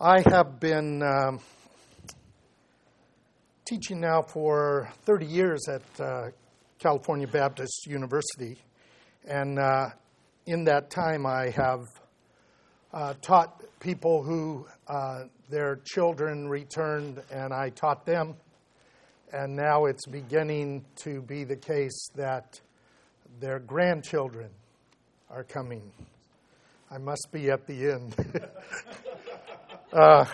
I 0.00 0.20
have 0.30 0.60
been 0.60 1.02
um, 1.02 1.40
teaching 3.66 4.00
now 4.00 4.22
for 4.22 4.88
30 5.06 5.26
years 5.26 5.60
at 5.68 5.82
uh, 6.00 6.28
California 6.78 7.26
Baptist 7.26 7.84
University, 7.84 8.58
and 9.26 9.58
uh, 9.58 9.88
in 10.46 10.62
that 10.66 10.90
time 10.90 11.26
I 11.26 11.50
have 11.50 11.80
uh, 12.92 13.14
taught 13.20 13.60
people 13.80 14.22
who 14.22 14.68
uh, 14.86 15.24
their 15.50 15.80
children 15.84 16.48
returned, 16.48 17.20
and 17.32 17.52
I 17.52 17.70
taught 17.70 18.06
them, 18.06 18.36
and 19.32 19.56
now 19.56 19.86
it's 19.86 20.06
beginning 20.06 20.84
to 20.98 21.22
be 21.22 21.42
the 21.42 21.56
case 21.56 22.08
that 22.14 22.60
their 23.40 23.58
grandchildren 23.58 24.50
are 25.28 25.42
coming. 25.42 25.90
I 26.88 26.98
must 26.98 27.30
be 27.32 27.50
at 27.50 27.66
the 27.66 27.90
end. 27.90 28.14
Uh, 29.90 30.26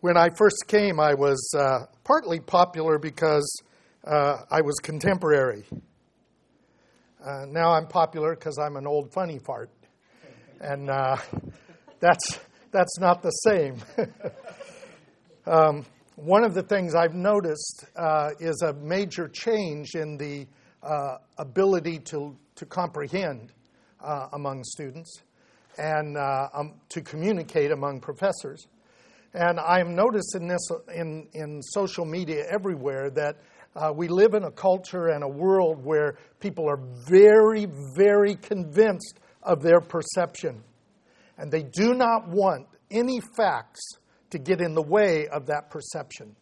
when 0.00 0.16
I 0.16 0.30
first 0.30 0.64
came, 0.66 0.98
I 0.98 1.12
was 1.12 1.54
uh, 1.54 1.80
partly 2.04 2.40
popular 2.40 2.98
because 2.98 3.62
uh, 4.06 4.38
I 4.50 4.62
was 4.62 4.76
contemporary. 4.76 5.64
Uh, 7.22 7.44
now 7.50 7.72
I'm 7.72 7.86
popular 7.86 8.34
because 8.34 8.58
I'm 8.58 8.76
an 8.76 8.86
old 8.86 9.12
funny 9.12 9.38
fart. 9.38 9.68
And 10.58 10.88
uh, 10.88 11.18
that's, 12.00 12.40
that's 12.70 12.98
not 12.98 13.20
the 13.20 13.30
same. 13.30 13.76
um, 15.46 15.84
one 16.16 16.44
of 16.44 16.54
the 16.54 16.62
things 16.62 16.94
I've 16.94 17.14
noticed 17.14 17.84
uh, 17.94 18.30
is 18.40 18.62
a 18.62 18.72
major 18.72 19.28
change 19.28 19.96
in 19.96 20.16
the 20.16 20.46
ability 21.36 21.98
to, 21.98 22.34
to 22.54 22.64
comprehend 22.64 23.52
among 24.32 24.64
students 24.64 25.22
and 25.78 26.16
uh, 26.16 26.48
um, 26.54 26.74
to 26.90 27.00
communicate 27.00 27.70
among 27.70 28.00
professors. 28.00 28.66
And 29.32 29.58
I'm 29.58 29.96
noticing 29.96 30.46
this 30.46 30.68
in, 30.94 31.28
in 31.32 31.60
social 31.62 32.04
media 32.04 32.44
everywhere 32.52 33.10
that 33.10 33.36
uh, 33.74 33.92
we 33.92 34.06
live 34.06 34.34
in 34.34 34.44
a 34.44 34.50
culture 34.50 35.08
and 35.08 35.24
a 35.24 35.28
world 35.28 35.84
where 35.84 36.16
people 36.38 36.68
are 36.68 36.78
very, 37.08 37.66
very 37.96 38.36
convinced 38.36 39.18
of 39.42 39.62
their 39.62 39.80
perception. 39.80 40.62
And 41.36 41.50
they 41.50 41.64
do 41.64 41.94
not 41.94 42.28
want 42.28 42.68
any 42.90 43.20
facts 43.36 43.82
to 44.30 44.38
get 44.38 44.60
in 44.60 44.74
the 44.74 44.82
way 44.82 45.26
of 45.26 45.46
that 45.46 45.70
perception. 45.70 46.36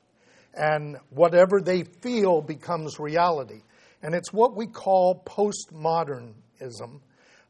And 0.54 0.98
whatever 1.08 1.62
they 1.64 1.84
feel 2.02 2.42
becomes 2.42 2.98
reality. 2.98 3.62
And 4.02 4.14
it's 4.14 4.32
what 4.32 4.54
we 4.54 4.66
call 4.66 5.22
postmodernism. 5.24 7.00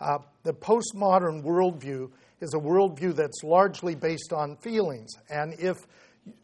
Uh, 0.02 0.18
the 0.42 0.52
postmodern 0.52 1.44
worldview 1.44 2.10
is 2.40 2.54
a 2.54 2.58
worldview 2.58 3.14
that's 3.14 3.44
largely 3.44 3.94
based 3.94 4.32
on 4.32 4.56
feelings. 4.56 5.12
And 5.30 5.54
if 5.60 5.86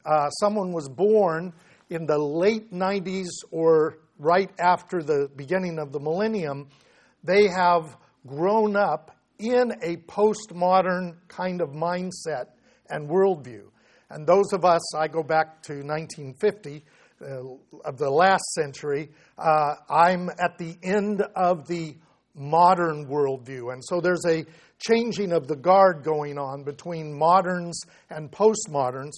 uh, 0.06 0.30
someone 0.30 0.72
was 0.72 0.88
born 0.88 1.52
in 1.90 2.06
the 2.06 2.18
late 2.18 2.72
90s 2.72 3.30
or 3.50 3.98
right 4.20 4.50
after 4.60 5.02
the 5.02 5.28
beginning 5.34 5.80
of 5.80 5.90
the 5.90 5.98
millennium, 5.98 6.68
they 7.24 7.48
have 7.48 7.96
grown 8.28 8.76
up 8.76 9.16
in 9.40 9.72
a 9.82 9.96
postmodern 9.96 11.16
kind 11.26 11.60
of 11.60 11.70
mindset 11.70 12.46
and 12.88 13.08
worldview. 13.08 13.64
And 14.08 14.24
those 14.24 14.52
of 14.52 14.64
us, 14.64 14.94
I 14.94 15.08
go 15.08 15.24
back 15.24 15.62
to 15.64 15.82
1950, 15.82 16.84
uh, 17.20 17.40
of 17.84 17.98
the 17.98 18.08
last 18.08 18.44
century, 18.52 19.10
uh, 19.36 19.74
I'm 19.90 20.30
at 20.38 20.58
the 20.58 20.76
end 20.84 21.22
of 21.34 21.66
the 21.66 21.96
modern 22.38 23.06
worldview. 23.06 23.72
And 23.72 23.82
so 23.84 24.00
there's 24.00 24.24
a 24.26 24.44
changing 24.78 25.32
of 25.32 25.48
the 25.48 25.56
guard 25.56 26.02
going 26.04 26.38
on 26.38 26.62
between 26.62 27.12
moderns 27.12 27.80
and 28.10 28.30
postmoderns, 28.30 29.12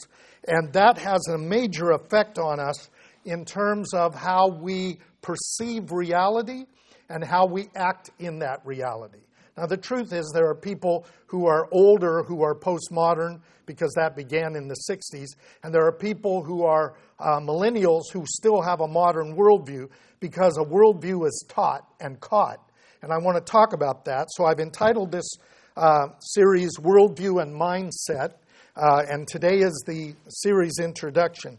and 0.47 0.73
that 0.73 0.99
has 0.99 1.27
a 1.29 1.39
major 1.39 1.91
effect 1.91 2.39
on 2.39 2.59
us 2.59 2.89
in 3.25 3.45
terms 3.45 3.93
of 3.93 4.15
how 4.15 4.49
we 4.49 4.99
perceive 5.21 5.93
reality 5.93 6.65
and 7.09 7.23
how 7.23 7.47
we 7.47 7.69
act 7.75 8.11
in 8.19 8.39
that 8.39 8.61
reality. 8.65 9.19
Now, 9.57 9.67
the 9.67 9.77
truth 9.77 10.13
is, 10.13 10.31
there 10.35 10.49
are 10.49 10.55
people 10.55 11.05
who 11.27 11.47
are 11.47 11.69
older 11.71 12.23
who 12.23 12.43
are 12.43 12.55
postmodern 12.55 13.41
because 13.67 13.93
that 13.97 14.17
began 14.17 14.57
in 14.57 14.69
the 14.69 14.77
60s, 14.89 15.37
and 15.63 15.75
there 15.75 15.87
are 15.87 15.93
people 15.93 16.43
who 16.43 16.65
are 16.65 16.95
uh, 17.19 17.41
millennials 17.41 18.05
who 18.13 18.25
still 18.27 18.63
have 18.63 18.81
a 18.81 18.89
modern 18.89 19.37
worldview 19.37 19.89
because 20.19 20.57
a 20.57 20.65
worldview 20.65 21.27
is 21.27 21.45
taught 21.49 21.87
and 22.01 22.19
caught 22.21 22.70
and 23.03 23.13
I 23.13 23.19
want 23.19 23.37
to 23.37 23.53
talk 23.53 23.73
about 23.73 24.05
that. 24.05 24.29
So 24.31 24.45
I've 24.45 24.61
entitled 24.61 25.11
this 25.13 25.29
uh, 25.77 26.09
series 26.21 26.77
Worldview 26.79 27.43
and 27.43 27.55
Mindset, 27.55 28.35
uh, 28.77 29.03
and 29.09 29.27
today 29.27 29.59
is 29.59 29.85
the 29.87 30.15
series 30.29 30.75
introduction. 30.81 31.59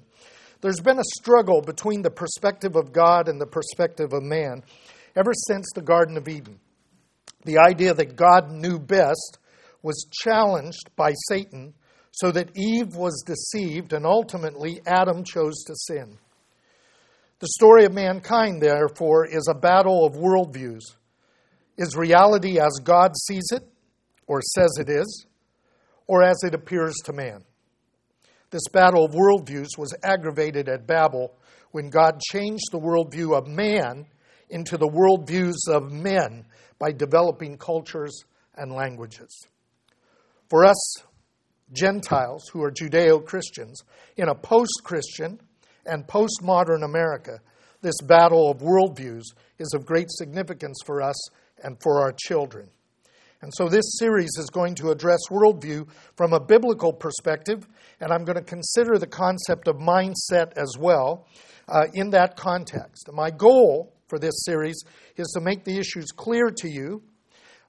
There's 0.62 0.79
been 0.79 1.00
a 1.00 1.03
struggle 1.19 1.62
between 1.62 2.03
the 2.03 2.12
perspective 2.12 2.75
of 2.75 2.94
God 2.94 3.28
and 3.28 3.41
the 3.41 3.47
perspective 3.47 4.13
of 4.13 4.22
man 4.22 4.63
ever 5.16 5.31
since 5.47 5.68
the 5.74 5.81
Garden 5.81 6.18
of 6.18 6.28
Eden. 6.28 6.59
The 7.46 7.58
idea 7.58 7.94
that 7.94 8.16
God 8.16 8.52
knew 8.52 8.78
best 8.78 9.40
was 9.81 10.06
challenged 10.12 10.96
by 10.96 11.13
Satan 11.28 11.73
so 12.12 12.31
that 12.31 12.56
Eve 12.56 12.96
was 12.96 13.23
deceived 13.25 13.94
and 13.94 14.06
ultimately 14.06 14.81
Adam 14.85 15.23
chose 15.23 15.63
to 15.66 15.73
sin. 15.75 16.18
The 17.40 17.47
story 17.47 17.85
of 17.85 17.94
mankind, 17.94 18.62
therefore, 18.62 19.25
is 19.25 19.47
a 19.50 19.58
battle 19.58 20.06
of 20.06 20.13
worldviews. 20.13 20.84
Is 21.81 21.96
reality 21.96 22.59
as 22.59 22.80
God 22.84 23.14
sees 23.18 23.50
it, 23.52 23.68
or 24.28 24.40
says 24.53 24.78
it 24.80 24.88
is, 24.88 25.25
or 26.06 26.22
as 26.22 26.38
it 26.44 26.53
appears 26.53 26.94
to 27.06 27.12
man? 27.12 27.44
This 28.52 28.68
battle 28.72 29.03
of 29.03 29.14
worldviews 29.14 29.80
was 29.80 29.96
aggravated 30.03 30.70
at 30.70 30.86
Babel 30.86 31.34
when 31.72 31.90
God 31.90 32.22
changed 32.22 32.66
the 32.72 32.78
worldview 32.78 33.36
of 33.36 33.47
man 33.47 34.06
into 34.47 34.78
the 34.78 34.88
worldviews 34.88 35.56
of 35.68 35.91
men 35.91 36.46
by 36.78 36.91
developing 36.91 37.58
cultures 37.58 38.25
and 38.56 38.72
languages. 38.72 39.47
For 40.52 40.64
us, 40.66 40.97
Gentiles 41.74 42.47
who 42.53 42.62
are 42.62 42.72
Judeo 42.72 43.25
Christians, 43.25 43.81
in 44.18 44.30
a 44.30 44.36
post 44.36 44.81
Christian 44.84 45.41
and 45.88 46.06
postmodern 46.06 46.86
America, 46.86 47.40
this 47.81 48.00
battle 48.03 48.52
of 48.52 48.59
worldviews 48.59 49.24
is 49.58 49.74
of 49.74 49.88
great 49.88 50.12
significance 50.12 50.78
for 50.86 51.02
us 51.02 51.18
and 51.64 51.82
for 51.82 52.02
our 52.02 52.14
children. 52.14 52.70
And 53.42 53.52
so 53.56 53.68
this 53.68 53.98
series 53.98 54.30
is 54.38 54.50
going 54.52 54.76
to 54.76 54.92
address 54.92 55.20
worldview 55.30 55.88
from 56.16 56.34
a 56.34 56.40
biblical 56.40 56.94
perspective, 56.94 57.68
and 58.00 58.12
I'm 58.12 58.24
going 58.24 58.38
to 58.38 58.44
consider 58.44 59.00
the 59.00 59.08
concept 59.08 59.68
of 59.68 59.78
mindset 59.78 60.54
as 60.58 60.78
well 60.78 61.28
uh, 61.68 61.86
in 61.94 62.12
that 62.12 62.36
context. 62.36 63.10
My 63.12 63.32
goal 63.32 63.94
for 64.08 64.20
this 64.20 64.44
series 64.46 64.84
is 65.16 65.28
to 65.30 65.42
make 65.42 65.64
the 65.64 65.78
issues 65.80 66.12
clear 66.12 66.52
to 66.58 66.70
you 66.70 67.02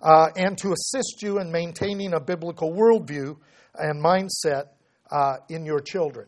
uh, 0.03 0.29
and 0.37 0.59
to 0.59 0.73
assist 0.73 1.23
you 1.23 1.39
in 1.39 1.51
maintaining 1.51 2.13
a 2.13 2.21
biblical 2.21 2.73
worldview 2.73 3.37
and 3.75 4.05
mindset 4.05 4.65
uh, 5.11 5.37
in 5.49 5.65
your 5.65 5.81
children. 5.81 6.27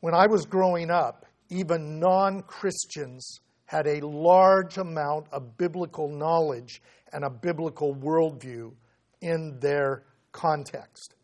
When 0.00 0.14
I 0.14 0.26
was 0.26 0.44
growing 0.44 0.90
up, 0.90 1.24
even 1.48 1.98
non 1.98 2.42
Christians 2.42 3.40
had 3.68 3.86
a 3.86 4.00
large 4.00 4.78
amount 4.78 5.26
of 5.30 5.58
biblical 5.58 6.08
knowledge 6.08 6.80
and 7.12 7.22
a 7.22 7.28
biblical 7.28 7.94
worldview 7.94 8.72
in 9.20 9.58
their 9.60 10.04
context. 10.32 11.14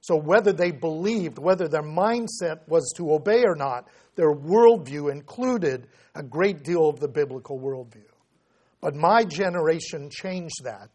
So, 0.00 0.14
whether 0.16 0.52
they 0.52 0.70
believed, 0.70 1.38
whether 1.38 1.66
their 1.66 1.82
mindset 1.82 2.60
was 2.68 2.88
to 2.96 3.12
obey 3.12 3.42
or 3.44 3.56
not, 3.56 3.88
their 4.14 4.32
worldview 4.32 5.10
included 5.10 5.88
a 6.14 6.22
great 6.22 6.62
deal 6.62 6.88
of 6.88 7.00
the 7.00 7.08
biblical 7.08 7.58
worldview. 7.58 8.12
But 8.80 8.94
my 8.94 9.24
generation 9.24 10.08
changed 10.08 10.62
that 10.62 10.88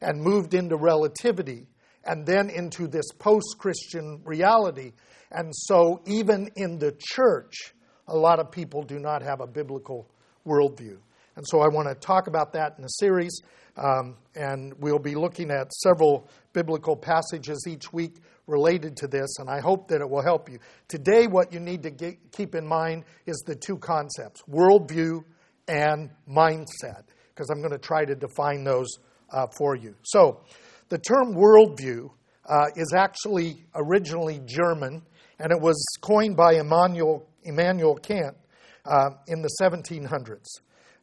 and 0.00 0.22
moved 0.22 0.54
into 0.54 0.76
relativity 0.76 1.66
and 2.04 2.24
then 2.24 2.50
into 2.50 2.86
this 2.86 3.10
post 3.18 3.56
Christian 3.58 4.22
reality. 4.24 4.92
And 5.32 5.52
so, 5.52 6.02
even 6.06 6.50
in 6.54 6.78
the 6.78 6.96
church, 6.96 7.74
a 8.08 8.16
lot 8.16 8.38
of 8.38 8.50
people 8.50 8.82
do 8.82 8.98
not 8.98 9.22
have 9.22 9.40
a 9.40 9.46
biblical 9.46 10.08
worldview. 10.46 10.98
And 11.36 11.44
so 11.46 11.60
I 11.60 11.68
want 11.68 11.88
to 11.88 11.94
talk 11.94 12.26
about 12.26 12.52
that 12.52 12.74
in 12.78 12.84
a 12.84 12.88
series, 12.88 13.40
um, 13.76 14.16
and 14.34 14.72
we'll 14.78 14.98
be 14.98 15.14
looking 15.14 15.50
at 15.50 15.72
several 15.72 16.28
biblical 16.52 16.96
passages 16.96 17.66
each 17.68 17.92
week 17.92 18.16
related 18.46 18.96
to 18.98 19.08
this, 19.08 19.38
and 19.38 19.48
I 19.48 19.60
hope 19.60 19.88
that 19.88 20.00
it 20.00 20.08
will 20.08 20.22
help 20.22 20.50
you. 20.50 20.58
Today, 20.86 21.26
what 21.26 21.52
you 21.52 21.60
need 21.60 21.82
to 21.84 21.90
get, 21.90 22.32
keep 22.32 22.54
in 22.54 22.66
mind 22.66 23.04
is 23.26 23.42
the 23.46 23.54
two 23.54 23.78
concepts 23.78 24.42
worldview 24.48 25.24
and 25.66 26.10
mindset, 26.28 27.04
because 27.30 27.50
I'm 27.50 27.60
going 27.60 27.72
to 27.72 27.78
try 27.78 28.04
to 28.04 28.14
define 28.14 28.64
those 28.64 28.88
uh, 29.30 29.46
for 29.56 29.74
you. 29.74 29.94
So, 30.02 30.42
the 30.90 30.98
term 30.98 31.34
worldview 31.34 32.10
uh, 32.46 32.66
is 32.76 32.92
actually 32.94 33.64
originally 33.74 34.40
German, 34.44 35.02
and 35.38 35.50
it 35.50 35.60
was 35.60 35.82
coined 36.02 36.36
by 36.36 36.54
Immanuel, 36.54 37.26
Immanuel 37.44 37.96
Kant 37.96 38.36
uh, 38.84 39.10
in 39.26 39.42
the 39.42 39.50
1700s. 39.60 40.46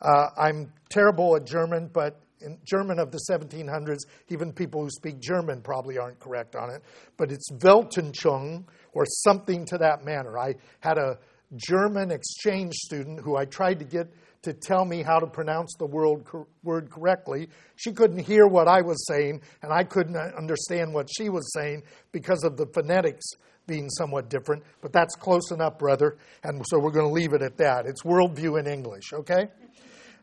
Uh, 0.01 0.27
I'm 0.37 0.73
terrible 0.89 1.35
at 1.35 1.45
German, 1.45 1.89
but 1.93 2.19
in 2.41 2.57
German 2.65 2.99
of 2.99 3.11
the 3.11 3.19
1700s, 3.29 3.99
even 4.29 4.51
people 4.51 4.81
who 4.81 4.89
speak 4.89 5.19
German 5.19 5.61
probably 5.61 5.97
aren't 5.97 6.19
correct 6.19 6.55
on 6.55 6.69
it. 6.69 6.81
But 7.17 7.31
it's 7.31 7.51
Weltanschauung 7.51 8.65
or 8.93 9.05
something 9.05 9.65
to 9.65 9.77
that 9.77 10.03
manner. 10.03 10.37
I 10.37 10.55
had 10.79 10.97
a 10.97 11.19
German 11.55 12.11
exchange 12.11 12.73
student 12.75 13.19
who 13.19 13.35
I 13.35 13.45
tried 13.45 13.79
to 13.79 13.85
get 13.85 14.07
to 14.43 14.53
tell 14.53 14.85
me 14.85 15.03
how 15.03 15.19
to 15.19 15.27
pronounce 15.27 15.75
the 15.77 15.85
word, 15.85 16.25
word 16.63 16.89
correctly. 16.89 17.47
She 17.75 17.91
couldn't 17.91 18.25
hear 18.25 18.47
what 18.47 18.67
I 18.67 18.81
was 18.81 19.05
saying, 19.05 19.41
and 19.61 19.71
I 19.71 19.83
couldn't 19.83 20.17
understand 20.17 20.93
what 20.93 21.09
she 21.15 21.29
was 21.29 21.53
saying 21.53 21.83
because 22.11 22.43
of 22.43 22.57
the 22.57 22.65
phonetics 22.73 23.25
being 23.67 23.89
somewhat 23.89 24.29
different. 24.29 24.63
But 24.81 24.91
that's 24.93 25.15
close 25.15 25.51
enough, 25.51 25.77
brother, 25.77 26.17
and 26.43 26.63
so 26.67 26.79
we're 26.79 26.91
going 26.91 27.07
to 27.07 27.13
leave 27.13 27.33
it 27.33 27.41
at 27.41 27.57
that. 27.57 27.85
It's 27.85 28.03
worldview 28.03 28.59
in 28.59 28.67
English, 28.67 29.13
okay? 29.13 29.47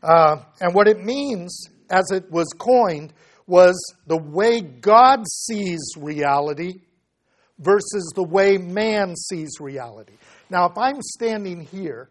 Uh, 0.01 0.37
and 0.61 0.73
what 0.73 0.87
it 0.87 1.03
means, 1.03 1.69
as 1.89 2.11
it 2.11 2.29
was 2.31 2.47
coined, 2.57 3.13
was 3.47 3.75
the 4.07 4.17
way 4.17 4.61
God 4.61 5.25
sees 5.27 5.79
reality 5.97 6.81
versus 7.57 8.11
the 8.15 8.23
way 8.23 8.57
man 8.57 9.15
sees 9.15 9.59
reality. 9.59 10.13
Now, 10.49 10.65
if 10.69 10.77
I'm 10.77 11.01
standing 11.01 11.61
here, 11.61 12.09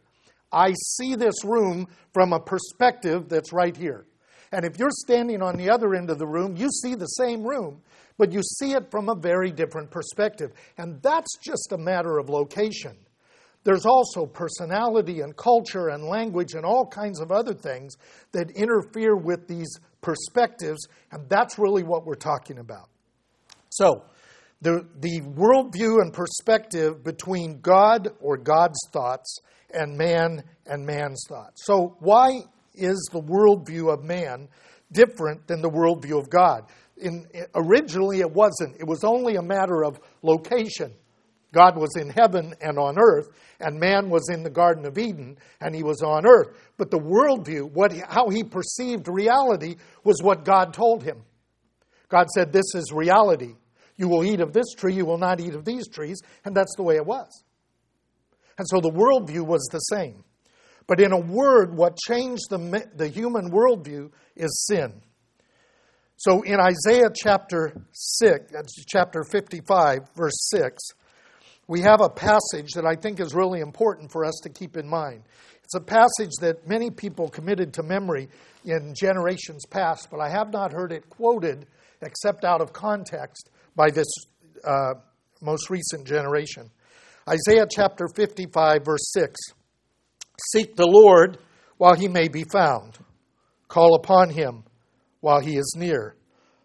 I 0.53 0.73
see 0.97 1.15
this 1.15 1.45
room 1.45 1.89
from 2.13 2.33
a 2.33 2.41
perspective 2.41 3.29
that's 3.29 3.53
right 3.53 3.77
here. 3.77 4.07
And 4.53 4.65
if 4.65 4.79
you're 4.79 4.91
standing 4.91 5.43
on 5.43 5.57
the 5.57 5.71
other 5.71 5.95
end 5.95 6.11
of 6.11 6.19
the 6.19 6.27
room, 6.27 6.57
you 6.57 6.69
see 6.71 6.95
the 6.95 7.07
same 7.07 7.43
room, 7.43 7.83
but 8.19 8.33
you 8.33 8.43
see 8.43 8.73
it 8.73 8.91
from 8.91 9.09
a 9.09 9.15
very 9.15 9.51
different 9.51 9.91
perspective. 9.91 10.53
And 10.77 11.01
that's 11.03 11.39
just 11.39 11.73
a 11.73 11.79
matter 11.79 12.19
of 12.19 12.29
location. 12.29 12.97
There's 13.65 13.87
also 13.87 14.27
personality 14.27 15.21
and 15.21 15.37
culture 15.37 15.89
and 15.89 16.05
language 16.05 16.55
and 16.55 16.65
all 16.65 16.87
kinds 16.87 17.21
of 17.21 17.31
other 17.31 17.55
things 17.55 17.97
that 18.33 18.51
interfere 18.51 19.17
with 19.17 19.47
these 19.47 19.79
perspectives, 20.01 20.87
and 21.13 21.29
that's 21.29 21.59
really 21.59 21.83
what 21.83 22.07
we're 22.07 22.15
talking 22.15 22.59
about. 22.59 22.89
So, 23.71 24.05
the, 24.61 24.87
the 24.99 25.21
worldview 25.21 26.01
and 26.01 26.13
perspective 26.13 27.05
between 27.05 27.61
God 27.61 28.09
or 28.21 28.37
God's 28.37 28.79
thoughts 28.93 29.39
and 29.71 29.97
man 29.97 30.43
and 30.67 30.85
man's 30.85 31.23
thoughts. 31.29 31.65
So, 31.65 31.97
why 32.01 32.41
is 32.75 33.09
the 33.13 33.21
worldview 33.21 33.93
of 33.93 34.03
man 34.03 34.49
different 34.91 35.47
than 35.47 35.61
the 35.61 35.71
worldview 35.71 36.19
of 36.19 36.31
God? 36.31 36.65
In, 37.01 37.27
originally, 37.55 38.21
it 38.21 38.31
wasn't. 38.31 38.77
It 38.79 38.87
was 38.87 39.05
only 39.05 39.37
a 39.37 39.43
matter 39.43 39.85
of 39.85 40.01
location. 40.23 40.93
God 41.53 41.77
was 41.77 41.97
in 41.97 42.11
heaven 42.11 42.55
and 42.61 42.79
on 42.79 42.99
earth, 42.99 43.29
and 43.61 43.81
man 43.81 44.11
was 44.11 44.29
in 44.29 44.43
the 44.43 44.51
Garden 44.51 44.85
of 44.85 44.99
Eden, 44.99 45.39
and 45.61 45.75
he 45.75 45.83
was 45.83 46.03
on 46.03 46.27
earth. 46.27 46.49
But 46.77 46.91
the 46.91 46.99
worldview, 46.99 47.71
what, 47.73 47.93
how 47.93 48.29
he 48.29 48.45
perceived 48.45 49.09
reality, 49.09 49.77
was 50.05 50.23
what 50.23 50.45
God 50.45 50.75
told 50.75 51.03
him. 51.03 51.23
God 52.09 52.29
said, 52.35 52.53
This 52.53 52.75
is 52.75 52.93
reality. 52.93 53.55
You 53.97 54.09
will 54.09 54.25
eat 54.25 54.41
of 54.41 54.53
this 54.53 54.73
tree, 54.77 54.95
you 54.95 55.07
will 55.07 55.19
not 55.19 55.41
eat 55.41 55.55
of 55.55 55.65
these 55.65 55.89
trees. 55.89 56.21
And 56.45 56.55
that's 56.55 56.75
the 56.77 56.83
way 56.83 56.97
it 56.97 57.07
was. 57.07 57.45
And 58.59 58.67
so 58.69 58.81
the 58.81 58.91
worldview 58.91 59.47
was 59.47 59.69
the 59.73 59.79
same. 59.79 60.25
But 60.87 61.01
in 61.01 61.13
a 61.13 61.19
word, 61.19 61.77
what 61.77 61.97
changed 61.97 62.45
the, 62.51 62.89
the 62.95 63.09
human 63.09 63.51
worldview 63.51 64.11
is 64.37 64.67
sin. 64.67 65.03
So 66.19 66.43
in 66.43 66.59
Isaiah 66.59 67.11
chapter 67.15 67.73
6, 67.93 68.53
chapter 68.89 69.23
55, 69.23 70.01
verse 70.17 70.49
6, 70.51 70.83
we 71.69 71.81
have 71.83 72.01
a 72.01 72.09
passage 72.09 72.73
that 72.75 72.85
I 72.85 72.97
think 72.97 73.21
is 73.21 73.37
really 73.37 73.61
important 73.61 74.11
for 74.11 74.25
us 74.25 74.35
to 74.43 74.49
keep 74.49 74.77
in 74.77 74.89
mind. 74.89 75.23
It's 75.63 75.77
a 75.77 75.81
passage 75.81 76.33
that 76.41 76.67
many 76.67 76.91
people 76.91 77.29
committed 77.29 77.73
to 77.75 77.85
memory 77.85 78.29
in 78.65 78.95
generations 78.97 79.65
past, 79.65 80.09
but 80.11 80.19
I 80.19 80.29
have 80.29 80.53
not 80.53 80.73
heard 80.73 80.91
it 80.91 81.09
quoted 81.09 81.67
except 82.03 82.45
out 82.45 82.61
of 82.61 82.73
context 82.73 83.51
by 83.77 83.89
this 83.91 84.09
uh, 84.65 84.95
most 85.41 85.71
recent 85.71 86.05
generation. 86.05 86.69
Isaiah 87.29 87.69
chapter 87.71 88.09
55, 88.17 88.85
verse 88.85 89.13
6 89.13 89.39
Seek 90.51 90.75
the 90.75 90.89
Lord 90.89 91.39
while 91.77 91.95
he 91.95 92.09
may 92.09 92.27
be 92.27 92.43
found, 92.43 92.99
call 93.69 93.95
upon 93.95 94.31
him 94.31 94.65
while 95.21 95.41
he 95.41 95.57
is 95.57 95.75
near. 95.77 96.17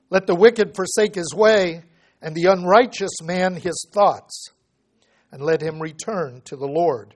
Let 0.10 0.28
the 0.28 0.36
wicked 0.36 0.76
forsake 0.76 1.16
his 1.16 1.34
way, 1.36 1.84
and 2.22 2.36
the 2.36 2.46
unrighteous 2.46 3.22
man 3.22 3.56
his 3.56 3.88
thoughts, 3.92 4.52
and 5.32 5.42
let 5.42 5.62
him 5.62 5.82
return 5.82 6.42
to 6.46 6.56
the 6.56 6.68
Lord, 6.68 7.16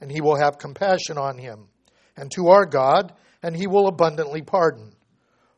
and 0.00 0.10
he 0.10 0.20
will 0.20 0.36
have 0.36 0.58
compassion 0.58 1.16
on 1.18 1.38
him, 1.38 1.68
and 2.16 2.30
to 2.32 2.48
our 2.48 2.66
God, 2.66 3.12
and 3.42 3.56
he 3.56 3.66
will 3.66 3.86
abundantly 3.86 4.42
pardon. 4.42 4.94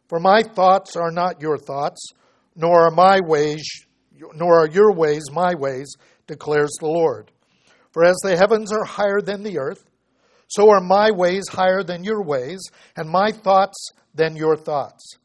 For 0.08 0.20
my 0.20 0.42
thoughts 0.42 0.96
are 0.96 1.10
not 1.10 1.40
your 1.40 1.58
thoughts 1.58 2.12
nor 2.56 2.86
are 2.86 2.90
my 2.90 3.20
ways 3.20 3.86
nor 4.34 4.60
are 4.60 4.68
your 4.68 4.92
ways 4.92 5.24
my 5.30 5.54
ways 5.54 5.94
declares 6.26 6.72
the 6.80 6.86
lord 6.86 7.30
for 7.92 8.04
as 8.04 8.16
the 8.22 8.36
heavens 8.36 8.72
are 8.72 8.84
higher 8.84 9.20
than 9.20 9.42
the 9.42 9.58
earth 9.58 9.85
so 10.48 10.70
are 10.70 10.80
my 10.80 11.10
ways 11.10 11.44
higher 11.48 11.82
than 11.82 12.04
your 12.04 12.22
ways 12.22 12.60
and 12.96 13.08
my 13.08 13.30
thoughts 13.30 13.90
than 14.14 14.36
your 14.36 14.56
thoughts 14.56 15.18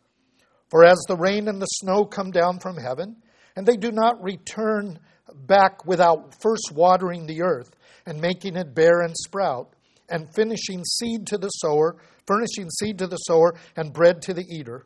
for 0.69 0.85
as 0.85 0.99
the 1.07 1.15
rain 1.15 1.47
and 1.47 1.61
the 1.61 1.65
snow 1.65 2.05
come 2.05 2.31
down 2.31 2.59
from 2.59 2.77
heaven 2.77 3.15
and 3.55 3.65
they 3.65 3.77
do 3.77 3.91
not 3.91 4.21
return 4.21 4.99
back 5.33 5.85
without 5.85 6.35
first 6.41 6.71
watering 6.73 7.25
the 7.25 7.41
earth 7.41 7.75
and 8.05 8.19
making 8.19 8.55
it 8.55 8.73
bear 8.73 9.01
and 9.01 9.15
sprout 9.15 9.73
and 10.09 10.33
finishing 10.33 10.83
seed 10.83 11.25
to 11.27 11.37
the 11.37 11.49
sower 11.49 11.97
furnishing 12.27 12.69
seed 12.79 12.97
to 12.97 13.07
the 13.07 13.17
sower 13.17 13.53
and 13.75 13.93
bread 13.93 14.21
to 14.21 14.33
the 14.33 14.45
eater 14.49 14.85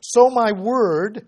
so 0.00 0.30
my 0.30 0.52
word 0.52 1.26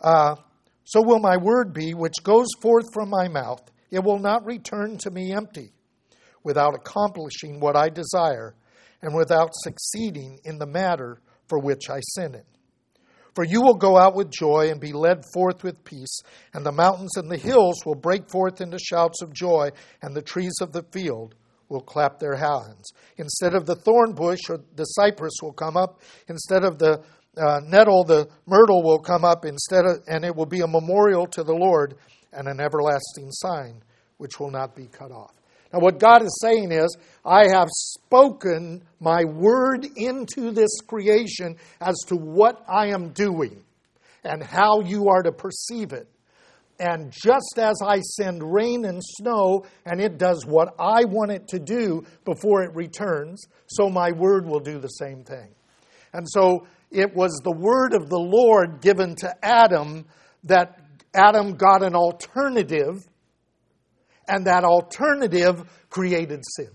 uh, 0.00 0.36
so 0.84 1.02
will 1.02 1.18
my 1.18 1.38
word 1.38 1.72
be, 1.72 1.94
which 1.94 2.22
goes 2.22 2.48
forth 2.60 2.92
from 2.92 3.08
my 3.08 3.28
mouth. 3.28 3.62
It 3.90 4.04
will 4.04 4.18
not 4.18 4.44
return 4.44 4.98
to 4.98 5.10
me 5.10 5.32
empty, 5.32 5.72
without 6.44 6.74
accomplishing 6.74 7.58
what 7.58 7.76
I 7.76 7.88
desire, 7.88 8.54
and 9.02 9.14
without 9.14 9.50
succeeding 9.52 10.38
in 10.44 10.58
the 10.58 10.66
matter 10.66 11.20
for 11.48 11.58
which 11.58 11.90
I 11.90 12.00
sent 12.00 12.36
it. 12.36 12.46
For 13.34 13.44
you 13.44 13.60
will 13.60 13.74
go 13.74 13.96
out 13.96 14.14
with 14.14 14.30
joy 14.30 14.70
and 14.70 14.80
be 14.80 14.92
led 14.92 15.24
forth 15.32 15.64
with 15.64 15.84
peace, 15.84 16.20
and 16.52 16.64
the 16.64 16.70
mountains 16.70 17.16
and 17.16 17.28
the 17.28 17.36
hills 17.36 17.84
will 17.84 17.96
break 17.96 18.30
forth 18.30 18.60
into 18.60 18.78
shouts 18.78 19.22
of 19.22 19.32
joy, 19.32 19.70
and 20.02 20.14
the 20.14 20.22
trees 20.22 20.54
of 20.60 20.72
the 20.72 20.84
field 20.92 21.34
will 21.68 21.80
clap 21.80 22.20
their 22.20 22.36
hands. 22.36 22.92
Instead 23.16 23.54
of 23.54 23.66
the 23.66 23.74
thorn 23.74 24.12
bush 24.12 24.40
the 24.76 24.84
cypress 24.84 25.34
will 25.42 25.52
come 25.52 25.76
up, 25.76 26.00
instead 26.28 26.62
of 26.62 26.78
the 26.78 27.02
uh, 27.36 27.60
nettle, 27.66 28.04
the 28.04 28.28
myrtle 28.46 28.82
will 28.82 29.00
come 29.00 29.24
up 29.24 29.44
instead 29.44 29.84
of, 29.84 30.02
and 30.06 30.24
it 30.24 30.36
will 30.36 30.46
be 30.46 30.60
a 30.60 30.66
memorial 30.68 31.26
to 31.26 31.42
the 31.42 31.54
Lord 31.54 31.96
and 32.32 32.46
an 32.46 32.60
everlasting 32.60 33.30
sign 33.30 33.82
which 34.18 34.38
will 34.38 34.50
not 34.50 34.76
be 34.76 34.86
cut 34.86 35.10
off. 35.10 35.34
Now, 35.74 35.80
what 35.80 35.98
God 35.98 36.22
is 36.22 36.38
saying 36.40 36.70
is, 36.70 36.96
I 37.24 37.48
have 37.48 37.66
spoken 37.68 38.84
my 39.00 39.24
word 39.24 39.84
into 39.96 40.52
this 40.52 40.70
creation 40.86 41.56
as 41.80 41.96
to 42.06 42.14
what 42.14 42.64
I 42.68 42.90
am 42.90 43.08
doing 43.08 43.64
and 44.22 44.40
how 44.40 44.82
you 44.82 45.08
are 45.08 45.24
to 45.24 45.32
perceive 45.32 45.92
it. 45.92 46.06
And 46.78 47.10
just 47.10 47.58
as 47.58 47.74
I 47.84 47.98
send 48.02 48.40
rain 48.44 48.84
and 48.84 49.02
snow, 49.02 49.64
and 49.84 50.00
it 50.00 50.16
does 50.16 50.46
what 50.46 50.76
I 50.78 51.06
want 51.06 51.32
it 51.32 51.48
to 51.48 51.58
do 51.58 52.04
before 52.24 52.62
it 52.62 52.72
returns, 52.76 53.42
so 53.66 53.88
my 53.88 54.12
word 54.12 54.46
will 54.46 54.60
do 54.60 54.78
the 54.78 54.86
same 54.86 55.24
thing. 55.24 55.48
And 56.12 56.24
so 56.30 56.68
it 56.92 57.16
was 57.16 57.40
the 57.42 57.50
word 57.50 57.94
of 57.94 58.08
the 58.08 58.16
Lord 58.16 58.80
given 58.80 59.16
to 59.16 59.34
Adam 59.44 60.04
that 60.44 60.78
Adam 61.14 61.56
got 61.56 61.82
an 61.82 61.96
alternative, 61.96 63.08
and 64.28 64.46
that 64.46 64.64
alternative 64.64 65.64
created 65.90 66.42
sin. 66.56 66.70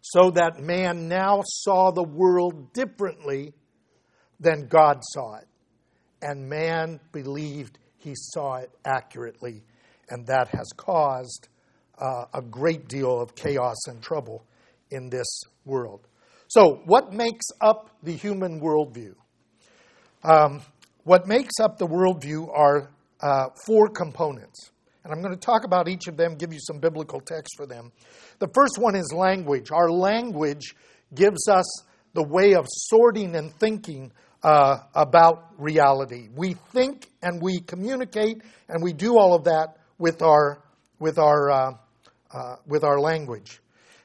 So 0.00 0.30
that 0.30 0.60
man 0.60 1.08
now 1.08 1.42
saw 1.44 1.90
the 1.90 2.02
world 2.02 2.72
differently 2.72 3.52
than 4.38 4.66
God 4.66 5.02
saw 5.02 5.36
it. 5.36 5.46
And 6.22 6.48
man 6.48 7.00
believed 7.12 7.78
he 7.98 8.14
saw 8.14 8.56
it 8.56 8.70
accurately, 8.84 9.62
and 10.08 10.26
that 10.26 10.48
has 10.48 10.68
caused 10.76 11.48
uh, 11.98 12.24
a 12.32 12.40
great 12.40 12.88
deal 12.88 13.20
of 13.20 13.34
chaos 13.34 13.76
and 13.86 14.02
trouble 14.02 14.44
in 14.90 15.10
this 15.10 15.42
world. 15.64 16.06
So, 16.48 16.80
what 16.86 17.12
makes 17.12 17.44
up 17.60 17.90
the 18.02 18.12
human 18.12 18.60
worldview? 18.60 19.14
Um, 20.24 20.62
what 21.04 21.26
makes 21.26 21.54
up 21.60 21.78
the 21.78 21.86
worldview 21.86 22.48
are 22.52 22.90
uh, 23.20 23.50
four 23.66 23.88
components. 23.88 24.69
And 25.02 25.12
I'm 25.12 25.22
going 25.22 25.34
to 25.34 25.40
talk 25.40 25.64
about 25.64 25.88
each 25.88 26.08
of 26.08 26.16
them, 26.16 26.34
give 26.34 26.52
you 26.52 26.58
some 26.60 26.78
biblical 26.78 27.20
text 27.20 27.54
for 27.56 27.66
them. 27.66 27.92
The 28.38 28.48
first 28.48 28.78
one 28.78 28.94
is 28.94 29.12
language. 29.12 29.70
Our 29.70 29.90
language 29.90 30.74
gives 31.14 31.48
us 31.48 31.64
the 32.12 32.22
way 32.22 32.54
of 32.54 32.66
sorting 32.68 33.34
and 33.34 33.52
thinking 33.54 34.12
uh, 34.42 34.78
about 34.94 35.52
reality. 35.58 36.28
We 36.34 36.54
think 36.72 37.08
and 37.22 37.40
we 37.42 37.60
communicate 37.60 38.42
and 38.68 38.82
we 38.82 38.92
do 38.92 39.18
all 39.18 39.34
of 39.34 39.44
that 39.44 39.76
with 39.98 40.22
our, 40.22 40.62
with 40.98 41.18
our, 41.18 41.50
uh, 41.50 41.72
uh 42.32 42.56
with 42.66 42.84
our 42.84 43.00
language. 43.00 43.60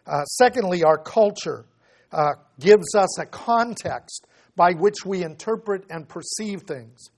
Uh, 0.07 0.23
secondly, 0.25 0.83
our 0.83 0.97
culture. 0.97 1.65
uh, 2.11 2.33
gives 2.59 2.95
us 2.95 3.19
a 3.19 3.25
context 3.25 4.25
by 4.55 4.71
which 4.71 5.05
we 5.05 5.23
interpret 5.23 5.83
and 5.89 6.07
perceive 6.07 6.61
things. 6.61 7.09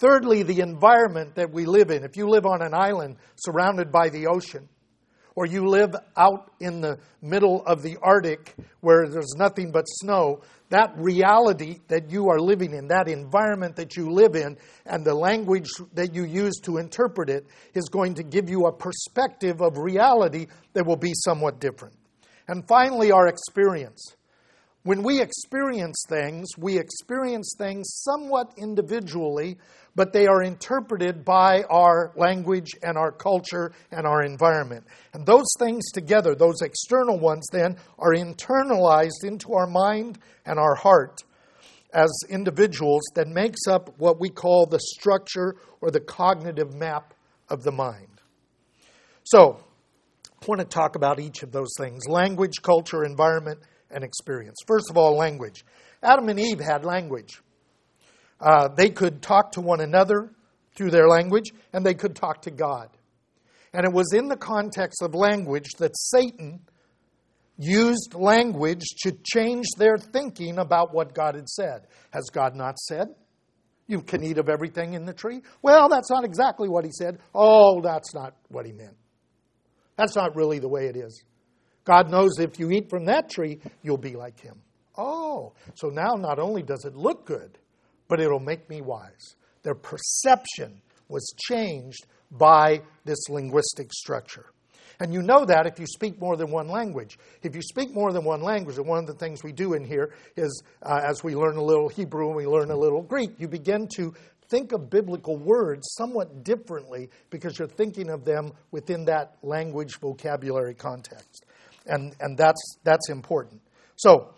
Thirdly, 0.00 0.42
the 0.42 0.60
environment 0.60 1.34
that 1.34 1.52
we 1.52 1.66
live 1.66 1.90
in. 1.90 2.04
If 2.04 2.16
you 2.16 2.26
live 2.26 2.46
on 2.46 2.62
an 2.62 2.72
island 2.72 3.16
surrounded 3.36 3.92
by 3.92 4.08
the 4.08 4.28
ocean, 4.28 4.66
or 5.36 5.44
you 5.44 5.66
live 5.66 5.94
out 6.16 6.50
in 6.58 6.80
the 6.80 6.98
middle 7.20 7.62
of 7.66 7.82
the 7.82 7.98
Arctic 8.02 8.54
where 8.80 9.06
there's 9.06 9.34
nothing 9.36 9.72
but 9.72 9.84
snow, 9.84 10.40
that 10.70 10.94
reality 10.96 11.80
that 11.88 12.10
you 12.10 12.30
are 12.30 12.40
living 12.40 12.72
in, 12.72 12.88
that 12.88 13.08
environment 13.08 13.76
that 13.76 13.94
you 13.94 14.10
live 14.10 14.36
in, 14.36 14.56
and 14.86 15.04
the 15.04 15.14
language 15.14 15.68
that 15.92 16.14
you 16.14 16.24
use 16.24 16.58
to 16.60 16.78
interpret 16.78 17.28
it 17.28 17.46
is 17.74 17.90
going 17.90 18.14
to 18.14 18.22
give 18.22 18.48
you 18.48 18.66
a 18.66 18.72
perspective 18.72 19.60
of 19.60 19.76
reality 19.76 20.46
that 20.72 20.86
will 20.86 20.96
be 20.96 21.12
somewhat 21.12 21.60
different. 21.60 21.94
And 22.48 22.66
finally, 22.66 23.12
our 23.12 23.28
experience. 23.28 24.16
When 24.82 25.02
we 25.02 25.20
experience 25.20 26.02
things, 26.08 26.56
we 26.56 26.78
experience 26.78 27.54
things 27.58 27.86
somewhat 28.02 28.54
individually, 28.56 29.58
but 29.94 30.14
they 30.14 30.26
are 30.26 30.42
interpreted 30.42 31.22
by 31.22 31.64
our 31.64 32.12
language 32.16 32.70
and 32.82 32.96
our 32.96 33.12
culture 33.12 33.72
and 33.92 34.06
our 34.06 34.22
environment. 34.22 34.86
And 35.12 35.26
those 35.26 35.52
things 35.58 35.90
together, 35.92 36.34
those 36.34 36.62
external 36.62 37.18
ones, 37.18 37.46
then, 37.52 37.76
are 37.98 38.14
internalized 38.14 39.22
into 39.22 39.52
our 39.52 39.66
mind 39.66 40.18
and 40.46 40.58
our 40.58 40.74
heart 40.76 41.24
as 41.92 42.10
individuals 42.30 43.02
that 43.16 43.28
makes 43.28 43.66
up 43.68 43.90
what 43.98 44.18
we 44.18 44.30
call 44.30 44.64
the 44.64 44.80
structure 44.80 45.56
or 45.82 45.90
the 45.90 46.00
cognitive 46.00 46.72
map 46.72 47.12
of 47.50 47.64
the 47.64 47.72
mind. 47.72 48.20
So, 49.24 49.60
I 50.40 50.46
want 50.46 50.60
to 50.60 50.66
talk 50.66 50.96
about 50.96 51.20
each 51.20 51.42
of 51.42 51.52
those 51.52 51.74
things 51.76 52.08
language, 52.08 52.62
culture, 52.62 53.04
environment, 53.04 53.58
and 53.90 54.04
experience. 54.04 54.56
First 54.66 54.90
of 54.90 54.96
all, 54.96 55.16
language. 55.16 55.64
Adam 56.02 56.28
and 56.28 56.40
Eve 56.40 56.60
had 56.60 56.84
language. 56.84 57.40
Uh, 58.40 58.68
they 58.68 58.90
could 58.90 59.20
talk 59.20 59.52
to 59.52 59.60
one 59.60 59.80
another 59.80 60.32
through 60.74 60.90
their 60.90 61.08
language, 61.08 61.52
and 61.72 61.84
they 61.84 61.94
could 61.94 62.16
talk 62.16 62.42
to 62.42 62.50
God. 62.50 62.88
And 63.72 63.84
it 63.84 63.92
was 63.92 64.12
in 64.12 64.28
the 64.28 64.36
context 64.36 65.02
of 65.02 65.14
language 65.14 65.70
that 65.78 65.96
Satan 65.96 66.60
used 67.58 68.14
language 68.14 68.84
to 69.02 69.12
change 69.22 69.66
their 69.76 69.98
thinking 69.98 70.58
about 70.58 70.94
what 70.94 71.14
God 71.14 71.34
had 71.34 71.48
said. 71.48 71.86
Has 72.10 72.30
God 72.32 72.54
not 72.56 72.78
said? 72.78 73.08
You 73.86 74.00
can 74.00 74.24
eat 74.24 74.38
of 74.38 74.48
everything 74.48 74.94
in 74.94 75.04
the 75.04 75.12
tree? 75.12 75.42
Well, 75.62 75.88
that's 75.88 76.10
not 76.10 76.24
exactly 76.24 76.68
what 76.68 76.84
he 76.84 76.90
said. 76.92 77.18
Oh, 77.34 77.80
that's 77.82 78.14
not 78.14 78.34
what 78.48 78.64
he 78.64 78.72
meant. 78.72 78.96
That's 79.96 80.16
not 80.16 80.34
really 80.34 80.58
the 80.58 80.68
way 80.68 80.86
it 80.86 80.96
is. 80.96 81.22
God 81.84 82.10
knows 82.10 82.38
if 82.38 82.58
you 82.58 82.70
eat 82.70 82.90
from 82.90 83.06
that 83.06 83.30
tree, 83.30 83.58
you'll 83.82 83.96
be 83.96 84.16
like 84.16 84.40
him. 84.40 84.60
Oh, 84.96 85.52
so 85.74 85.88
now 85.88 86.14
not 86.14 86.38
only 86.38 86.62
does 86.62 86.84
it 86.84 86.94
look 86.94 87.24
good, 87.24 87.58
but 88.08 88.20
it'll 88.20 88.40
make 88.40 88.68
me 88.68 88.80
wise. 88.80 89.36
Their 89.62 89.74
perception 89.74 90.82
was 91.08 91.32
changed 91.48 92.06
by 92.30 92.82
this 93.04 93.28
linguistic 93.28 93.92
structure. 93.92 94.46
And 95.00 95.14
you 95.14 95.22
know 95.22 95.46
that 95.46 95.66
if 95.66 95.78
you 95.78 95.86
speak 95.86 96.20
more 96.20 96.36
than 96.36 96.50
one 96.50 96.68
language. 96.68 97.18
If 97.42 97.54
you 97.56 97.62
speak 97.62 97.94
more 97.94 98.12
than 98.12 98.22
one 98.22 98.42
language, 98.42 98.76
and 98.76 98.86
one 98.86 98.98
of 98.98 99.06
the 99.06 99.14
things 99.14 99.42
we 99.42 99.52
do 99.52 99.72
in 99.72 99.82
here 99.82 100.12
is 100.36 100.62
uh, 100.82 101.00
as 101.02 101.24
we 101.24 101.34
learn 101.34 101.56
a 101.56 101.62
little 101.62 101.88
Hebrew 101.88 102.26
and 102.26 102.36
we 102.36 102.46
learn 102.46 102.70
a 102.70 102.76
little 102.76 103.00
Greek, 103.00 103.30
you 103.38 103.48
begin 103.48 103.88
to 103.96 104.12
think 104.48 104.72
of 104.72 104.90
biblical 104.90 105.38
words 105.38 105.94
somewhat 105.96 106.44
differently 106.44 107.08
because 107.30 107.58
you're 107.58 107.68
thinking 107.68 108.10
of 108.10 108.24
them 108.26 108.52
within 108.72 109.06
that 109.06 109.36
language 109.42 109.98
vocabulary 110.00 110.74
context 110.74 111.46
and, 111.90 112.14
and 112.20 112.38
that's, 112.38 112.78
that's 112.84 113.10
important. 113.10 113.60
So, 113.96 114.34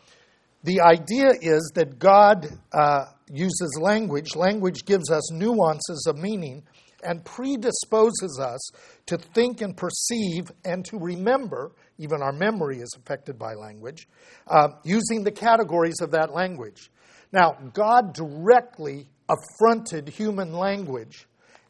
the 0.65 0.81
idea 0.81 1.31
is 1.41 1.73
that 1.75 1.99
God 1.99 2.47
uh, 2.73 3.07
uses 3.29 3.79
language. 3.81 4.37
Language 4.37 4.85
gives 4.85 5.11
us 5.11 5.33
nuances 5.33 6.07
of 6.09 6.17
meaning 6.17 6.63
and 7.03 7.25
predisposes 7.25 8.41
us 8.41 8.71
to 9.07 9.19
think 9.19 9.61
and 9.61 9.77
perceive 9.77 10.53
and 10.65 10.85
to 10.85 10.99
remember. 10.99 11.73
Even 11.99 12.23
our 12.23 12.33
memory 12.33 12.79
is 12.79 12.95
affected 12.97 13.39
by 13.39 13.55
language, 13.55 14.07
uh, 14.47 14.69
using 14.85 15.25
the 15.25 15.33
categories 15.33 16.01
of 16.01 16.13
that 16.13 16.33
language. 16.33 16.91
Now, 17.33 17.57
God 17.73 18.15
directly 18.15 19.09
affronted 19.29 20.09
human 20.09 20.53
language 20.53 21.27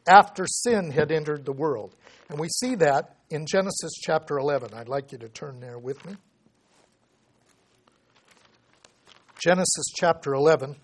after 0.07 0.45
sin 0.47 0.91
had 0.91 1.13
entered 1.13 1.45
the 1.45 1.53
world. 1.53 1.95
And 2.29 2.39
we 2.39 2.49
see 2.49 2.75
that 2.77 3.17
in 3.33 3.47
Genesis 3.47 3.93
chapter 3.99 4.37
11. 4.37 4.75
I'd 4.75 4.91
like 4.91 5.11
you 5.11 5.17
to 5.17 5.29
turn 5.31 5.59
there 5.59 5.79
with 5.79 6.05
me. 6.05 6.17
Genesis 9.43 9.87
chapter 9.97 10.35
11. 10.35 10.77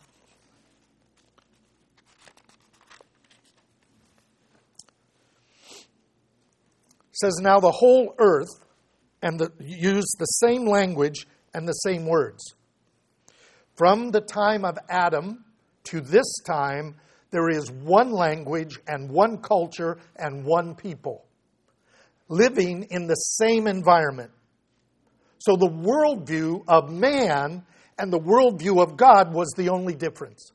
says, 7.12 7.38
Now 7.40 7.58
the 7.58 7.72
whole 7.72 8.14
earth, 8.18 8.48
and 9.22 9.40
the, 9.40 9.50
use 9.58 10.06
the 10.20 10.24
same 10.24 10.64
language 10.64 11.26
and 11.52 11.66
the 11.66 11.72
same 11.72 12.06
words. 12.06 12.54
From 13.74 14.12
the 14.12 14.20
time 14.20 14.64
of 14.64 14.78
Adam 14.88 15.44
to 15.84 16.00
this 16.00 16.32
time, 16.46 16.94
there 17.30 17.50
is 17.50 17.70
one 17.70 18.12
language 18.12 18.78
and 18.86 19.10
one 19.10 19.38
culture 19.38 19.98
and 20.16 20.44
one 20.44 20.76
people 20.76 21.27
living 22.28 22.86
in 22.90 23.06
the 23.06 23.14
same 23.14 23.66
environment. 23.66 24.30
So 25.38 25.56
the 25.56 25.68
worldview 25.68 26.64
of 26.68 26.90
man 26.90 27.64
and 27.98 28.12
the 28.12 28.18
worldview 28.18 28.82
of 28.82 28.96
God 28.96 29.32
was 29.32 29.52
the 29.56 29.70
only 29.70 29.94
difference. 29.94 30.52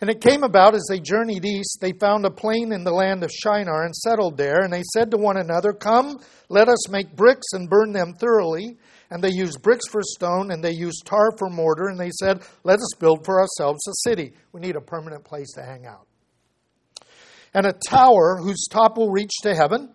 And 0.00 0.08
it 0.08 0.22
came 0.22 0.44
about 0.44 0.74
as 0.74 0.86
they 0.88 0.98
journeyed 0.98 1.44
east, 1.44 1.78
they 1.82 1.92
found 1.92 2.24
a 2.24 2.30
plain 2.30 2.72
in 2.72 2.84
the 2.84 2.92
land 2.92 3.22
of 3.22 3.30
Shinar 3.30 3.84
and 3.84 3.94
settled 3.94 4.38
there. 4.38 4.62
And 4.62 4.72
they 4.72 4.82
said 4.94 5.10
to 5.10 5.18
one 5.18 5.36
another, 5.36 5.74
Come, 5.74 6.20
let 6.48 6.70
us 6.70 6.88
make 6.88 7.14
bricks 7.14 7.48
and 7.52 7.68
burn 7.68 7.92
them 7.92 8.14
thoroughly. 8.14 8.78
And 9.10 9.22
they 9.22 9.30
used 9.30 9.60
bricks 9.60 9.86
for 9.88 10.00
stone, 10.02 10.52
and 10.52 10.64
they 10.64 10.72
used 10.72 11.04
tar 11.04 11.32
for 11.36 11.50
mortar. 11.50 11.88
And 11.88 12.00
they 12.00 12.10
said, 12.12 12.40
Let 12.64 12.76
us 12.76 12.94
build 12.98 13.26
for 13.26 13.40
ourselves 13.40 13.86
a 13.88 14.08
city. 14.08 14.32
We 14.52 14.62
need 14.62 14.76
a 14.76 14.80
permanent 14.80 15.24
place 15.24 15.52
to 15.56 15.62
hang 15.62 15.84
out 15.84 16.06
and 17.54 17.66
a 17.66 17.72
tower 17.72 18.38
whose 18.42 18.66
top 18.70 18.96
will 18.96 19.10
reach 19.10 19.32
to 19.42 19.54
heaven. 19.54 19.90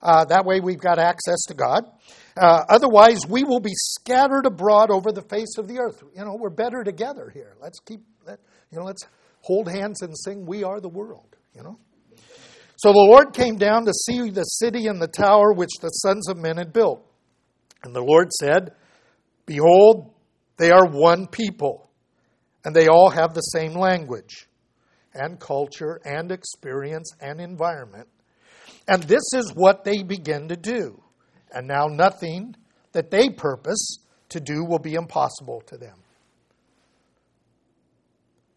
Uh, 0.00 0.24
that 0.24 0.44
way 0.44 0.60
we've 0.60 0.80
got 0.80 0.98
access 0.98 1.40
to 1.46 1.54
God. 1.54 1.84
Uh, 2.36 2.64
otherwise, 2.68 3.20
we 3.28 3.44
will 3.44 3.60
be 3.60 3.74
scattered 3.74 4.46
abroad 4.46 4.90
over 4.90 5.12
the 5.12 5.22
face 5.22 5.58
of 5.58 5.68
the 5.68 5.78
earth. 5.78 6.02
You 6.16 6.24
know, 6.24 6.36
we're 6.38 6.50
better 6.50 6.82
together 6.82 7.30
here. 7.32 7.56
Let's 7.60 7.78
keep, 7.78 8.00
let, 8.26 8.40
you 8.70 8.78
know, 8.78 8.84
let's 8.84 9.06
hold 9.42 9.68
hands 9.68 10.02
and 10.02 10.16
sing, 10.16 10.46
We 10.46 10.64
Are 10.64 10.80
the 10.80 10.88
World, 10.88 11.36
you 11.54 11.62
know. 11.62 11.78
So 12.76 12.92
the 12.92 12.98
Lord 12.98 13.32
came 13.32 13.58
down 13.58 13.84
to 13.84 13.92
see 13.92 14.30
the 14.30 14.42
city 14.42 14.88
and 14.88 15.00
the 15.00 15.06
tower 15.06 15.52
which 15.52 15.70
the 15.80 15.88
sons 15.88 16.28
of 16.28 16.36
men 16.36 16.56
had 16.56 16.72
built. 16.72 17.06
And 17.84 17.94
the 17.94 18.02
Lord 18.02 18.32
said, 18.32 18.72
Behold, 19.46 20.12
they 20.56 20.70
are 20.70 20.86
one 20.86 21.26
people, 21.26 21.90
and 22.64 22.74
they 22.74 22.88
all 22.88 23.10
have 23.10 23.34
the 23.34 23.40
same 23.40 23.74
language 23.74 24.48
and 25.14 25.38
culture 25.38 26.00
and 26.04 26.32
experience 26.32 27.12
and 27.20 27.40
environment. 27.40 28.08
And 28.88 29.02
this 29.02 29.32
is 29.34 29.52
what 29.54 29.84
they 29.84 30.02
begin 30.02 30.48
to 30.48 30.56
do. 30.56 31.02
And 31.52 31.68
now 31.68 31.86
nothing 31.86 32.56
that 32.92 33.10
they 33.10 33.28
purpose 33.28 33.98
to 34.30 34.40
do 34.40 34.64
will 34.64 34.78
be 34.78 34.94
impossible 34.94 35.62
to 35.66 35.76
them. 35.76 35.98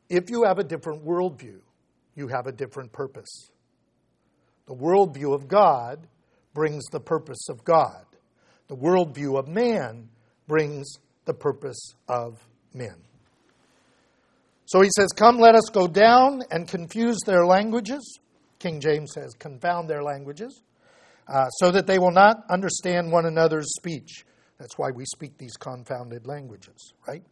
If 0.09 0.29
you 0.29 0.43
have 0.43 0.59
a 0.59 0.63
different 0.63 1.05
worldview, 1.05 1.59
you 2.15 2.27
have 2.27 2.47
a 2.47 2.51
different 2.51 2.91
purpose. 2.91 3.49
The 4.67 4.75
worldview 4.75 5.33
of 5.33 5.47
God 5.47 6.07
brings 6.53 6.85
the 6.85 6.99
purpose 6.99 7.49
of 7.49 7.63
God. 7.63 8.05
The 8.67 8.75
worldview 8.75 9.37
of 9.37 9.47
man 9.47 10.09
brings 10.47 10.99
the 11.25 11.33
purpose 11.33 11.95
of 12.07 12.39
men. 12.73 12.95
So 14.65 14.81
he 14.81 14.89
says, 14.97 15.09
Come, 15.15 15.37
let 15.37 15.55
us 15.55 15.69
go 15.71 15.87
down 15.87 16.41
and 16.51 16.67
confuse 16.67 17.17
their 17.25 17.45
languages. 17.45 18.19
King 18.59 18.79
James 18.79 19.11
says, 19.13 19.33
Confound 19.37 19.89
their 19.89 20.03
languages, 20.03 20.63
uh, 21.27 21.49
so 21.49 21.71
that 21.71 21.85
they 21.87 21.99
will 21.99 22.11
not 22.11 22.37
understand 22.49 23.11
one 23.11 23.25
another's 23.25 23.67
speech. 23.75 24.25
That's 24.59 24.77
why 24.77 24.91
we 24.91 25.05
speak 25.05 25.37
these 25.37 25.57
confounded 25.57 26.25
languages, 26.25 26.93
right? 27.07 27.23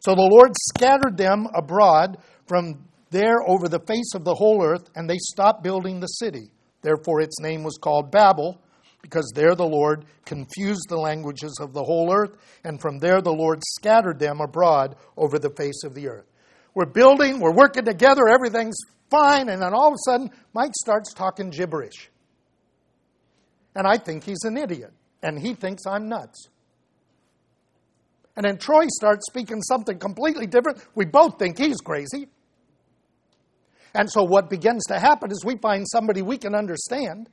So 0.00 0.14
the 0.14 0.22
Lord 0.22 0.52
scattered 0.74 1.16
them 1.16 1.48
abroad 1.54 2.18
from 2.46 2.86
there 3.10 3.38
over 3.46 3.68
the 3.68 3.80
face 3.80 4.14
of 4.14 4.24
the 4.24 4.34
whole 4.34 4.62
earth, 4.64 4.88
and 4.94 5.10
they 5.10 5.18
stopped 5.18 5.62
building 5.62 6.00
the 6.00 6.06
city. 6.06 6.52
Therefore, 6.82 7.20
its 7.20 7.40
name 7.40 7.64
was 7.64 7.78
called 7.82 8.12
Babel, 8.12 8.62
because 9.02 9.30
there 9.34 9.54
the 9.54 9.66
Lord 9.66 10.04
confused 10.24 10.86
the 10.88 10.98
languages 10.98 11.58
of 11.60 11.72
the 11.72 11.82
whole 11.82 12.12
earth, 12.12 12.36
and 12.64 12.80
from 12.80 12.98
there 12.98 13.20
the 13.20 13.32
Lord 13.32 13.62
scattered 13.76 14.18
them 14.18 14.40
abroad 14.40 14.96
over 15.16 15.38
the 15.38 15.52
face 15.56 15.82
of 15.84 15.94
the 15.94 16.08
earth. 16.08 16.27
We're 16.78 16.86
building, 16.86 17.40
we're 17.40 17.56
working 17.56 17.84
together, 17.84 18.28
everything's 18.28 18.76
fine, 19.10 19.48
and 19.48 19.60
then 19.60 19.74
all 19.74 19.88
of 19.88 19.94
a 19.94 19.98
sudden, 20.08 20.30
Mike 20.54 20.70
starts 20.80 21.12
talking 21.12 21.50
gibberish. 21.50 22.08
And 23.74 23.84
I 23.84 23.96
think 23.96 24.22
he's 24.22 24.44
an 24.44 24.56
idiot, 24.56 24.92
and 25.20 25.36
he 25.36 25.54
thinks 25.54 25.82
I'm 25.88 26.08
nuts. 26.08 26.46
And 28.36 28.44
then 28.44 28.58
Troy 28.58 28.84
starts 28.90 29.26
speaking 29.26 29.60
something 29.60 29.98
completely 29.98 30.46
different. 30.46 30.78
We 30.94 31.04
both 31.04 31.36
think 31.36 31.58
he's 31.58 31.78
crazy. 31.78 32.28
And 33.92 34.08
so 34.08 34.22
what 34.22 34.48
begins 34.48 34.84
to 34.86 35.00
happen 35.00 35.32
is 35.32 35.44
we 35.44 35.56
find 35.56 35.84
somebody 35.84 36.22
we 36.22 36.38
can 36.38 36.54
understand 36.54 37.28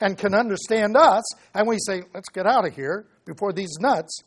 and 0.00 0.16
can 0.16 0.36
understand 0.36 0.96
us, 0.96 1.24
and 1.52 1.66
we 1.66 1.78
say, 1.84 2.04
let's 2.14 2.28
get 2.28 2.46
out 2.46 2.64
of 2.64 2.76
here 2.76 3.06
before 3.24 3.52
these 3.52 3.76
nuts 3.80 4.22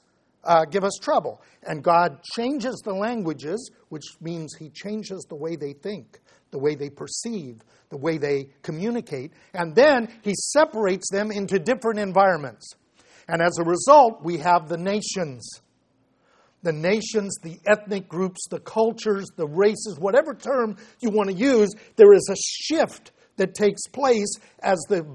uh, 0.48 0.66
give 0.66 0.84
us 0.84 0.98
trouble. 1.02 1.42
And 1.64 1.84
God 1.84 2.24
changes 2.24 2.82
the 2.84 2.94
languages, 2.94 3.70
which 3.90 4.06
means 4.22 4.56
He 4.56 4.70
changes 4.70 5.26
the 5.30 5.36
way 5.36 5.56
they 5.56 5.74
think, 5.74 6.20
the 6.52 6.58
way 6.58 6.76
they 6.76 6.90
perceive, 6.90 7.62
the 7.90 7.98
way 7.98 8.18
they 8.18 8.50
communicate, 8.64 9.34
and 9.54 9.76
then 9.76 10.08
He 10.24 10.34
separates 10.36 11.10
them 11.12 11.32
into 11.32 11.60
different 11.60 12.00
environments. 12.00 12.74
And 13.28 13.42
as 13.42 13.58
a 13.60 13.64
result, 13.64 14.24
we 14.24 14.38
have 14.38 14.70
the 14.70 14.78
nations. 14.78 15.62
The 16.64 16.72
nations, 16.72 17.36
the 17.44 17.60
ethnic 17.68 18.08
groups, 18.08 18.48
the 18.50 18.60
cultures, 18.60 19.28
the 19.36 19.48
races, 19.48 19.98
whatever 20.00 20.34
term 20.34 20.78
you 21.02 21.12
want 21.12 21.30
to 21.30 21.36
use, 21.36 21.70
there 21.98 22.14
is 22.14 22.28
a 22.32 22.36
shift 22.36 23.12
that 23.36 23.54
takes 23.54 23.86
place 23.88 24.34
as 24.60 24.80
the 24.90 25.06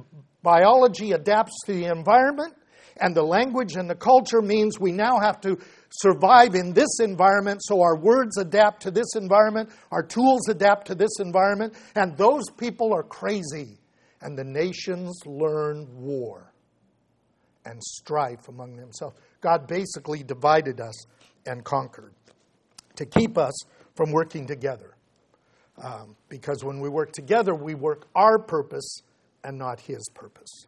biology 0.43 1.13
adapts 1.13 1.53
to 1.67 1.73
the 1.73 1.87
environment 1.87 2.55
and 3.01 3.15
the 3.15 3.23
language 3.23 3.77
and 3.77 3.89
the 3.89 3.95
culture 3.95 4.43
means 4.43 4.79
we 4.79 4.93
now 4.93 5.19
have 5.21 5.41
to 5.43 5.59
survive 5.91 6.55
in 6.55 6.73
this 6.73 7.01
environment, 7.01 7.61
so 7.63 7.81
our 7.81 7.97
words 7.97 8.39
adapt 8.39 8.83
to 8.83 8.91
this 8.91 9.17
environment, 9.17 9.71
our 9.91 10.03
tools 10.03 10.49
adapt 10.49 10.87
to 10.89 10.95
this 10.95 11.21
environment, 11.21 11.75
and 11.95 12.17
those 12.17 12.45
people 12.57 12.93
are 12.93 13.03
crazy. 13.03 13.79
And 14.25 14.39
the 14.39 14.45
nations 14.45 15.19
learn 15.27 15.89
war 15.91 16.53
and 17.65 17.83
strife 17.83 18.49
among 18.49 18.77
themselves. 18.77 19.17
God 19.41 19.67
basically 19.67 20.23
divided 20.23 20.81
us 20.81 21.07
and 21.45 21.65
conquered 21.65 22.15
to 22.97 23.07
keep 23.07 23.37
us 23.37 23.53
from 23.97 24.13
working 24.13 24.47
together. 24.47 24.97
Um, 25.83 26.17
because 26.29 26.63
when 26.63 26.81
we 26.81 26.89
work 26.89 27.13
together, 27.13 27.55
we 27.55 27.75
work 27.75 28.07
our 28.15 28.39
purpose 28.39 29.03
and 29.43 29.59
not 29.59 29.81
His 29.81 30.09
purpose. 30.15 30.67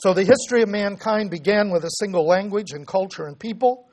So 0.00 0.14
the 0.14 0.24
history 0.24 0.62
of 0.62 0.70
mankind 0.70 1.30
began 1.30 1.70
with 1.70 1.84
a 1.84 1.90
single 1.98 2.26
language 2.26 2.72
and 2.72 2.86
culture 2.86 3.26
and 3.26 3.38
people. 3.38 3.90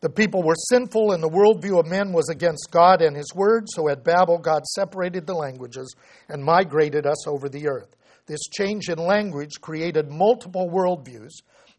The 0.00 0.10
people 0.10 0.42
were 0.42 0.56
sinful, 0.56 1.12
and 1.12 1.22
the 1.22 1.28
worldview 1.28 1.78
of 1.78 1.86
men 1.86 2.12
was 2.12 2.28
against 2.28 2.72
God 2.72 3.00
and 3.00 3.16
His 3.16 3.32
Word. 3.32 3.66
So 3.68 3.88
at 3.88 4.02
Babel, 4.02 4.38
God 4.38 4.66
separated 4.66 5.28
the 5.28 5.34
languages 5.34 5.94
and 6.28 6.42
migrated 6.42 7.06
us 7.06 7.28
over 7.28 7.48
the 7.48 7.68
earth. 7.68 7.94
This 8.26 8.40
change 8.52 8.88
in 8.88 8.98
language 8.98 9.60
created 9.60 10.10
multiple 10.10 10.68
worldviews 10.68 11.30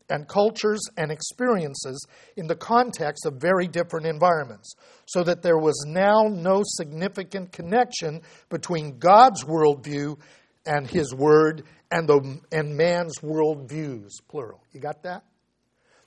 and 0.09 0.27
cultures 0.29 0.81
and 0.97 1.11
experiences 1.11 2.05
in 2.37 2.47
the 2.47 2.55
context 2.55 3.25
of 3.25 3.35
very 3.35 3.67
different 3.67 4.05
environments, 4.05 4.75
so 5.07 5.23
that 5.23 5.41
there 5.41 5.57
was 5.57 5.83
now 5.85 6.27
no 6.29 6.61
significant 6.63 7.51
connection 7.51 8.21
between 8.49 8.97
God's 8.97 9.43
worldview 9.43 10.17
and 10.65 10.87
His 10.87 11.13
Word 11.13 11.63
and, 11.91 12.07
the, 12.07 12.39
and 12.51 12.75
man's 12.75 13.19
worldviews, 13.19 14.11
plural. 14.29 14.61
You 14.71 14.79
got 14.79 15.03
that? 15.03 15.23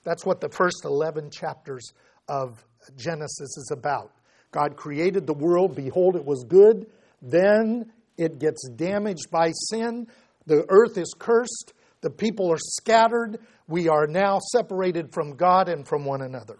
That's 0.03 0.25
what 0.25 0.41
the 0.41 0.49
first 0.49 0.85
11 0.85 1.31
chapters 1.31 1.93
of 2.27 2.63
Genesis 2.95 3.57
is 3.57 3.71
about. 3.75 4.11
God 4.51 4.77
created 4.77 5.27
the 5.27 5.33
world, 5.33 5.75
behold, 5.75 6.15
it 6.15 6.25
was 6.25 6.45
good. 6.47 6.87
Then 7.21 7.91
it 8.17 8.39
gets 8.39 8.69
damaged 8.69 9.29
by 9.31 9.51
sin. 9.69 10.07
The 10.45 10.65
earth 10.69 10.97
is 10.97 11.13
cursed. 11.17 11.73
The 12.01 12.09
people 12.09 12.51
are 12.51 12.59
scattered. 12.59 13.39
We 13.67 13.89
are 13.89 14.07
now 14.07 14.39
separated 14.51 15.11
from 15.11 15.35
God 15.35 15.69
and 15.69 15.87
from 15.87 16.05
one 16.05 16.21
another. 16.21 16.57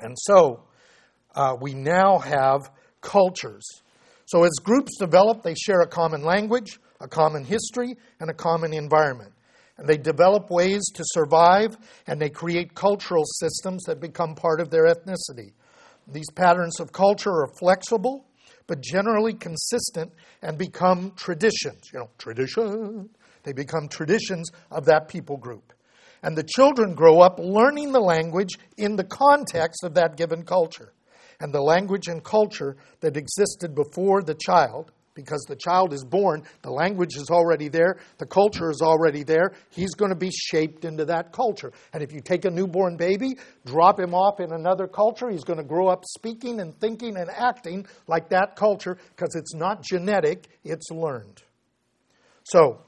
And 0.00 0.16
so 0.18 0.64
uh, 1.34 1.56
we 1.60 1.74
now 1.74 2.18
have 2.18 2.70
cultures. 3.02 3.64
So 4.30 4.44
as 4.44 4.52
groups 4.62 4.96
develop, 4.96 5.42
they 5.42 5.56
share 5.56 5.80
a 5.80 5.88
common 5.88 6.22
language, 6.22 6.78
a 7.00 7.08
common 7.08 7.44
history, 7.44 7.96
and 8.20 8.30
a 8.30 8.32
common 8.32 8.72
environment. 8.72 9.32
And 9.76 9.88
they 9.88 9.96
develop 9.96 10.52
ways 10.52 10.84
to 10.94 11.02
survive, 11.04 11.76
and 12.06 12.22
they 12.22 12.30
create 12.30 12.72
cultural 12.76 13.24
systems 13.24 13.82
that 13.84 13.98
become 13.98 14.36
part 14.36 14.60
of 14.60 14.70
their 14.70 14.84
ethnicity. 14.84 15.50
These 16.06 16.30
patterns 16.30 16.78
of 16.78 16.92
culture 16.92 17.42
are 17.42 17.50
flexible, 17.58 18.24
but 18.68 18.80
generally 18.80 19.34
consistent 19.34 20.12
and 20.42 20.56
become 20.56 21.12
traditions. 21.16 21.90
You 21.92 21.98
know, 21.98 22.10
tradition. 22.16 23.10
They 23.42 23.52
become 23.52 23.88
traditions 23.88 24.52
of 24.70 24.84
that 24.84 25.08
people 25.08 25.38
group. 25.38 25.72
And 26.22 26.38
the 26.38 26.44
children 26.44 26.94
grow 26.94 27.18
up 27.18 27.40
learning 27.40 27.90
the 27.90 28.00
language 28.00 28.60
in 28.76 28.94
the 28.94 29.02
context 29.02 29.82
of 29.82 29.94
that 29.94 30.16
given 30.16 30.44
culture. 30.44 30.92
And 31.40 31.52
the 31.52 31.62
language 31.62 32.08
and 32.08 32.22
culture 32.22 32.76
that 33.00 33.16
existed 33.16 33.74
before 33.74 34.22
the 34.22 34.34
child 34.34 34.92
because 35.14 35.44
the 35.48 35.56
child 35.56 35.92
is 35.92 36.04
born, 36.04 36.42
the 36.62 36.70
language 36.70 37.16
is 37.16 37.30
already 37.30 37.68
there, 37.68 37.96
the 38.18 38.26
culture 38.26 38.70
is 38.70 38.80
already 38.80 39.22
there. 39.22 39.52
He's 39.70 39.94
going 39.94 40.10
to 40.10 40.16
be 40.16 40.30
shaped 40.30 40.84
into 40.84 41.04
that 41.06 41.32
culture. 41.32 41.72
And 41.92 42.02
if 42.02 42.12
you 42.12 42.20
take 42.20 42.44
a 42.44 42.50
newborn 42.50 42.96
baby, 42.96 43.36
drop 43.66 43.98
him 43.98 44.14
off 44.14 44.40
in 44.40 44.52
another 44.52 44.86
culture, 44.86 45.28
he's 45.28 45.44
going 45.44 45.58
to 45.58 45.64
grow 45.64 45.88
up 45.88 46.04
speaking 46.04 46.60
and 46.60 46.78
thinking 46.80 47.16
and 47.16 47.28
acting 47.30 47.86
like 48.06 48.28
that 48.30 48.56
culture 48.56 48.96
because 49.16 49.34
it's 49.34 49.54
not 49.54 49.82
genetic, 49.82 50.48
it's 50.64 50.90
learned. 50.90 51.42
So, 52.44 52.80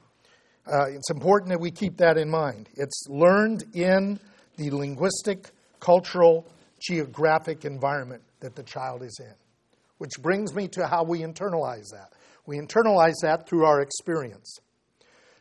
uh, 0.65 0.85
it's 0.87 1.11
important 1.11 1.49
that 1.49 1.59
we 1.59 1.71
keep 1.71 1.97
that 1.97 2.17
in 2.17 2.29
mind. 2.29 2.69
It's 2.75 3.05
learned 3.09 3.65
in 3.73 4.17
the 4.55 4.71
linguistic, 4.71 5.49
cultural, 5.81 6.47
geographic 6.79 7.65
environment 7.65 8.21
that 8.43 8.55
the 8.55 8.63
child 8.63 9.03
is 9.03 9.19
in. 9.19 9.33
Which 9.97 10.21
brings 10.21 10.53
me 10.53 10.67
to 10.69 10.87
how 10.87 11.03
we 11.03 11.19
internalize 11.19 11.89
that. 11.91 12.13
We 12.45 12.57
internalize 12.57 13.15
that 13.23 13.49
through 13.49 13.65
our 13.65 13.81
experience. 13.81 14.59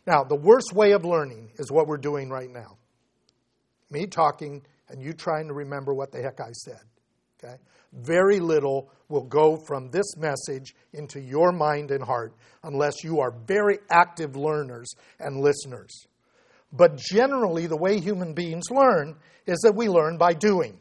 Now, 0.07 0.25
the 0.25 0.37
worst 0.37 0.73
way 0.73 0.93
of 0.93 1.05
learning 1.05 1.51
is 1.59 1.71
what 1.71 1.87
we're 1.87 1.97
doing 1.99 2.31
right 2.31 2.51
now 2.51 2.79
me 3.93 4.07
talking 4.07 4.63
and 4.89 5.01
you 5.01 5.13
trying 5.13 5.49
to 5.49 5.55
remember 5.55 5.95
what 5.95 6.11
the 6.11 6.23
heck 6.23 6.41
I 6.41 6.53
said. 6.53 6.81
Okay? 7.43 7.57
Very 7.93 8.41
little 8.41 8.91
will 9.09 9.25
go 9.25 9.57
from 9.57 9.91
this 9.91 10.17
message 10.17 10.75
into 10.93 11.21
your 11.21 11.53
mind 11.53 11.91
and 11.91 12.03
heart 12.03 12.35
unless 12.63 13.05
you 13.05 13.21
are 13.21 13.31
very 13.47 13.79
active 13.91 14.35
learners 14.35 14.95
and 15.21 15.41
listeners. 15.41 16.07
But 16.73 16.97
generally, 16.97 17.67
the 17.67 17.77
way 17.77 18.01
human 18.01 18.33
beings 18.33 18.71
learn 18.71 19.17
is 19.47 19.59
that 19.61 19.75
we 19.75 19.89
learn 19.89 20.17
by 20.17 20.33
doing. 20.33 20.79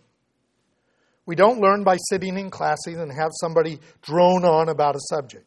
We 1.25 1.36
don't 1.36 1.62
learn 1.62 1.84
by 1.84 1.97
sitting 2.10 2.38
in 2.38 2.49
classes 2.49 2.97
and 2.97 3.12
have 3.12 3.31
somebody 3.39 3.79
drone 4.01 4.43
on 4.43 4.69
about 4.69 4.95
a 4.95 5.01
subject. 5.10 5.45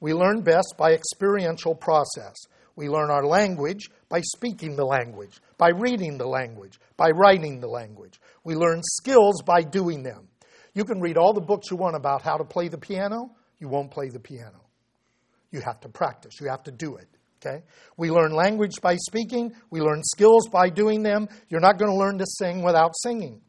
We 0.00 0.14
learn 0.14 0.40
best 0.40 0.74
by 0.78 0.92
experiential 0.92 1.74
process. 1.74 2.34
We 2.74 2.88
learn 2.88 3.10
our 3.10 3.26
language 3.26 3.90
by 4.08 4.22
speaking 4.22 4.76
the 4.76 4.86
language, 4.86 5.38
by 5.58 5.70
reading 5.70 6.16
the 6.16 6.26
language, 6.26 6.80
by 6.96 7.10
writing 7.10 7.60
the 7.60 7.68
language. 7.68 8.18
We 8.44 8.54
learn 8.54 8.80
skills 8.82 9.42
by 9.42 9.62
doing 9.62 10.02
them. 10.02 10.28
You 10.72 10.84
can 10.84 11.00
read 11.00 11.18
all 11.18 11.34
the 11.34 11.40
books 11.42 11.70
you 11.70 11.76
want 11.76 11.96
about 11.96 12.22
how 12.22 12.38
to 12.38 12.44
play 12.44 12.68
the 12.68 12.78
piano, 12.78 13.30
you 13.58 13.68
won't 13.68 13.90
play 13.90 14.08
the 14.08 14.20
piano. 14.20 14.62
You 15.50 15.60
have 15.60 15.80
to 15.80 15.88
practice, 15.88 16.40
you 16.40 16.48
have 16.48 16.62
to 16.62 16.70
do 16.70 16.96
it. 16.96 17.08
Okay? 17.44 17.64
We 17.98 18.10
learn 18.10 18.32
language 18.32 18.80
by 18.80 18.96
speaking, 18.96 19.52
we 19.68 19.80
learn 19.80 20.02
skills 20.02 20.48
by 20.48 20.70
doing 20.70 21.02
them. 21.02 21.28
You're 21.48 21.60
not 21.60 21.78
going 21.78 21.90
to 21.90 21.98
learn 21.98 22.18
to 22.18 22.26
sing 22.26 22.62
without 22.62 22.92
singing 23.02 23.42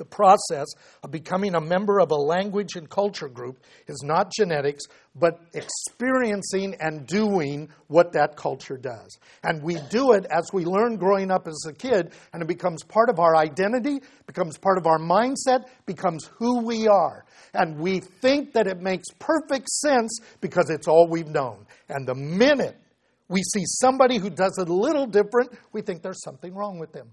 the 0.00 0.04
process 0.06 0.66
of 1.04 1.10
becoming 1.10 1.54
a 1.54 1.60
member 1.60 2.00
of 2.00 2.10
a 2.10 2.16
language 2.16 2.74
and 2.74 2.88
culture 2.88 3.28
group 3.28 3.60
is 3.86 4.02
not 4.02 4.32
genetics, 4.32 4.84
but 5.14 5.38
experiencing 5.52 6.74
and 6.80 7.06
doing 7.06 7.68
what 7.88 8.12
that 8.12 8.34
culture 8.34 8.78
does. 8.78 9.18
And 9.44 9.62
we 9.62 9.76
do 9.90 10.12
it 10.12 10.24
as 10.30 10.50
we 10.52 10.64
learn 10.64 10.96
growing 10.96 11.30
up 11.30 11.46
as 11.46 11.66
a 11.68 11.74
kid, 11.74 12.12
and 12.32 12.42
it 12.42 12.48
becomes 12.48 12.82
part 12.82 13.10
of 13.10 13.18
our 13.18 13.36
identity, 13.36 14.00
becomes 14.26 14.56
part 14.56 14.78
of 14.78 14.86
our 14.86 14.98
mindset, 14.98 15.66
becomes 15.84 16.30
who 16.38 16.64
we 16.64 16.88
are. 16.88 17.26
And 17.52 17.78
we 17.78 18.00
think 18.00 18.54
that 18.54 18.66
it 18.66 18.80
makes 18.80 19.08
perfect 19.18 19.68
sense 19.68 20.18
because 20.40 20.70
it's 20.70 20.88
all 20.88 21.08
we've 21.08 21.28
known. 21.28 21.66
And 21.90 22.08
the 22.08 22.14
minute 22.14 22.76
we 23.28 23.42
see 23.42 23.64
somebody 23.64 24.16
who 24.18 24.30
does 24.30 24.56
it 24.58 24.68
a 24.68 24.74
little 24.74 25.06
different, 25.06 25.52
we 25.72 25.82
think 25.82 26.02
there's 26.02 26.22
something 26.22 26.54
wrong 26.54 26.78
with 26.78 26.92
them. 26.92 27.10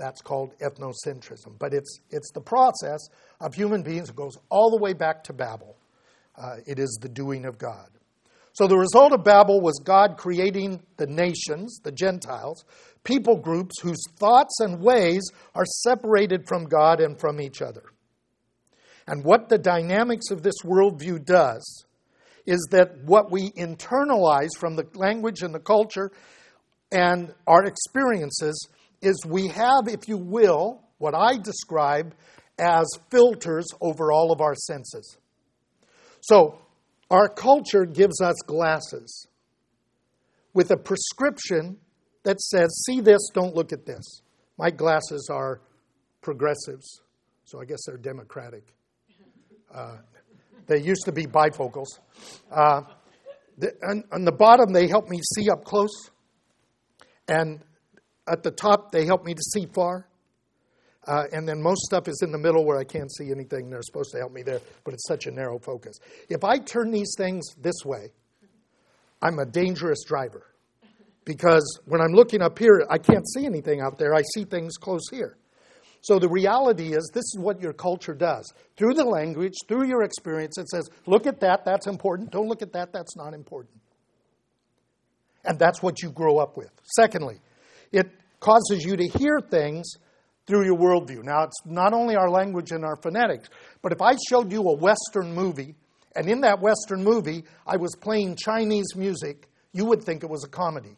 That's 0.00 0.22
called 0.22 0.54
ethnocentrism. 0.60 1.58
But 1.58 1.74
it's, 1.74 2.00
it's 2.08 2.32
the 2.32 2.40
process 2.40 3.00
of 3.38 3.54
human 3.54 3.82
beings 3.82 4.08
that 4.08 4.16
goes 4.16 4.38
all 4.48 4.70
the 4.70 4.82
way 4.82 4.94
back 4.94 5.22
to 5.24 5.34
Babel. 5.34 5.76
Uh, 6.36 6.56
it 6.66 6.78
is 6.78 6.98
the 7.02 7.08
doing 7.08 7.44
of 7.44 7.58
God. 7.58 7.86
So 8.54 8.66
the 8.66 8.78
result 8.78 9.12
of 9.12 9.24
Babel 9.24 9.60
was 9.60 9.78
God 9.84 10.16
creating 10.16 10.82
the 10.96 11.06
nations, 11.06 11.80
the 11.84 11.92
Gentiles, 11.92 12.64
people 13.04 13.36
groups 13.36 13.78
whose 13.82 14.02
thoughts 14.18 14.58
and 14.60 14.80
ways 14.80 15.22
are 15.54 15.66
separated 15.66 16.48
from 16.48 16.64
God 16.64 17.00
and 17.00 17.20
from 17.20 17.38
each 17.38 17.60
other. 17.60 17.84
And 19.06 19.22
what 19.22 19.50
the 19.50 19.58
dynamics 19.58 20.30
of 20.30 20.42
this 20.42 20.62
worldview 20.64 21.26
does 21.26 21.84
is 22.46 22.66
that 22.70 23.04
what 23.04 23.30
we 23.30 23.50
internalize 23.50 24.56
from 24.58 24.76
the 24.76 24.86
language 24.94 25.42
and 25.42 25.54
the 25.54 25.60
culture 25.60 26.10
and 26.90 27.34
our 27.46 27.64
experiences 27.64 28.66
is 29.02 29.24
we 29.26 29.48
have, 29.48 29.88
if 29.88 30.08
you 30.08 30.18
will, 30.18 30.82
what 30.98 31.14
I 31.14 31.38
describe 31.38 32.14
as 32.58 32.86
filters 33.10 33.66
over 33.80 34.12
all 34.12 34.32
of 34.32 34.40
our 34.40 34.54
senses. 34.54 35.16
So, 36.20 36.60
our 37.10 37.28
culture 37.28 37.86
gives 37.86 38.20
us 38.20 38.36
glasses 38.46 39.26
with 40.52 40.70
a 40.70 40.76
prescription 40.76 41.78
that 42.22 42.40
says, 42.40 42.68
see 42.86 43.00
this, 43.00 43.30
don't 43.34 43.54
look 43.54 43.72
at 43.72 43.86
this. 43.86 44.20
My 44.58 44.70
glasses 44.70 45.28
are 45.32 45.60
progressives, 46.20 47.00
so 47.44 47.60
I 47.60 47.64
guess 47.64 47.78
they're 47.86 47.96
democratic. 47.96 48.62
Uh, 49.74 49.96
they 50.66 50.78
used 50.78 51.04
to 51.06 51.12
be 51.12 51.24
bifocals. 51.24 51.86
Uh, 52.50 52.82
the, 53.58 53.72
on, 53.88 54.04
on 54.12 54.24
the 54.24 54.32
bottom, 54.32 54.72
they 54.72 54.86
help 54.86 55.08
me 55.08 55.18
see 55.34 55.48
up 55.50 55.64
close, 55.64 56.10
and 57.26 57.60
at 58.30 58.42
the 58.42 58.50
top, 58.50 58.92
they 58.92 59.04
help 59.04 59.24
me 59.24 59.34
to 59.34 59.42
see 59.42 59.66
far. 59.66 60.06
Uh, 61.06 61.24
and 61.32 61.48
then 61.48 61.62
most 61.62 61.80
stuff 61.82 62.08
is 62.08 62.20
in 62.22 62.30
the 62.30 62.38
middle 62.38 62.64
where 62.64 62.78
I 62.78 62.84
can't 62.84 63.10
see 63.10 63.30
anything. 63.30 63.70
They're 63.70 63.82
supposed 63.82 64.12
to 64.12 64.18
help 64.18 64.32
me 64.32 64.42
there, 64.42 64.60
but 64.84 64.94
it's 64.94 65.06
such 65.08 65.26
a 65.26 65.30
narrow 65.30 65.58
focus. 65.58 65.98
If 66.28 66.44
I 66.44 66.58
turn 66.58 66.90
these 66.90 67.14
things 67.16 67.46
this 67.60 67.84
way, 67.84 68.12
I'm 69.22 69.38
a 69.38 69.46
dangerous 69.46 70.04
driver 70.04 70.46
because 71.24 71.80
when 71.86 72.00
I'm 72.00 72.12
looking 72.12 72.42
up 72.42 72.58
here, 72.58 72.84
I 72.90 72.98
can't 72.98 73.26
see 73.28 73.46
anything 73.46 73.80
out 73.80 73.98
there. 73.98 74.14
I 74.14 74.22
see 74.34 74.44
things 74.44 74.76
close 74.76 75.02
here. 75.10 75.36
So 76.02 76.18
the 76.18 76.28
reality 76.28 76.94
is, 76.94 77.10
this 77.12 77.24
is 77.24 77.38
what 77.38 77.60
your 77.60 77.74
culture 77.74 78.14
does. 78.14 78.52
Through 78.76 78.94
the 78.94 79.04
language, 79.04 79.54
through 79.68 79.86
your 79.86 80.02
experience, 80.02 80.56
it 80.56 80.68
says, 80.68 80.88
look 81.06 81.26
at 81.26 81.40
that, 81.40 81.64
that's 81.64 81.86
important. 81.86 82.30
Don't 82.30 82.48
look 82.48 82.62
at 82.62 82.72
that, 82.72 82.92
that's 82.92 83.16
not 83.16 83.34
important. 83.34 83.78
And 85.44 85.58
that's 85.58 85.82
what 85.82 86.02
you 86.02 86.10
grow 86.10 86.38
up 86.38 86.56
with. 86.56 86.70
Secondly, 86.96 87.40
it 87.92 88.10
causes 88.40 88.84
you 88.84 88.96
to 88.96 89.06
hear 89.06 89.40
things 89.40 89.92
through 90.46 90.64
your 90.64 90.76
worldview. 90.76 91.22
Now, 91.22 91.44
it's 91.44 91.60
not 91.64 91.92
only 91.92 92.16
our 92.16 92.28
language 92.28 92.72
and 92.72 92.84
our 92.84 92.96
phonetics, 92.96 93.48
but 93.82 93.92
if 93.92 94.02
I 94.02 94.16
showed 94.28 94.50
you 94.50 94.62
a 94.62 94.74
Western 94.74 95.32
movie, 95.34 95.76
and 96.16 96.28
in 96.28 96.40
that 96.40 96.60
Western 96.60 97.04
movie 97.04 97.44
I 97.66 97.76
was 97.76 97.94
playing 98.00 98.36
Chinese 98.36 98.96
music, 98.96 99.48
you 99.72 99.84
would 99.84 100.02
think 100.02 100.24
it 100.24 100.30
was 100.30 100.44
a 100.44 100.48
comedy. 100.48 100.96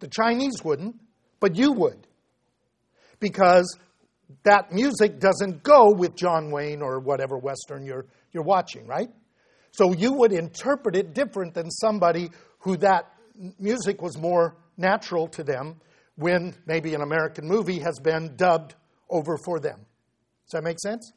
The 0.00 0.08
Chinese 0.08 0.64
wouldn't, 0.64 0.96
but 1.38 1.56
you 1.56 1.72
would. 1.72 2.06
Because 3.20 3.78
that 4.42 4.72
music 4.72 5.20
doesn't 5.20 5.62
go 5.62 5.92
with 5.92 6.16
John 6.16 6.50
Wayne 6.50 6.82
or 6.82 6.98
whatever 6.98 7.38
Western 7.38 7.84
you're, 7.84 8.06
you're 8.32 8.42
watching, 8.42 8.86
right? 8.86 9.08
So 9.70 9.92
you 9.92 10.12
would 10.14 10.32
interpret 10.32 10.96
it 10.96 11.14
different 11.14 11.54
than 11.54 11.70
somebody 11.70 12.30
who 12.60 12.76
that 12.78 13.12
music 13.58 14.02
was 14.02 14.18
more 14.18 14.56
natural 14.76 15.28
to 15.28 15.44
them 15.44 15.76
when 16.16 16.54
maybe 16.66 16.94
an 16.94 17.02
American 17.02 17.46
movie 17.46 17.78
has 17.78 17.98
been 18.02 18.34
dubbed 18.36 18.74
over 19.08 19.36
for 19.44 19.60
them. 19.60 19.78
Does 20.46 20.52
that 20.52 20.64
make 20.64 20.78
sense? 20.80 21.12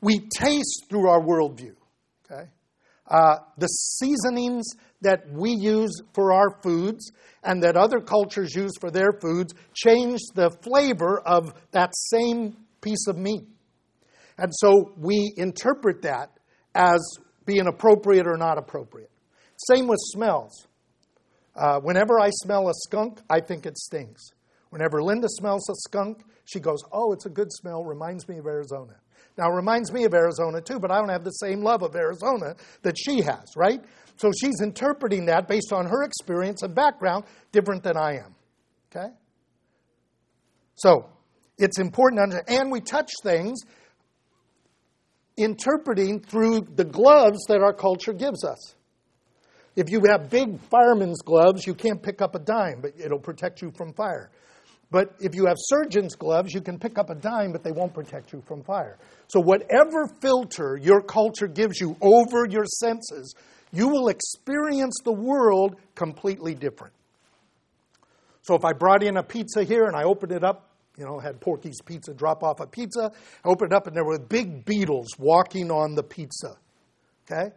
We 0.00 0.20
taste 0.36 0.86
through 0.88 1.08
our 1.08 1.20
worldview. 1.20 1.74
Okay? 2.24 2.50
Uh, 3.08 3.36
the 3.58 3.66
seasonings 3.66 4.64
that 5.02 5.30
we 5.30 5.50
use 5.50 6.00
for 6.14 6.32
our 6.32 6.60
foods 6.62 7.12
and 7.42 7.62
that 7.62 7.76
other 7.76 8.00
cultures 8.00 8.54
use 8.54 8.72
for 8.80 8.90
their 8.90 9.12
foods 9.20 9.52
change 9.74 10.20
the 10.34 10.50
flavor 10.62 11.20
of 11.20 11.52
that 11.72 11.92
same 11.94 12.56
piece 12.80 13.06
of 13.08 13.16
meat. 13.18 13.44
And 14.38 14.50
so 14.54 14.92
we 14.96 15.32
interpret 15.36 16.02
that 16.02 16.30
as 16.74 17.00
being 17.44 17.66
appropriate 17.66 18.26
or 18.26 18.36
not 18.36 18.58
appropriate. 18.58 19.10
Same 19.70 19.86
with 19.86 19.98
smells. 20.00 20.66
Uh, 21.54 21.80
whenever 21.80 22.18
I 22.18 22.30
smell 22.30 22.68
a 22.68 22.74
skunk, 22.74 23.20
I 23.28 23.40
think 23.40 23.66
it 23.66 23.76
stinks. 23.76 24.30
Whenever 24.70 25.02
Linda 25.02 25.28
smells 25.28 25.68
a 25.68 25.74
skunk, 25.88 26.24
she 26.44 26.60
goes, 26.60 26.82
Oh, 26.92 27.12
it's 27.12 27.26
a 27.26 27.30
good 27.30 27.52
smell, 27.52 27.84
reminds 27.84 28.26
me 28.28 28.38
of 28.38 28.46
Arizona. 28.46 28.94
Now, 29.36 29.50
it 29.50 29.54
reminds 29.54 29.92
me 29.92 30.04
of 30.04 30.14
Arizona 30.14 30.60
too, 30.60 30.78
but 30.78 30.90
I 30.90 30.98
don't 30.98 31.08
have 31.08 31.24
the 31.24 31.30
same 31.30 31.62
love 31.62 31.82
of 31.82 31.94
Arizona 31.94 32.54
that 32.82 32.96
she 32.98 33.22
has, 33.22 33.52
right? 33.56 33.80
So 34.16 34.30
she's 34.38 34.60
interpreting 34.62 35.26
that 35.26 35.48
based 35.48 35.72
on 35.72 35.86
her 35.86 36.02
experience 36.02 36.62
and 36.62 36.74
background 36.74 37.24
different 37.50 37.82
than 37.82 37.96
I 37.96 38.18
am. 38.18 38.34
Okay? 38.90 39.12
So, 40.74 41.08
it's 41.58 41.78
important 41.78 42.32
to. 42.32 42.42
And 42.48 42.70
we 42.70 42.80
touch 42.80 43.10
things 43.22 43.60
interpreting 45.36 46.20
through 46.20 46.68
the 46.74 46.84
gloves 46.84 47.38
that 47.48 47.62
our 47.62 47.72
culture 47.72 48.12
gives 48.12 48.44
us. 48.44 48.74
If 49.74 49.90
you 49.90 50.02
have 50.10 50.28
big 50.28 50.60
fireman's 50.70 51.22
gloves, 51.22 51.66
you 51.66 51.74
can't 51.74 52.02
pick 52.02 52.20
up 52.20 52.34
a 52.34 52.38
dime, 52.38 52.80
but 52.82 52.92
it'll 52.98 53.18
protect 53.18 53.62
you 53.62 53.70
from 53.70 53.94
fire. 53.94 54.30
But 54.90 55.14
if 55.20 55.34
you 55.34 55.46
have 55.46 55.56
surgeon's 55.58 56.14
gloves, 56.14 56.52
you 56.52 56.60
can 56.60 56.78
pick 56.78 56.98
up 56.98 57.08
a 57.08 57.14
dime, 57.14 57.50
but 57.50 57.64
they 57.64 57.72
won't 57.72 57.94
protect 57.94 58.34
you 58.34 58.42
from 58.46 58.62
fire. 58.62 58.98
So, 59.28 59.40
whatever 59.40 60.06
filter 60.20 60.78
your 60.80 61.00
culture 61.00 61.46
gives 61.46 61.80
you 61.80 61.96
over 62.02 62.46
your 62.46 62.66
senses, 62.66 63.34
you 63.72 63.88
will 63.88 64.08
experience 64.08 64.98
the 65.02 65.12
world 65.12 65.76
completely 65.94 66.54
different. 66.54 66.92
So, 68.42 68.54
if 68.54 68.66
I 68.66 68.74
brought 68.74 69.02
in 69.02 69.16
a 69.16 69.22
pizza 69.22 69.64
here 69.64 69.86
and 69.86 69.96
I 69.96 70.02
opened 70.02 70.32
it 70.32 70.44
up, 70.44 70.68
you 70.98 71.06
know, 71.06 71.18
had 71.18 71.40
Porky's 71.40 71.80
Pizza 71.80 72.12
drop 72.12 72.42
off 72.42 72.60
a 72.60 72.66
pizza, 72.66 73.10
I 73.42 73.48
opened 73.48 73.72
it 73.72 73.74
up 73.74 73.86
and 73.86 73.96
there 73.96 74.04
were 74.04 74.18
big 74.18 74.66
beetles 74.66 75.08
walking 75.18 75.70
on 75.70 75.94
the 75.94 76.02
pizza. 76.02 76.58
Okay? 77.24 77.54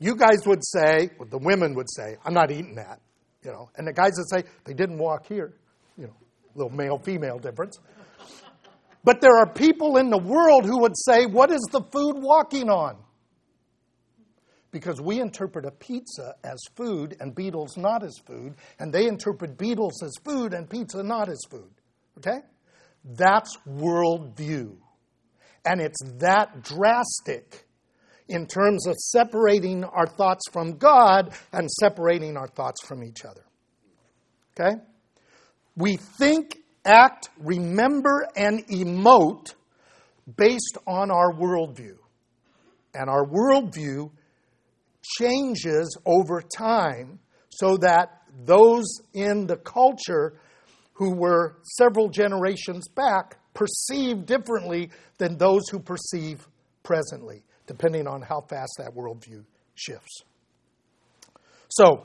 You 0.00 0.16
guys 0.16 0.46
would 0.46 0.64
say, 0.64 1.10
the 1.30 1.38
women 1.38 1.74
would 1.74 1.88
say, 1.90 2.16
I'm 2.24 2.32
not 2.32 2.50
eating 2.50 2.74
that. 2.76 3.00
You 3.44 3.52
know, 3.52 3.70
and 3.76 3.86
the 3.86 3.92
guys 3.92 4.12
would 4.16 4.28
say, 4.28 4.48
they 4.64 4.72
didn't 4.72 4.98
walk 4.98 5.26
here. 5.26 5.54
You 5.96 6.06
know, 6.06 6.14
little 6.54 6.72
male 6.72 6.98
female 6.98 7.38
difference. 7.38 7.78
But 9.04 9.20
there 9.20 9.36
are 9.36 9.46
people 9.46 9.98
in 9.98 10.10
the 10.10 10.18
world 10.18 10.64
who 10.64 10.80
would 10.80 10.96
say, 10.96 11.26
What 11.26 11.50
is 11.50 11.60
the 11.70 11.82
food 11.92 12.16
walking 12.16 12.68
on? 12.68 12.96
Because 14.72 15.00
we 15.00 15.20
interpret 15.20 15.66
a 15.66 15.70
pizza 15.70 16.34
as 16.44 16.58
food 16.76 17.16
and 17.20 17.34
beetles 17.34 17.76
not 17.76 18.02
as 18.02 18.16
food, 18.26 18.54
and 18.78 18.92
they 18.92 19.06
interpret 19.06 19.58
beetles 19.58 20.02
as 20.02 20.12
food 20.24 20.54
and 20.54 20.68
pizza 20.68 21.02
not 21.02 21.28
as 21.28 21.40
food. 21.50 21.70
Okay? 22.18 22.40
That's 23.04 23.56
worldview. 23.68 24.76
And 25.64 25.80
it's 25.80 26.00
that 26.18 26.62
drastic 26.62 27.66
in 28.30 28.46
terms 28.46 28.86
of 28.86 28.94
separating 28.96 29.82
our 29.84 30.06
thoughts 30.06 30.44
from 30.52 30.78
God 30.78 31.34
and 31.52 31.68
separating 31.68 32.36
our 32.36 32.46
thoughts 32.46 32.80
from 32.86 33.02
each 33.02 33.24
other. 33.24 33.44
Okay? 34.58 34.76
We 35.76 35.96
think, 35.96 36.58
act, 36.84 37.28
remember, 37.38 38.28
and 38.36 38.66
emote 38.68 39.54
based 40.36 40.78
on 40.86 41.10
our 41.10 41.32
worldview. 41.32 41.96
And 42.94 43.10
our 43.10 43.26
worldview 43.26 44.10
changes 45.18 45.98
over 46.06 46.40
time 46.56 47.18
so 47.48 47.78
that 47.78 48.22
those 48.44 48.86
in 49.12 49.46
the 49.48 49.56
culture 49.56 50.38
who 50.92 51.14
were 51.16 51.56
several 51.78 52.08
generations 52.08 52.86
back 52.88 53.38
perceive 53.54 54.24
differently 54.24 54.90
than 55.18 55.36
those 55.36 55.68
who 55.68 55.80
perceive 55.80 56.46
presently 56.84 57.42
depending 57.70 58.08
on 58.08 58.20
how 58.20 58.40
fast 58.40 58.72
that 58.78 58.96
worldview 58.96 59.44
shifts. 59.76 60.24
So, 61.68 62.04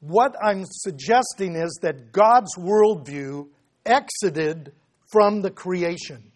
what 0.00 0.34
I'm 0.42 0.64
suggesting 0.64 1.56
is 1.56 1.78
that 1.82 2.10
God's 2.10 2.56
worldview 2.56 3.48
exited 3.84 4.72
from 5.10 5.42
the 5.42 5.50
creation. 5.50 6.32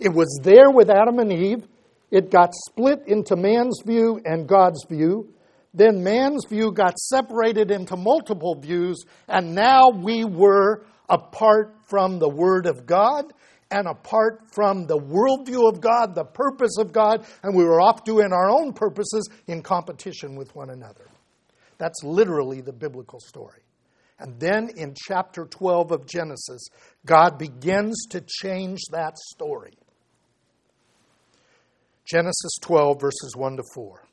It 0.00 0.08
was 0.08 0.40
there 0.42 0.72
with 0.72 0.90
Adam 0.90 1.20
and 1.20 1.32
Eve. 1.32 1.68
It 2.10 2.32
got 2.32 2.50
split 2.68 3.04
into 3.06 3.36
man's 3.36 3.80
view 3.86 4.20
and 4.24 4.48
God's 4.48 4.84
view. 4.90 5.32
Then 5.72 6.02
man's 6.02 6.44
view 6.46 6.72
got 6.72 6.98
separated 6.98 7.70
into 7.70 7.96
multiple 7.96 8.56
views, 8.56 9.04
and 9.28 9.54
now 9.54 9.90
we 9.90 10.24
were 10.24 10.84
apart 11.08 11.72
from 11.84 12.18
the 12.18 12.28
Word 12.28 12.66
of 12.66 12.84
God 12.84 13.32
and 13.70 13.88
apart 13.88 14.42
from 14.52 14.86
the 14.86 14.98
worldview 14.98 15.68
of 15.68 15.80
God, 15.80 16.14
the 16.14 16.24
purpose 16.24 16.76
of 16.78 16.92
God, 16.92 17.26
and 17.42 17.54
we 17.54 17.64
were 17.64 17.80
off 17.80 18.04
doing 18.04 18.32
our 18.32 18.48
own 18.48 18.72
purposes 18.72 19.28
in 19.46 19.62
competition 19.62 20.36
with 20.36 20.54
one 20.54 20.70
another. 20.70 21.08
That's 21.78 22.02
literally 22.04 22.60
the 22.60 22.72
biblical 22.72 23.20
story. 23.20 23.62
And 24.18 24.38
then 24.40 24.70
in 24.76 24.94
chapter 24.96 25.44
12 25.44 25.90
of 25.90 26.06
Genesis, 26.06 26.68
God 27.04 27.38
begins 27.38 28.06
to 28.10 28.22
change 28.22 28.80
that 28.92 29.18
story. 29.18 29.74
Genesis 32.04 32.52
12, 32.62 33.00
verses 33.00 33.34
1 33.36 33.56
to 33.56 33.62
4. 33.74 34.04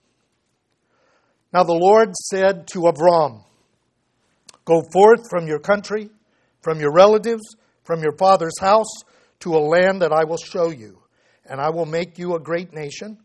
Now 1.53 1.63
the 1.63 1.73
Lord 1.73 2.13
said 2.15 2.67
to 2.69 2.87
Abram, 2.87 3.43
Go 4.65 4.81
forth 4.91 5.29
from 5.29 5.47
your 5.47 5.59
country, 5.59 6.09
from 6.61 6.79
your 6.79 6.91
relatives, 6.91 7.43
from 7.83 8.01
your 8.01 8.17
father's 8.17 8.59
house 8.59 9.03
to 9.43 9.55
a 9.55 9.59
land 9.59 10.01
that 10.01 10.11
I 10.11 10.23
will 10.23 10.37
show 10.37 10.69
you. 10.69 10.99
And 11.45 11.59
I 11.59 11.69
will 11.69 11.85
make 11.85 12.17
you 12.17 12.35
a 12.35 12.39
great 12.39 12.73
nation, 12.73 13.17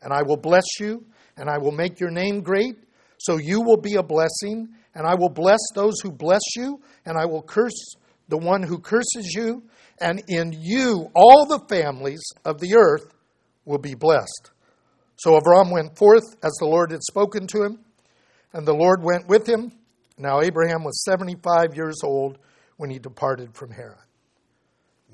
and 0.00 0.12
I 0.12 0.22
will 0.22 0.38
bless 0.38 0.64
you, 0.80 1.04
and 1.36 1.50
I 1.50 1.58
will 1.58 1.72
make 1.72 2.00
your 2.00 2.10
name 2.10 2.40
great, 2.40 2.76
so 3.18 3.36
you 3.36 3.60
will 3.60 3.76
be 3.76 3.96
a 3.96 4.02
blessing, 4.02 4.68
and 4.94 5.06
I 5.06 5.14
will 5.14 5.28
bless 5.28 5.60
those 5.74 6.00
who 6.00 6.10
bless 6.10 6.40
you, 6.56 6.80
and 7.04 7.18
I 7.18 7.26
will 7.26 7.42
curse 7.42 7.94
the 8.28 8.38
one 8.38 8.62
who 8.62 8.78
curses 8.78 9.34
you, 9.34 9.62
and 10.00 10.22
in 10.28 10.56
you 10.58 11.10
all 11.14 11.46
the 11.46 11.64
families 11.68 12.22
of 12.44 12.58
the 12.60 12.76
earth 12.76 13.12
will 13.66 13.78
be 13.78 13.94
blessed. 13.94 14.50
So 15.16 15.36
Abram 15.36 15.70
went 15.70 15.96
forth 15.96 16.24
as 16.42 16.52
the 16.58 16.66
Lord 16.66 16.90
had 16.90 17.02
spoken 17.02 17.46
to 17.48 17.62
him, 17.62 17.78
and 18.52 18.66
the 18.66 18.74
Lord 18.74 19.02
went 19.02 19.28
with 19.28 19.46
him. 19.46 19.72
Now 20.18 20.40
Abraham 20.40 20.82
was 20.82 21.04
75 21.04 21.74
years 21.74 22.00
old 22.02 22.38
when 22.78 22.90
he 22.90 22.98
departed 22.98 23.54
from 23.54 23.70
Haran. 23.70 24.05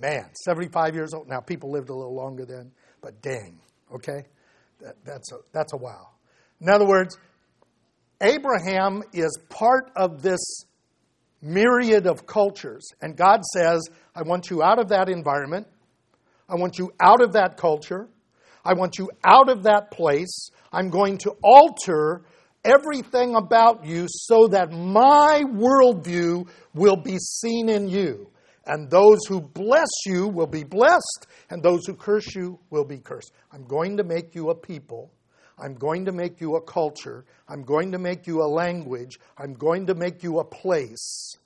Man, 0.02 0.24
75 0.44 0.96
years 0.96 1.14
old. 1.14 1.28
Now 1.28 1.38
people 1.38 1.70
lived 1.70 1.88
a 1.88 1.94
little 1.94 2.16
longer 2.16 2.44
then, 2.44 2.72
but 3.00 3.22
dang, 3.22 3.60
okay? 3.94 4.24
That, 4.80 4.96
that's, 5.04 5.30
a, 5.30 5.36
that's 5.52 5.72
a 5.74 5.76
wow. 5.76 6.08
In 6.60 6.68
other 6.68 6.86
words, 6.86 7.16
Abraham 8.20 9.04
is 9.12 9.38
part 9.48 9.92
of 9.94 10.20
this 10.20 10.40
myriad 11.40 12.08
of 12.08 12.26
cultures. 12.26 12.88
And 13.00 13.16
God 13.16 13.44
says, 13.44 13.80
I 14.12 14.22
want 14.22 14.50
you 14.50 14.60
out 14.60 14.80
of 14.80 14.88
that 14.88 15.08
environment. 15.08 15.68
I 16.48 16.56
want 16.56 16.80
you 16.80 16.90
out 16.98 17.22
of 17.22 17.34
that 17.34 17.56
culture. 17.56 18.08
I 18.64 18.74
want 18.74 18.98
you 18.98 19.08
out 19.24 19.48
of 19.48 19.62
that 19.64 19.92
place. 19.92 20.50
I'm 20.72 20.90
going 20.90 21.18
to 21.18 21.36
alter 21.44 22.22
everything 22.64 23.36
about 23.36 23.86
you 23.86 24.06
so 24.08 24.48
that 24.48 24.72
my 24.72 25.44
worldview 25.46 26.48
will 26.74 26.96
be 26.96 27.18
seen 27.18 27.68
in 27.68 27.88
you. 27.88 28.31
And 28.66 28.88
those 28.90 29.18
who 29.28 29.40
bless 29.40 29.88
you 30.06 30.28
will 30.28 30.46
be 30.46 30.62
blessed, 30.62 31.26
and 31.50 31.62
those 31.62 31.86
who 31.86 31.94
curse 31.94 32.34
you 32.34 32.58
will 32.70 32.84
be 32.84 32.98
cursed. 32.98 33.32
I'm 33.52 33.64
going 33.64 33.96
to 33.96 34.04
make 34.04 34.34
you 34.34 34.50
a 34.50 34.54
people. 34.54 35.10
I'm 35.58 35.74
going 35.74 36.04
to 36.06 36.12
make 36.12 36.40
you 36.40 36.56
a 36.56 36.62
culture. 36.62 37.24
I'm 37.48 37.62
going 37.62 37.92
to 37.92 37.98
make 37.98 38.26
you 38.26 38.42
a 38.42 38.48
language. 38.48 39.18
I'm 39.36 39.54
going 39.54 39.86
to 39.86 39.94
make 39.94 40.22
you 40.22 40.38
a 40.38 40.44
place. 40.44 41.36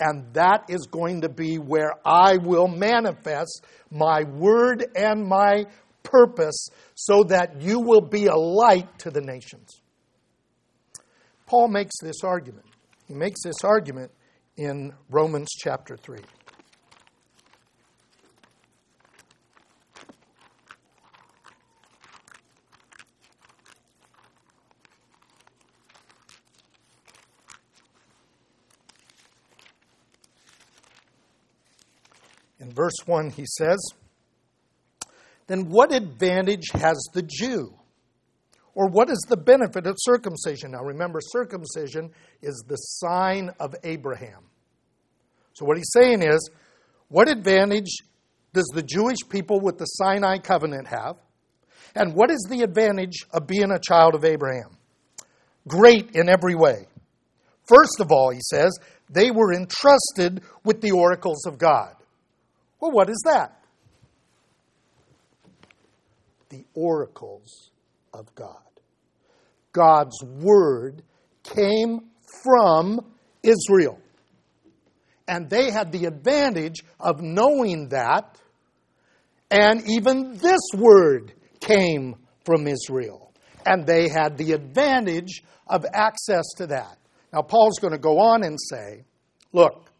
And 0.00 0.32
that 0.34 0.64
is 0.68 0.88
going 0.90 1.20
to 1.20 1.28
be 1.28 1.58
where 1.58 1.94
I 2.04 2.38
will 2.38 2.66
manifest 2.66 3.64
my 3.90 4.24
word 4.24 4.84
and 4.96 5.24
my 5.24 5.66
purpose 6.02 6.68
so 6.94 7.24
that 7.24 7.60
you 7.60 7.80
will 7.80 8.00
be 8.00 8.26
a 8.26 8.34
light 8.34 8.98
to 9.00 9.10
the 9.10 9.20
nations. 9.20 9.80
Paul 11.46 11.68
makes 11.68 11.94
this 12.02 12.24
argument. 12.24 12.66
He 13.06 13.14
makes 13.14 13.42
this 13.44 13.62
argument 13.62 14.10
in 14.56 14.92
Romans 15.10 15.48
chapter 15.56 15.96
3. 15.96 16.18
In 32.64 32.72
verse 32.72 32.96
1, 33.04 33.30
he 33.30 33.44
says, 33.44 33.78
Then 35.48 35.68
what 35.68 35.92
advantage 35.92 36.70
has 36.72 36.96
the 37.12 37.22
Jew? 37.22 37.74
Or 38.74 38.88
what 38.88 39.10
is 39.10 39.18
the 39.28 39.36
benefit 39.36 39.86
of 39.86 39.96
circumcision? 39.98 40.70
Now 40.70 40.82
remember, 40.82 41.20
circumcision 41.20 42.10
is 42.40 42.64
the 42.66 42.76
sign 42.76 43.50
of 43.60 43.74
Abraham. 43.84 44.44
So 45.52 45.66
what 45.66 45.76
he's 45.76 45.92
saying 45.92 46.22
is, 46.22 46.48
what 47.08 47.28
advantage 47.28 47.98
does 48.54 48.68
the 48.74 48.82
Jewish 48.82 49.18
people 49.28 49.60
with 49.60 49.76
the 49.76 49.84
Sinai 49.84 50.38
covenant 50.38 50.88
have? 50.88 51.16
And 51.94 52.14
what 52.14 52.30
is 52.30 52.46
the 52.48 52.62
advantage 52.62 53.26
of 53.30 53.46
being 53.46 53.70
a 53.70 53.78
child 53.78 54.14
of 54.14 54.24
Abraham? 54.24 54.78
Great 55.68 56.16
in 56.16 56.30
every 56.30 56.54
way. 56.54 56.86
First 57.66 58.00
of 58.00 58.10
all, 58.10 58.30
he 58.30 58.40
says, 58.40 58.76
they 59.10 59.30
were 59.30 59.52
entrusted 59.52 60.40
with 60.64 60.80
the 60.80 60.92
oracles 60.92 61.44
of 61.46 61.58
God. 61.58 61.94
Well, 62.84 62.92
what 62.92 63.08
is 63.08 63.22
that? 63.24 63.64
The 66.50 66.66
oracles 66.74 67.70
of 68.12 68.34
God. 68.34 68.60
God's 69.72 70.22
word 70.22 71.02
came 71.44 72.10
from 72.42 73.00
Israel. 73.42 73.98
And 75.26 75.48
they 75.48 75.70
had 75.70 75.92
the 75.92 76.04
advantage 76.04 76.84
of 77.00 77.22
knowing 77.22 77.88
that. 77.88 78.38
And 79.50 79.88
even 79.88 80.34
this 80.34 80.60
word 80.76 81.32
came 81.60 82.16
from 82.44 82.66
Israel. 82.66 83.32
And 83.64 83.86
they 83.86 84.10
had 84.10 84.36
the 84.36 84.52
advantage 84.52 85.42
of 85.66 85.86
access 85.90 86.44
to 86.58 86.66
that. 86.66 86.98
Now, 87.32 87.40
Paul's 87.40 87.78
going 87.78 87.94
to 87.94 87.98
go 87.98 88.18
on 88.18 88.42
and 88.42 88.58
say, 88.60 89.04
look, 89.54 89.90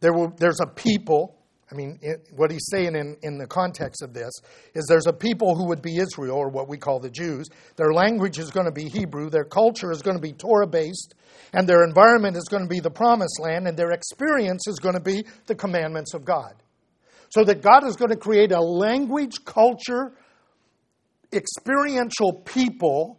There 0.00 0.12
will, 0.12 0.32
there's 0.36 0.60
a 0.60 0.66
people, 0.66 1.36
I 1.70 1.74
mean, 1.74 1.98
it, 2.02 2.28
what 2.34 2.50
he's 2.50 2.66
saying 2.70 2.94
in, 2.94 3.16
in 3.22 3.36
the 3.38 3.46
context 3.46 4.02
of 4.02 4.14
this 4.14 4.32
is 4.74 4.86
there's 4.86 5.06
a 5.06 5.12
people 5.12 5.54
who 5.54 5.66
would 5.68 5.82
be 5.82 5.98
Israel, 5.98 6.36
or 6.36 6.48
what 6.48 6.68
we 6.68 6.78
call 6.78 7.00
the 7.00 7.10
Jews. 7.10 7.48
Their 7.76 7.92
language 7.92 8.38
is 8.38 8.50
going 8.50 8.66
to 8.66 8.72
be 8.72 8.88
Hebrew, 8.88 9.28
their 9.28 9.44
culture 9.44 9.90
is 9.90 10.02
going 10.02 10.16
to 10.16 10.22
be 10.22 10.32
Torah 10.32 10.66
based, 10.66 11.14
and 11.52 11.68
their 11.68 11.84
environment 11.84 12.36
is 12.36 12.44
going 12.44 12.62
to 12.62 12.68
be 12.68 12.80
the 12.80 12.90
promised 12.90 13.40
land, 13.40 13.66
and 13.66 13.76
their 13.76 13.90
experience 13.90 14.66
is 14.68 14.78
going 14.78 14.94
to 14.94 15.00
be 15.00 15.24
the 15.46 15.54
commandments 15.54 16.14
of 16.14 16.24
God. 16.24 16.54
So 17.30 17.44
that 17.44 17.60
God 17.60 17.84
is 17.84 17.96
going 17.96 18.10
to 18.10 18.16
create 18.16 18.52
a 18.52 18.60
language, 18.60 19.44
culture, 19.44 20.12
experiential 21.32 22.32
people 22.32 23.18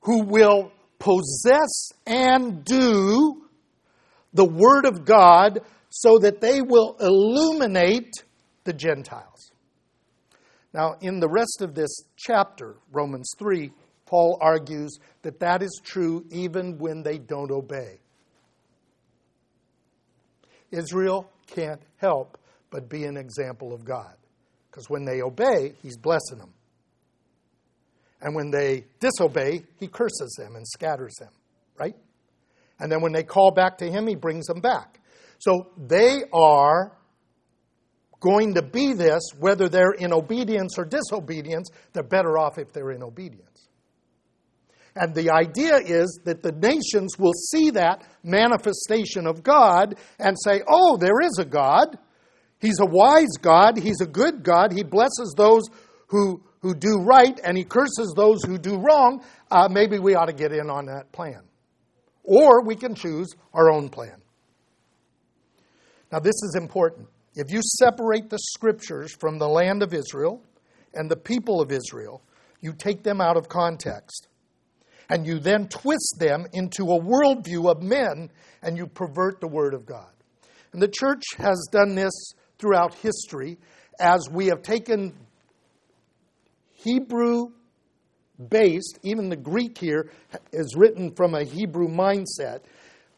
who 0.00 0.22
will 0.22 0.72
possess 0.98 1.90
and 2.06 2.64
do 2.64 3.42
the 4.32 4.44
Word 4.44 4.86
of 4.86 5.04
God 5.04 5.60
so 5.90 6.18
that 6.18 6.40
they 6.40 6.60
will 6.62 6.96
illuminate 7.00 8.12
the 8.64 8.72
Gentiles. 8.72 9.52
Now, 10.74 10.96
in 11.00 11.20
the 11.20 11.28
rest 11.28 11.62
of 11.62 11.74
this 11.74 12.02
chapter, 12.16 12.76
Romans 12.92 13.32
3, 13.38 13.70
Paul 14.06 14.38
argues 14.40 14.98
that 15.22 15.40
that 15.40 15.62
is 15.62 15.80
true 15.82 16.24
even 16.30 16.78
when 16.78 17.02
they 17.02 17.18
don't 17.18 17.50
obey. 17.50 18.00
Israel 20.70 21.30
can't 21.46 21.80
help 21.96 22.38
but 22.70 22.88
be 22.88 23.04
an 23.04 23.16
example 23.16 23.72
of 23.72 23.84
God. 23.84 24.14
Because 24.70 24.90
when 24.90 25.04
they 25.04 25.22
obey, 25.22 25.74
he's 25.82 25.96
blessing 25.96 26.38
them. 26.38 26.52
And 28.20 28.34
when 28.34 28.50
they 28.50 28.84
disobey, 29.00 29.62
he 29.78 29.86
curses 29.86 30.36
them 30.38 30.56
and 30.56 30.66
scatters 30.66 31.14
them, 31.18 31.32
right? 31.78 31.96
And 32.78 32.90
then 32.90 33.00
when 33.00 33.12
they 33.12 33.22
call 33.22 33.52
back 33.52 33.78
to 33.78 33.90
him, 33.90 34.06
he 34.06 34.14
brings 34.14 34.46
them 34.46 34.60
back. 34.60 34.97
So 35.38 35.70
they 35.76 36.22
are 36.32 36.92
going 38.20 38.54
to 38.54 38.62
be 38.62 38.92
this, 38.92 39.22
whether 39.38 39.68
they're 39.68 39.92
in 39.92 40.12
obedience 40.12 40.78
or 40.78 40.84
disobedience, 40.84 41.70
they're 41.92 42.02
better 42.02 42.36
off 42.36 42.58
if 42.58 42.72
they're 42.72 42.90
in 42.90 43.02
obedience. 43.02 43.68
And 44.96 45.14
the 45.14 45.30
idea 45.30 45.76
is 45.76 46.20
that 46.24 46.42
the 46.42 46.50
nations 46.50 47.18
will 47.18 47.32
see 47.32 47.70
that 47.70 48.02
manifestation 48.24 49.26
of 49.28 49.44
God 49.44 49.94
and 50.18 50.36
say, 50.42 50.62
oh, 50.68 50.96
there 50.96 51.20
is 51.22 51.38
a 51.38 51.44
God. 51.44 51.96
He's 52.60 52.80
a 52.80 52.86
wise 52.86 53.36
God. 53.40 53.78
He's 53.78 54.00
a 54.00 54.06
good 54.06 54.42
God. 54.42 54.72
He 54.72 54.82
blesses 54.82 55.34
those 55.36 55.62
who, 56.08 56.42
who 56.62 56.74
do 56.74 57.02
right 57.02 57.38
and 57.44 57.56
he 57.56 57.62
curses 57.62 58.12
those 58.16 58.42
who 58.42 58.58
do 58.58 58.76
wrong. 58.80 59.22
Uh, 59.50 59.68
maybe 59.70 60.00
we 60.00 60.16
ought 60.16 60.26
to 60.26 60.32
get 60.32 60.52
in 60.52 60.68
on 60.68 60.86
that 60.86 61.12
plan. 61.12 61.42
Or 62.24 62.64
we 62.64 62.74
can 62.74 62.96
choose 62.96 63.28
our 63.54 63.70
own 63.70 63.88
plan. 63.88 64.20
Now, 66.10 66.20
this 66.20 66.42
is 66.42 66.56
important. 66.58 67.08
If 67.34 67.50
you 67.50 67.60
separate 67.62 68.30
the 68.30 68.38
scriptures 68.38 69.14
from 69.14 69.38
the 69.38 69.48
land 69.48 69.82
of 69.82 69.92
Israel 69.94 70.42
and 70.94 71.10
the 71.10 71.16
people 71.16 71.60
of 71.60 71.70
Israel, 71.70 72.22
you 72.60 72.72
take 72.72 73.02
them 73.02 73.20
out 73.20 73.36
of 73.36 73.48
context. 73.48 74.28
And 75.10 75.26
you 75.26 75.38
then 75.38 75.68
twist 75.68 76.16
them 76.18 76.46
into 76.52 76.84
a 76.84 77.00
worldview 77.00 77.70
of 77.70 77.82
men 77.82 78.30
and 78.62 78.76
you 78.76 78.86
pervert 78.86 79.40
the 79.40 79.48
Word 79.48 79.72
of 79.74 79.86
God. 79.86 80.10
And 80.72 80.82
the 80.82 80.88
church 80.88 81.22
has 81.38 81.68
done 81.70 81.94
this 81.94 82.32
throughout 82.58 82.94
history 82.94 83.58
as 84.00 84.28
we 84.30 84.46
have 84.46 84.62
taken 84.62 85.14
Hebrew 86.72 87.52
based, 88.50 88.98
even 89.02 89.28
the 89.28 89.36
Greek 89.36 89.78
here 89.78 90.10
is 90.52 90.76
written 90.76 91.12
from 91.14 91.34
a 91.34 91.44
Hebrew 91.44 91.88
mindset 91.88 92.60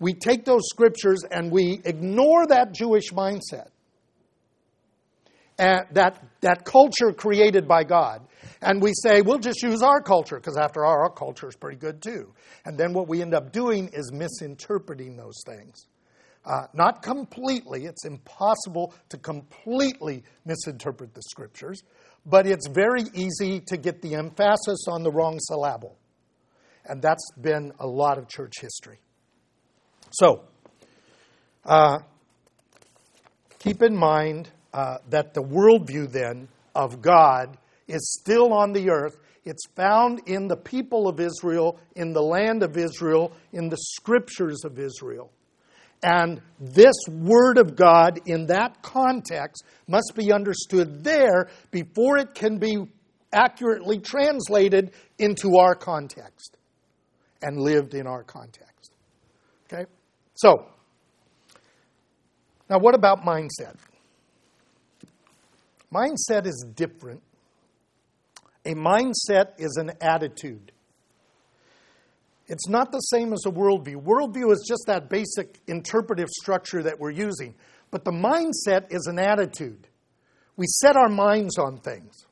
we 0.00 0.14
take 0.14 0.44
those 0.44 0.62
scriptures 0.64 1.22
and 1.30 1.52
we 1.52 1.80
ignore 1.84 2.46
that 2.46 2.72
Jewish 2.72 3.10
mindset, 3.10 3.68
and 5.58 5.84
that, 5.92 6.24
that 6.40 6.64
culture 6.64 7.12
created 7.12 7.68
by 7.68 7.84
God. 7.84 8.26
And 8.62 8.82
we 8.82 8.92
say, 8.94 9.20
we'll 9.20 9.38
just 9.38 9.62
use 9.62 9.82
our 9.82 10.00
culture, 10.00 10.36
because 10.36 10.56
after 10.56 10.84
all, 10.84 10.92
our 10.92 11.10
culture 11.10 11.48
is 11.48 11.54
pretty 11.54 11.78
good 11.78 12.02
too. 12.02 12.32
And 12.64 12.78
then 12.78 12.94
what 12.94 13.08
we 13.08 13.20
end 13.20 13.34
up 13.34 13.52
doing 13.52 13.90
is 13.92 14.10
misinterpreting 14.10 15.16
those 15.16 15.42
things. 15.46 15.86
Uh, 16.46 16.62
not 16.72 17.02
completely, 17.02 17.84
it's 17.84 18.06
impossible 18.06 18.94
to 19.10 19.18
completely 19.18 20.24
misinterpret 20.46 21.12
the 21.12 21.22
scriptures, 21.28 21.82
but 22.24 22.46
it's 22.46 22.66
very 22.68 23.04
easy 23.14 23.60
to 23.60 23.76
get 23.76 24.00
the 24.00 24.14
emphasis 24.14 24.86
on 24.88 25.02
the 25.02 25.10
wrong 25.10 25.38
syllable. 25.40 25.98
And 26.86 27.02
that's 27.02 27.30
been 27.38 27.72
a 27.78 27.86
lot 27.86 28.16
of 28.16 28.28
church 28.28 28.54
history. 28.60 29.00
So, 30.10 30.42
uh, 31.64 31.98
keep 33.58 33.82
in 33.82 33.96
mind 33.96 34.50
uh, 34.72 34.98
that 35.08 35.34
the 35.34 35.42
worldview 35.42 36.10
then 36.10 36.48
of 36.74 37.00
God 37.00 37.56
is 37.88 38.16
still 38.20 38.52
on 38.52 38.72
the 38.72 38.90
earth. 38.90 39.18
It's 39.44 39.66
found 39.74 40.22
in 40.26 40.48
the 40.48 40.56
people 40.56 41.08
of 41.08 41.18
Israel, 41.20 41.78
in 41.96 42.12
the 42.12 42.22
land 42.22 42.62
of 42.62 42.76
Israel, 42.76 43.32
in 43.52 43.68
the 43.68 43.76
scriptures 43.76 44.64
of 44.64 44.78
Israel. 44.78 45.30
And 46.02 46.40
this 46.58 46.94
Word 47.08 47.58
of 47.58 47.76
God 47.76 48.20
in 48.26 48.46
that 48.46 48.80
context 48.82 49.64
must 49.86 50.12
be 50.16 50.32
understood 50.32 51.04
there 51.04 51.50
before 51.70 52.18
it 52.18 52.34
can 52.34 52.58
be 52.58 52.86
accurately 53.32 53.98
translated 53.98 54.92
into 55.18 55.56
our 55.58 55.74
context 55.74 56.56
and 57.42 57.60
lived 57.60 57.94
in 57.94 58.06
our 58.06 58.22
context. 58.22 58.94
Okay? 59.72 59.84
So, 60.40 60.64
now 62.70 62.78
what 62.78 62.94
about 62.94 63.26
mindset? 63.26 63.76
Mindset 65.92 66.46
is 66.46 66.64
different. 66.74 67.20
A 68.64 68.74
mindset 68.74 69.58
is 69.58 69.76
an 69.76 69.92
attitude. 70.00 70.72
It's 72.46 72.68
not 72.68 72.90
the 72.90 73.00
same 73.00 73.34
as 73.34 73.42
a 73.46 73.50
worldview. 73.50 74.02
Worldview 74.02 74.50
is 74.52 74.64
just 74.66 74.84
that 74.86 75.10
basic 75.10 75.60
interpretive 75.66 76.30
structure 76.30 76.82
that 76.84 76.98
we're 76.98 77.10
using. 77.10 77.54
But 77.90 78.06
the 78.06 78.10
mindset 78.10 78.94
is 78.94 79.06
an 79.08 79.18
attitude. 79.18 79.88
We 80.56 80.64
set 80.66 80.96
our 80.96 81.10
minds 81.10 81.58
on 81.58 81.80
things. 81.80 82.24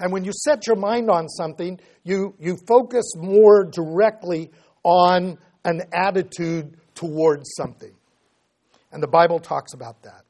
And 0.00 0.12
when 0.12 0.24
you 0.24 0.32
set 0.32 0.66
your 0.66 0.76
mind 0.76 1.10
on 1.10 1.28
something, 1.28 1.78
you, 2.04 2.34
you 2.38 2.56
focus 2.66 3.04
more 3.16 3.64
directly 3.64 4.50
on 4.82 5.36
an 5.66 5.82
attitude 5.92 6.78
towards 6.98 7.54
something. 7.56 7.94
And 8.90 9.00
the 9.00 9.08
Bible 9.08 9.38
talks 9.38 9.72
about 9.72 10.02
that. 10.02 10.24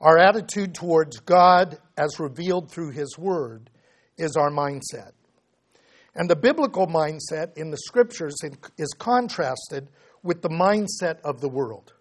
Our 0.00 0.18
attitude 0.18 0.74
towards 0.74 1.20
God, 1.20 1.78
as 1.96 2.18
revealed 2.18 2.72
through 2.72 2.90
His 2.90 3.16
Word, 3.16 3.70
is 4.18 4.34
our 4.36 4.50
mindset. 4.50 5.12
And 6.16 6.28
the 6.28 6.34
biblical 6.34 6.88
mindset 6.88 7.56
in 7.56 7.70
the 7.70 7.76
scriptures 7.76 8.34
is 8.76 8.92
contrasted 8.98 9.88
with 10.24 10.42
the 10.42 10.48
mindset 10.48 11.20
of 11.22 11.40
the 11.40 11.48
world. 11.48 11.92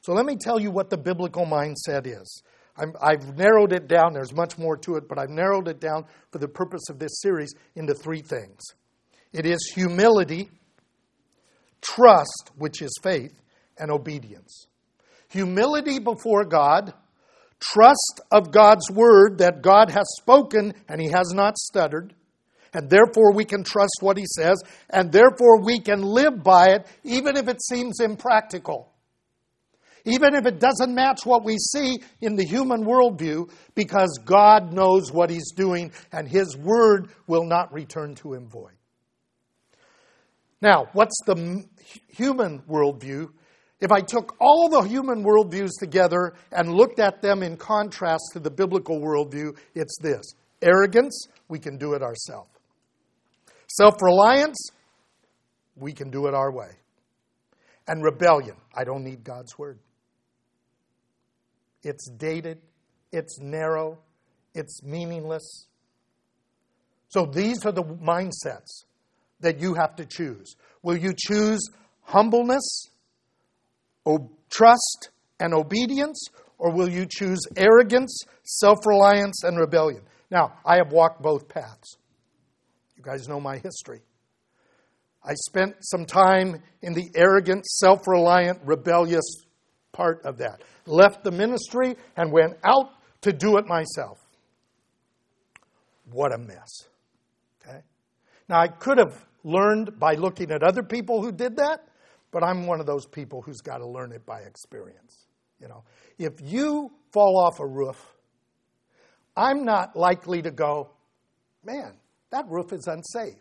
So 0.00 0.12
let 0.12 0.26
me 0.26 0.36
tell 0.36 0.58
you 0.58 0.72
what 0.72 0.90
the 0.90 0.98
biblical 0.98 1.46
mindset 1.46 2.04
is. 2.04 2.42
i 2.76 3.12
have 3.12 3.36
narrowed 3.36 3.72
it 3.72 3.86
down, 3.86 4.12
there's 4.12 4.34
much 4.34 4.58
more 4.58 4.76
to 4.78 4.96
it, 4.96 5.08
but 5.08 5.20
I've 5.20 5.30
narrowed 5.30 5.68
it 5.68 5.80
down 5.80 6.04
for 6.32 6.38
the 6.38 6.48
purpose 6.48 6.88
of 6.90 6.98
this 6.98 7.20
series 7.20 7.54
into 7.76 7.94
three 7.94 8.22
things 8.22 8.60
it 9.32 9.46
is 9.46 9.70
humility, 9.74 10.50
trust, 11.80 12.50
which 12.56 12.82
is 12.82 12.92
faith, 13.02 13.34
and 13.78 13.90
obedience. 13.90 14.66
Humility 15.30 15.98
before 15.98 16.44
God, 16.44 16.92
trust 17.60 18.20
of 18.30 18.50
God's 18.50 18.90
word 18.90 19.38
that 19.38 19.62
God 19.62 19.90
has 19.90 20.06
spoken 20.18 20.74
and 20.88 21.00
he 21.00 21.08
has 21.08 21.32
not 21.34 21.58
stuttered 21.58 22.14
and 22.72 22.90
therefore 22.90 23.32
we 23.32 23.44
can 23.44 23.64
trust 23.64 23.98
what 24.00 24.16
he 24.16 24.26
says, 24.36 24.62
and 24.90 25.10
therefore 25.10 25.62
we 25.62 25.80
can 25.80 26.02
live 26.02 26.42
by 26.42 26.68
it, 26.70 26.86
even 27.04 27.36
if 27.36 27.48
it 27.48 27.62
seems 27.62 28.00
impractical. 28.00 28.92
Even 30.04 30.34
if 30.34 30.46
it 30.46 30.58
doesn't 30.58 30.94
match 30.94 31.20
what 31.24 31.44
we 31.44 31.56
see 31.58 31.98
in 32.20 32.36
the 32.36 32.44
human 32.44 32.84
worldview, 32.84 33.50
because 33.74 34.18
God 34.24 34.72
knows 34.72 35.12
what 35.12 35.28
he's 35.28 35.52
doing, 35.52 35.92
and 36.12 36.28
his 36.28 36.56
word 36.56 37.10
will 37.26 37.44
not 37.44 37.72
return 37.72 38.14
to 38.16 38.34
him 38.34 38.48
void. 38.48 38.77
Now, 40.60 40.88
what's 40.92 41.18
the 41.26 41.64
human 42.08 42.60
worldview? 42.62 43.28
If 43.80 43.92
I 43.92 44.00
took 44.00 44.34
all 44.40 44.68
the 44.68 44.82
human 44.82 45.24
worldviews 45.24 45.70
together 45.78 46.34
and 46.50 46.74
looked 46.74 46.98
at 46.98 47.22
them 47.22 47.42
in 47.42 47.56
contrast 47.56 48.30
to 48.32 48.40
the 48.40 48.50
biblical 48.50 49.00
worldview, 49.00 49.56
it's 49.74 49.96
this 50.00 50.34
arrogance, 50.60 51.28
we 51.48 51.60
can 51.60 51.78
do 51.78 51.94
it 51.94 52.02
ourselves. 52.02 52.50
Self 53.68 54.02
reliance, 54.02 54.70
we 55.76 55.92
can 55.92 56.10
do 56.10 56.26
it 56.26 56.34
our 56.34 56.50
way. 56.50 56.70
And 57.86 58.02
rebellion, 58.02 58.56
I 58.74 58.82
don't 58.82 59.04
need 59.04 59.22
God's 59.22 59.56
word. 59.56 59.78
It's 61.84 62.10
dated, 62.10 62.58
it's 63.12 63.38
narrow, 63.38 63.98
it's 64.54 64.82
meaningless. 64.82 65.66
So 67.08 67.24
these 67.24 67.64
are 67.64 67.72
the 67.72 67.84
mindsets 67.84 68.84
that 69.40 69.60
you 69.60 69.74
have 69.74 69.96
to 69.96 70.06
choose. 70.06 70.56
Will 70.82 70.96
you 70.96 71.12
choose 71.16 71.60
humbleness, 72.02 72.88
trust, 74.50 75.10
and 75.40 75.54
obedience, 75.54 76.24
or 76.58 76.72
will 76.72 76.88
you 76.88 77.06
choose 77.08 77.40
arrogance, 77.56 78.24
self 78.44 78.78
reliance, 78.86 79.44
and 79.44 79.58
rebellion? 79.58 80.02
Now, 80.30 80.54
I 80.64 80.76
have 80.76 80.92
walked 80.92 81.22
both 81.22 81.48
paths. 81.48 81.96
You 82.96 83.02
guys 83.02 83.28
know 83.28 83.40
my 83.40 83.58
history. 83.58 84.02
I 85.24 85.34
spent 85.34 85.76
some 85.80 86.04
time 86.04 86.62
in 86.82 86.94
the 86.94 87.10
arrogant, 87.14 87.66
self 87.66 88.06
reliant, 88.06 88.60
rebellious 88.64 89.44
part 89.92 90.24
of 90.24 90.38
that. 90.38 90.62
Left 90.86 91.22
the 91.22 91.30
ministry 91.30 91.96
and 92.16 92.32
went 92.32 92.56
out 92.64 92.90
to 93.22 93.32
do 93.32 93.58
it 93.58 93.66
myself. 93.66 94.18
What 96.10 96.32
a 96.32 96.38
mess. 96.38 96.88
Now, 98.48 98.60
I 98.60 98.68
could 98.68 98.98
have 98.98 99.26
learned 99.44 99.98
by 99.98 100.14
looking 100.14 100.50
at 100.50 100.62
other 100.62 100.82
people 100.82 101.22
who 101.22 101.32
did 101.32 101.56
that, 101.56 101.86
but 102.30 102.42
I'm 102.42 102.66
one 102.66 102.80
of 102.80 102.86
those 102.86 103.06
people 103.06 103.42
who's 103.42 103.60
got 103.60 103.78
to 103.78 103.86
learn 103.86 104.12
it 104.12 104.24
by 104.26 104.40
experience. 104.40 105.26
You 105.60 105.68
know, 105.68 105.84
if 106.18 106.34
you 106.42 106.90
fall 107.12 107.38
off 107.38 107.60
a 107.60 107.66
roof, 107.66 108.04
I'm 109.36 109.64
not 109.64 109.96
likely 109.96 110.42
to 110.42 110.50
go, 110.50 110.90
man, 111.64 111.94
that 112.30 112.44
roof 112.48 112.72
is 112.72 112.86
unsafe. 112.86 113.38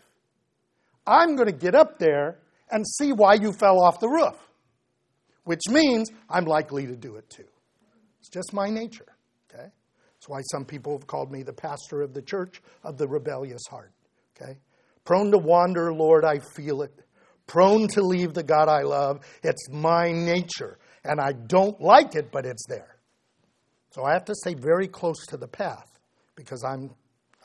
I'm 1.06 1.36
going 1.36 1.48
to 1.48 1.56
get 1.56 1.74
up 1.74 2.00
there 2.00 2.40
and 2.70 2.86
see 2.86 3.14
why 3.14 3.36
you 3.36 3.54
fell 3.54 3.82
off 3.82 4.00
the 4.00 4.10
roof, 4.10 4.36
which 5.46 5.62
means 5.70 6.12
I'm 6.30 6.46
likely 6.46 6.86
to 6.86 6.96
do 6.96 7.16
it 7.16 7.30
too. 7.30 7.48
It's 8.20 8.30
just 8.30 8.54
my 8.54 8.70
nature, 8.70 9.16
okay? 9.50 9.70
That's 10.16 10.28
why 10.28 10.42
some 10.52 10.66
people 10.66 10.98
have 10.98 11.08
called 11.08 11.32
me 11.32 11.44
the 11.44 11.54
pastor 11.54 12.02
of 12.02 12.14
the 12.14 12.22
church 12.22 12.62
of 12.84 12.98
the 12.98 13.08
rebellious 13.08 13.62
heart, 13.70 13.94
okay? 14.36 14.58
Prone 15.08 15.32
to 15.32 15.38
wander, 15.38 15.94
Lord, 15.94 16.26
I 16.26 16.40
feel 16.40 16.82
it. 16.82 16.92
Prone 17.48 17.88
to 17.94 18.02
leave 18.02 18.34
the 18.34 18.44
God 18.44 18.68
I 18.68 18.82
love. 18.82 19.22
It's 19.42 19.70
my 19.72 20.12
nature, 20.12 20.78
and 21.06 21.22
I 21.22 21.32
don't 21.32 21.80
like 21.80 22.16
it, 22.16 22.30
but 22.30 22.46
it's 22.46 22.66
there. 22.68 22.98
So 23.92 24.04
I 24.04 24.12
have 24.12 24.26
to 24.26 24.36
stay 24.36 24.54
very 24.54 24.90
close 24.90 25.26
to 25.28 25.38
the 25.38 25.48
path 25.48 25.90
because 26.36 26.62
I'm, 26.66 26.90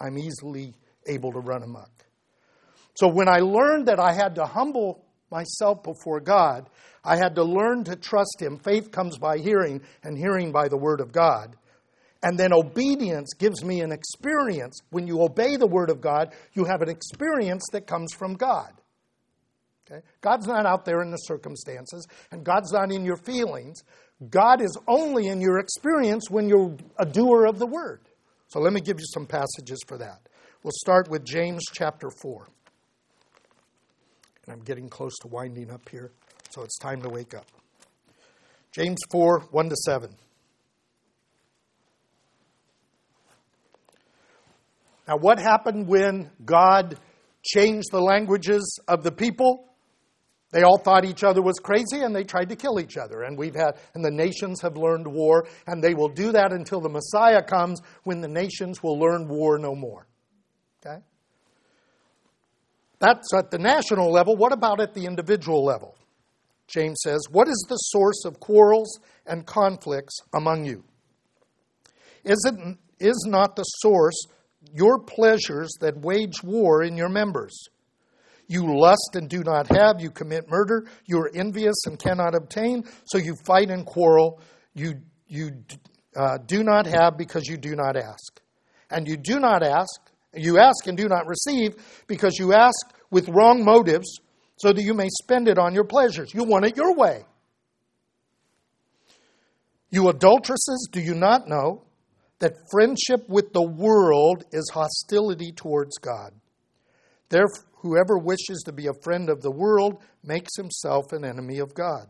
I'm 0.00 0.18
easily 0.18 0.74
able 1.06 1.30
to 1.30 1.38
run 1.38 1.62
amok. 1.62 2.04
So 2.94 3.06
when 3.06 3.28
I 3.28 3.38
learned 3.38 3.86
that 3.86 4.00
I 4.00 4.12
had 4.12 4.34
to 4.34 4.44
humble 4.44 5.04
myself 5.30 5.84
before 5.84 6.18
God, 6.18 6.68
I 7.04 7.14
had 7.14 7.36
to 7.36 7.44
learn 7.44 7.84
to 7.84 7.94
trust 7.94 8.38
Him. 8.40 8.58
Faith 8.58 8.90
comes 8.90 9.18
by 9.18 9.38
hearing, 9.38 9.82
and 10.02 10.18
hearing 10.18 10.50
by 10.50 10.66
the 10.66 10.76
Word 10.76 11.00
of 11.00 11.12
God. 11.12 11.54
And 12.22 12.38
then 12.38 12.52
obedience 12.52 13.34
gives 13.34 13.64
me 13.64 13.80
an 13.80 13.90
experience. 13.90 14.80
When 14.90 15.06
you 15.06 15.22
obey 15.22 15.56
the 15.56 15.66
Word 15.66 15.90
of 15.90 16.00
God, 16.00 16.32
you 16.52 16.64
have 16.64 16.80
an 16.80 16.88
experience 16.88 17.64
that 17.72 17.86
comes 17.86 18.14
from 18.14 18.34
God. 18.34 18.72
Okay? 19.90 20.02
God's 20.20 20.46
not 20.46 20.64
out 20.64 20.84
there 20.84 21.02
in 21.02 21.10
the 21.10 21.16
circumstances, 21.16 22.06
and 22.30 22.44
God's 22.44 22.72
not 22.72 22.92
in 22.92 23.04
your 23.04 23.16
feelings. 23.16 23.82
God 24.30 24.60
is 24.60 24.76
only 24.86 25.26
in 25.26 25.40
your 25.40 25.58
experience 25.58 26.30
when 26.30 26.48
you're 26.48 26.76
a 26.98 27.04
doer 27.04 27.44
of 27.46 27.58
the 27.58 27.66
Word. 27.66 28.00
So 28.48 28.60
let 28.60 28.72
me 28.72 28.80
give 28.80 29.00
you 29.00 29.06
some 29.12 29.26
passages 29.26 29.80
for 29.88 29.98
that. 29.98 30.20
We'll 30.62 30.72
start 30.76 31.08
with 31.08 31.24
James 31.24 31.64
chapter 31.72 32.08
4. 32.10 32.46
And 34.46 34.52
I'm 34.52 34.62
getting 34.62 34.88
close 34.88 35.16
to 35.22 35.28
winding 35.28 35.70
up 35.70 35.88
here, 35.88 36.12
so 36.50 36.62
it's 36.62 36.78
time 36.78 37.02
to 37.02 37.08
wake 37.08 37.34
up. 37.34 37.46
James 38.70 38.98
4 39.10 39.40
1 39.50 39.68
to 39.68 39.76
7. 39.76 40.14
Now, 45.08 45.16
what 45.16 45.38
happened 45.38 45.88
when 45.88 46.30
God 46.44 46.98
changed 47.42 47.90
the 47.90 48.00
languages 48.00 48.78
of 48.86 49.02
the 49.02 49.12
people? 49.12 49.68
They 50.52 50.62
all 50.62 50.78
thought 50.78 51.04
each 51.06 51.24
other 51.24 51.40
was 51.40 51.58
crazy 51.58 52.02
and 52.02 52.14
they 52.14 52.24
tried 52.24 52.50
to 52.50 52.56
kill 52.56 52.78
each 52.78 52.98
other. 52.98 53.22
And 53.22 53.38
we've 53.38 53.54
had, 53.54 53.78
and 53.94 54.04
the 54.04 54.10
nations 54.10 54.60
have 54.60 54.76
learned 54.76 55.06
war, 55.06 55.46
and 55.66 55.82
they 55.82 55.94
will 55.94 56.10
do 56.10 56.30
that 56.32 56.52
until 56.52 56.80
the 56.80 56.90
Messiah 56.90 57.42
comes 57.42 57.80
when 58.04 58.20
the 58.20 58.28
nations 58.28 58.82
will 58.82 58.98
learn 58.98 59.28
war 59.28 59.58
no 59.58 59.74
more. 59.74 60.06
Okay? 60.84 61.02
That's 62.98 63.32
at 63.34 63.50
the 63.50 63.58
national 63.58 64.12
level. 64.12 64.36
What 64.36 64.52
about 64.52 64.80
at 64.80 64.92
the 64.92 65.06
individual 65.06 65.64
level? 65.64 65.96
James 66.68 67.00
says, 67.02 67.20
What 67.30 67.48
is 67.48 67.66
the 67.68 67.76
source 67.76 68.24
of 68.24 68.38
quarrels 68.38 69.00
and 69.26 69.46
conflicts 69.46 70.18
among 70.34 70.66
you? 70.66 70.84
Is, 72.24 72.38
it, 72.46 72.76
is 73.00 73.26
not 73.26 73.56
the 73.56 73.64
source 73.64 74.26
your 74.74 74.98
pleasures 74.98 75.76
that 75.80 75.96
wage 75.98 76.42
war 76.42 76.82
in 76.82 76.96
your 76.96 77.08
members? 77.08 77.68
You 78.48 78.78
lust 78.78 79.10
and 79.14 79.28
do 79.28 79.42
not 79.42 79.66
have. 79.68 80.00
You 80.00 80.10
commit 80.10 80.48
murder. 80.48 80.86
You 81.06 81.18
are 81.20 81.30
envious 81.34 81.86
and 81.86 81.98
cannot 81.98 82.34
obtain. 82.34 82.84
So 83.04 83.18
you 83.18 83.34
fight 83.46 83.70
and 83.70 83.86
quarrel. 83.86 84.40
You, 84.74 85.00
you 85.26 85.52
uh, 86.14 86.38
do 86.44 86.62
not 86.62 86.86
have 86.86 87.16
because 87.16 87.46
you 87.46 87.56
do 87.56 87.74
not 87.74 87.96
ask. 87.96 88.40
And 88.90 89.08
you 89.08 89.16
do 89.16 89.40
not 89.40 89.62
ask. 89.62 90.00
You 90.34 90.58
ask 90.58 90.86
and 90.86 90.96
do 90.96 91.08
not 91.08 91.26
receive 91.26 91.76
because 92.06 92.38
you 92.38 92.52
ask 92.52 92.94
with 93.10 93.28
wrong 93.28 93.64
motives 93.64 94.20
so 94.56 94.72
that 94.72 94.82
you 94.82 94.94
may 94.94 95.08
spend 95.22 95.48
it 95.48 95.58
on 95.58 95.74
your 95.74 95.84
pleasures. 95.84 96.32
You 96.34 96.44
want 96.44 96.66
it 96.66 96.76
your 96.76 96.94
way. 96.94 97.24
You 99.90 100.08
adulteresses, 100.08 100.88
do 100.90 101.00
you 101.00 101.14
not 101.14 101.48
know 101.48 101.84
that 102.42 102.56
friendship 102.72 103.28
with 103.28 103.52
the 103.52 103.62
world 103.62 104.44
is 104.50 104.68
hostility 104.74 105.52
towards 105.52 105.96
God? 105.98 106.32
Therefore, 107.28 107.64
whoever 107.76 108.18
wishes 108.18 108.62
to 108.66 108.72
be 108.72 108.88
a 108.88 109.02
friend 109.02 109.30
of 109.30 109.42
the 109.42 109.50
world 109.50 110.02
makes 110.24 110.56
himself 110.56 111.12
an 111.12 111.24
enemy 111.24 111.60
of 111.60 111.72
God. 111.72 112.08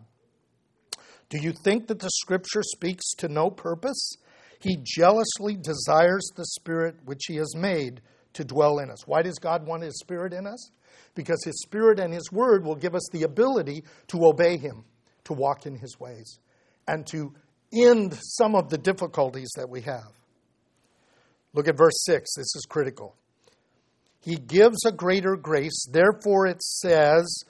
Do 1.28 1.38
you 1.38 1.52
think 1.52 1.86
that 1.86 1.98
the 1.98 2.10
scripture 2.10 2.62
speaks 2.62 3.12
to 3.18 3.28
no 3.28 3.50
purpose? 3.50 4.16
He 4.58 4.78
jealously 4.82 5.56
desires 5.56 6.26
the 6.34 6.46
spirit 6.46 6.96
which 7.04 7.24
he 7.28 7.36
has 7.36 7.54
made 7.54 8.00
to 8.32 8.44
dwell 8.44 8.78
in 8.78 8.90
us. 8.90 9.06
Why 9.06 9.20
does 9.20 9.38
God 9.38 9.66
want 9.66 9.82
his 9.82 9.98
spirit 9.98 10.32
in 10.32 10.46
us? 10.46 10.70
Because 11.14 11.44
his 11.44 11.60
spirit 11.60 12.00
and 12.00 12.12
his 12.12 12.32
word 12.32 12.64
will 12.64 12.74
give 12.74 12.94
us 12.94 13.06
the 13.12 13.24
ability 13.24 13.84
to 14.08 14.24
obey 14.24 14.56
him, 14.56 14.84
to 15.24 15.34
walk 15.34 15.66
in 15.66 15.76
his 15.76 16.00
ways, 16.00 16.38
and 16.88 17.06
to 17.08 17.34
end 17.70 18.18
some 18.22 18.54
of 18.54 18.70
the 18.70 18.78
difficulties 18.78 19.50
that 19.56 19.68
we 19.68 19.82
have. 19.82 20.12
Look 21.54 21.68
at 21.68 21.76
verse 21.76 22.04
6. 22.04 22.34
This 22.36 22.56
is 22.56 22.66
critical. 22.68 23.16
He 24.20 24.36
gives 24.36 24.84
a 24.86 24.92
greater 24.92 25.36
grace. 25.36 25.86
Therefore, 25.90 26.46
it 26.46 26.62
says, 26.62 27.44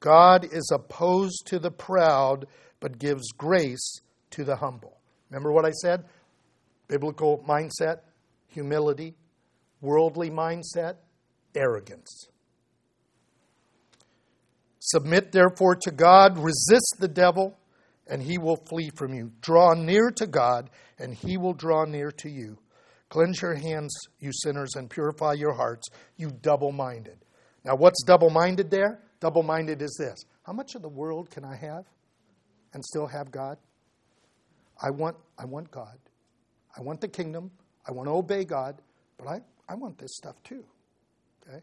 God 0.00 0.44
is 0.52 0.70
opposed 0.72 1.46
to 1.46 1.58
the 1.58 1.70
proud, 1.70 2.46
but 2.80 2.98
gives 2.98 3.32
grace 3.32 4.00
to 4.30 4.44
the 4.44 4.56
humble. 4.56 4.98
Remember 5.30 5.52
what 5.52 5.64
I 5.64 5.70
said? 5.70 6.04
Biblical 6.86 7.44
mindset, 7.48 8.00
humility, 8.46 9.14
worldly 9.80 10.30
mindset, 10.30 10.96
arrogance. 11.54 12.28
Submit 14.80 15.32
therefore 15.32 15.74
to 15.76 15.90
God, 15.90 16.38
resist 16.38 16.96
the 16.98 17.08
devil, 17.08 17.58
and 18.06 18.22
he 18.22 18.38
will 18.38 18.56
flee 18.56 18.90
from 18.94 19.12
you. 19.12 19.32
Draw 19.40 19.74
near 19.74 20.10
to 20.12 20.26
God, 20.26 20.70
and 20.98 21.12
he 21.12 21.36
will 21.36 21.52
draw 21.52 21.84
near 21.84 22.10
to 22.12 22.30
you. 22.30 22.58
Cleanse 23.08 23.40
your 23.40 23.54
hands, 23.54 23.94
you 24.20 24.30
sinners, 24.32 24.74
and 24.76 24.90
purify 24.90 25.32
your 25.32 25.54
hearts, 25.54 25.88
you 26.16 26.30
double 26.42 26.72
minded. 26.72 27.18
Now, 27.64 27.74
what's 27.74 28.02
double 28.04 28.30
minded 28.30 28.70
there? 28.70 29.00
Double 29.20 29.42
minded 29.42 29.82
is 29.82 29.96
this 29.98 30.24
How 30.44 30.52
much 30.52 30.74
of 30.74 30.82
the 30.82 30.88
world 30.88 31.30
can 31.30 31.44
I 31.44 31.56
have 31.56 31.84
and 32.72 32.84
still 32.84 33.06
have 33.06 33.30
God? 33.30 33.56
I 34.80 34.90
want, 34.90 35.16
I 35.38 35.44
want 35.44 35.70
God. 35.70 35.98
I 36.76 36.82
want 36.82 37.00
the 37.00 37.08
kingdom. 37.08 37.50
I 37.86 37.92
want 37.92 38.06
to 38.08 38.12
obey 38.12 38.44
God, 38.44 38.80
but 39.16 39.26
I, 39.26 39.40
I 39.68 39.74
want 39.74 39.98
this 39.98 40.14
stuff 40.14 40.40
too. 40.44 40.64
Okay? 41.46 41.60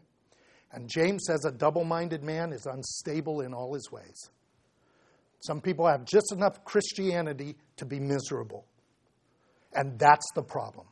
And 0.72 0.88
James 0.88 1.24
says 1.26 1.44
a 1.46 1.52
double 1.52 1.84
minded 1.84 2.22
man 2.22 2.52
is 2.52 2.66
unstable 2.66 3.40
in 3.40 3.54
all 3.54 3.72
his 3.72 3.90
ways. 3.90 4.30
Some 5.40 5.60
people 5.60 5.86
have 5.86 6.04
just 6.04 6.32
enough 6.32 6.64
Christianity 6.64 7.56
to 7.76 7.86
be 7.86 8.00
miserable. 8.00 8.66
And 9.72 9.98
that's 9.98 10.26
the 10.34 10.42
problem. 10.42 10.86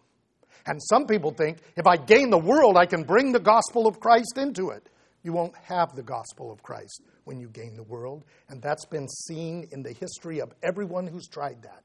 And 0.66 0.80
some 0.82 1.06
people 1.06 1.30
think 1.30 1.58
if 1.76 1.86
I 1.86 1.96
gain 1.96 2.30
the 2.30 2.38
world, 2.38 2.76
I 2.76 2.86
can 2.86 3.02
bring 3.02 3.32
the 3.32 3.40
gospel 3.40 3.86
of 3.86 4.00
Christ 4.00 4.38
into 4.38 4.70
it. 4.70 4.88
You 5.22 5.32
won't 5.32 5.54
have 5.64 5.94
the 5.94 6.02
gospel 6.02 6.52
of 6.52 6.62
Christ 6.62 7.02
when 7.24 7.40
you 7.40 7.48
gain 7.48 7.76
the 7.76 7.82
world. 7.82 8.24
And 8.48 8.62
that's 8.62 8.84
been 8.84 9.08
seen 9.08 9.68
in 9.72 9.82
the 9.82 9.92
history 9.92 10.40
of 10.40 10.52
everyone 10.62 11.06
who's 11.06 11.26
tried 11.26 11.62
that. 11.62 11.82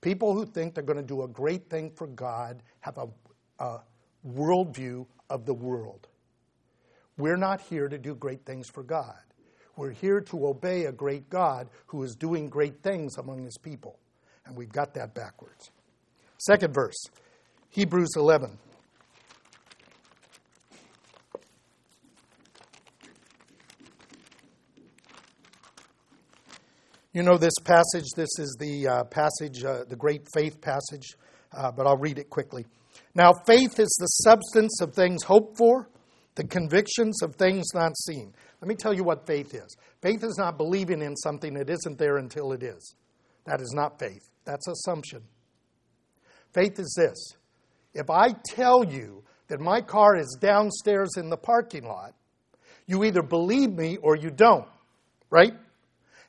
People 0.00 0.34
who 0.34 0.44
think 0.44 0.74
they're 0.74 0.82
going 0.82 0.96
to 0.96 1.02
do 1.02 1.22
a 1.22 1.28
great 1.28 1.70
thing 1.70 1.92
for 1.94 2.08
God 2.08 2.62
have 2.80 2.98
a, 2.98 3.06
a 3.62 3.78
worldview 4.26 5.06
of 5.30 5.46
the 5.46 5.54
world. 5.54 6.08
We're 7.16 7.36
not 7.36 7.60
here 7.60 7.88
to 7.88 7.98
do 7.98 8.14
great 8.14 8.44
things 8.44 8.68
for 8.68 8.82
God. 8.82 9.14
We're 9.76 9.90
here 9.90 10.20
to 10.20 10.46
obey 10.48 10.86
a 10.86 10.92
great 10.92 11.30
God 11.30 11.68
who 11.86 12.02
is 12.02 12.14
doing 12.14 12.48
great 12.48 12.82
things 12.82 13.16
among 13.16 13.44
his 13.44 13.58
people. 13.58 13.98
And 14.44 14.56
we've 14.56 14.72
got 14.72 14.94
that 14.94 15.14
backwards. 15.14 15.70
Second 16.38 16.74
verse, 16.74 17.00
Hebrews 17.72 18.10
11. 18.16 18.58
You 27.14 27.22
know 27.22 27.38
this 27.38 27.54
passage. 27.64 28.04
This 28.14 28.28
is 28.38 28.56
the 28.60 28.88
uh, 28.88 29.04
passage, 29.04 29.64
uh, 29.64 29.84
the 29.88 29.96
great 29.96 30.26
faith 30.34 30.60
passage, 30.60 31.16
uh, 31.56 31.72
but 31.72 31.86
I'll 31.86 31.96
read 31.96 32.18
it 32.18 32.28
quickly. 32.28 32.66
Now, 33.14 33.32
faith 33.46 33.78
is 33.78 33.96
the 33.98 34.06
substance 34.06 34.82
of 34.82 34.94
things 34.94 35.22
hoped 35.22 35.56
for, 35.56 35.88
the 36.34 36.44
convictions 36.44 37.22
of 37.22 37.36
things 37.36 37.64
not 37.74 37.96
seen. 37.96 38.34
Let 38.60 38.68
me 38.68 38.74
tell 38.74 38.92
you 38.92 39.02
what 39.02 39.26
faith 39.26 39.54
is 39.54 39.76
faith 40.02 40.22
is 40.22 40.36
not 40.38 40.58
believing 40.58 41.00
in 41.00 41.16
something 41.16 41.54
that 41.54 41.70
isn't 41.70 41.96
there 41.96 42.18
until 42.18 42.52
it 42.52 42.62
is. 42.62 42.96
That 43.46 43.62
is 43.62 43.72
not 43.74 43.98
faith, 43.98 44.28
that's 44.44 44.68
assumption. 44.68 45.22
Faith 46.52 46.78
is 46.78 46.94
this 46.98 47.41
if 47.94 48.10
I 48.10 48.34
tell 48.44 48.84
you 48.84 49.22
that 49.48 49.60
my 49.60 49.80
car 49.80 50.16
is 50.16 50.36
downstairs 50.40 51.16
in 51.16 51.28
the 51.28 51.36
parking 51.36 51.84
lot, 51.84 52.14
you 52.86 53.04
either 53.04 53.22
believe 53.22 53.70
me 53.70 53.98
or 53.98 54.16
you 54.16 54.30
don't, 54.30 54.68
right? 55.30 55.52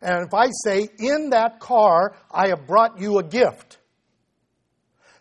And 0.02 0.26
if 0.26 0.34
I 0.34 0.48
say, 0.64 0.90
in 1.00 1.30
that 1.30 1.60
car, 1.60 2.16
I 2.30 2.50
have 2.50 2.68
brought 2.68 3.00
you 3.00 3.20
a 3.20 3.24
gift, 3.24 3.78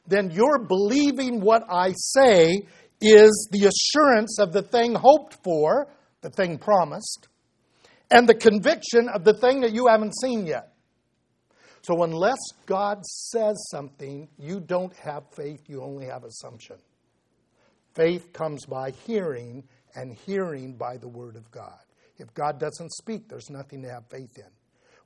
then 0.06 0.30
you're 0.30 0.58
believing 0.58 1.40
what 1.40 1.62
I 1.70 1.92
say 1.96 2.66
is 3.00 3.48
the 3.52 3.66
assurance 3.66 4.38
of 4.38 4.52
the 4.52 4.62
thing 4.62 4.94
hoped 4.94 5.38
for 5.44 5.88
the 6.22 6.30
thing 6.30 6.58
promised, 6.58 7.28
and 8.10 8.28
the 8.28 8.34
conviction 8.34 9.08
of 9.08 9.24
the 9.24 9.34
thing 9.34 9.60
that 9.60 9.72
you 9.72 9.88
haven't 9.88 10.14
seen 10.20 10.46
yet. 10.46 10.71
So, 11.82 12.04
unless 12.04 12.38
God 12.64 13.04
says 13.04 13.56
something, 13.70 14.28
you 14.38 14.60
don't 14.60 14.94
have 14.96 15.24
faith, 15.34 15.68
you 15.68 15.82
only 15.82 16.06
have 16.06 16.22
assumption. 16.22 16.76
Faith 17.94 18.32
comes 18.32 18.64
by 18.66 18.90
hearing, 18.90 19.64
and 19.94 20.14
hearing 20.14 20.74
by 20.74 20.96
the 20.96 21.08
Word 21.08 21.36
of 21.36 21.50
God. 21.50 21.80
If 22.18 22.32
God 22.34 22.60
doesn't 22.60 22.92
speak, 22.92 23.28
there's 23.28 23.50
nothing 23.50 23.82
to 23.82 23.90
have 23.90 24.06
faith 24.08 24.38
in. 24.38 24.61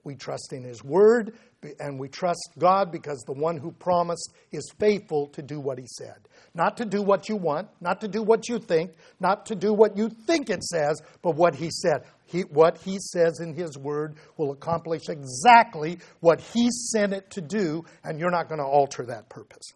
We 0.06 0.14
trust 0.14 0.52
in 0.52 0.62
His 0.62 0.84
Word, 0.84 1.36
and 1.80 1.98
we 1.98 2.06
trust 2.08 2.50
God 2.60 2.92
because 2.92 3.24
the 3.26 3.32
one 3.32 3.56
who 3.56 3.72
promised 3.72 4.34
is 4.52 4.70
faithful 4.78 5.26
to 5.30 5.42
do 5.42 5.58
what 5.58 5.80
He 5.80 5.86
said. 5.88 6.28
Not 6.54 6.76
to 6.76 6.84
do 6.84 7.02
what 7.02 7.28
you 7.28 7.34
want, 7.34 7.70
not 7.80 8.00
to 8.02 8.08
do 8.08 8.22
what 8.22 8.48
you 8.48 8.60
think, 8.60 8.92
not 9.18 9.46
to 9.46 9.56
do 9.56 9.74
what 9.74 9.96
you 9.96 10.08
think 10.08 10.48
it 10.48 10.62
says, 10.62 11.02
but 11.22 11.34
what 11.34 11.56
He 11.56 11.70
said. 11.72 12.04
He, 12.24 12.42
what 12.42 12.78
He 12.78 12.98
says 13.00 13.40
in 13.40 13.52
His 13.52 13.76
Word 13.76 14.14
will 14.36 14.52
accomplish 14.52 15.08
exactly 15.08 15.98
what 16.20 16.40
He 16.40 16.70
sent 16.70 17.12
it 17.12 17.28
to 17.30 17.40
do, 17.40 17.84
and 18.04 18.20
you're 18.20 18.30
not 18.30 18.48
going 18.48 18.60
to 18.60 18.64
alter 18.64 19.06
that 19.06 19.28
purpose. 19.28 19.72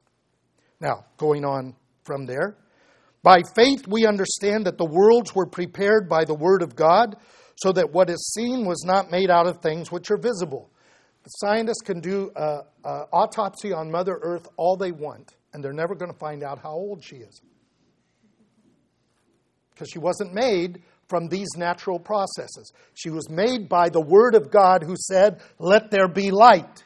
Now, 0.80 1.06
going 1.16 1.44
on 1.44 1.74
from 2.04 2.24
there. 2.24 2.56
By 3.24 3.42
faith, 3.56 3.88
we 3.88 4.06
understand 4.06 4.66
that 4.66 4.78
the 4.78 4.86
worlds 4.86 5.34
were 5.34 5.46
prepared 5.46 6.08
by 6.08 6.24
the 6.24 6.34
Word 6.34 6.62
of 6.62 6.76
God 6.76 7.16
so 7.62 7.72
that 7.72 7.92
what 7.92 8.08
is 8.08 8.32
seen 8.34 8.64
was 8.64 8.84
not 8.84 9.10
made 9.10 9.30
out 9.30 9.46
of 9.46 9.60
things 9.60 9.92
which 9.92 10.10
are 10.10 10.16
visible. 10.16 10.70
The 11.24 11.30
scientists 11.30 11.82
can 11.84 12.00
do 12.00 12.30
an 12.34 12.62
autopsy 13.12 13.72
on 13.72 13.90
Mother 13.90 14.18
Earth 14.22 14.48
all 14.56 14.76
they 14.76 14.92
want, 14.92 15.34
and 15.52 15.62
they're 15.62 15.72
never 15.72 15.94
going 15.94 16.10
to 16.10 16.18
find 16.18 16.42
out 16.42 16.58
how 16.62 16.72
old 16.72 17.04
she 17.04 17.16
is. 17.16 17.42
Because 19.72 19.90
she 19.90 19.98
wasn't 19.98 20.32
made 20.32 20.82
from 21.08 21.28
these 21.28 21.48
natural 21.56 21.98
processes. 21.98 22.72
She 22.94 23.10
was 23.10 23.28
made 23.28 23.68
by 23.68 23.90
the 23.90 24.00
Word 24.00 24.34
of 24.34 24.50
God 24.50 24.82
who 24.82 24.94
said, 24.96 25.40
Let 25.58 25.90
there 25.90 26.08
be 26.08 26.30
light. 26.30 26.84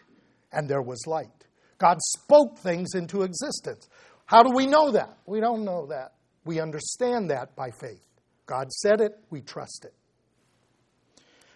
And 0.52 0.68
there 0.68 0.82
was 0.82 1.06
light. 1.06 1.44
God 1.78 1.98
spoke 2.00 2.58
things 2.58 2.94
into 2.94 3.22
existence. 3.22 3.88
How 4.26 4.42
do 4.42 4.50
we 4.54 4.66
know 4.66 4.92
that? 4.92 5.18
We 5.26 5.40
don't 5.40 5.64
know 5.64 5.86
that. 5.86 6.14
We 6.44 6.60
understand 6.60 7.30
that 7.30 7.54
by 7.56 7.70
faith. 7.70 8.04
God 8.46 8.72
said 8.72 9.00
it, 9.00 9.18
we 9.30 9.40
trust 9.40 9.84
it. 9.84 9.94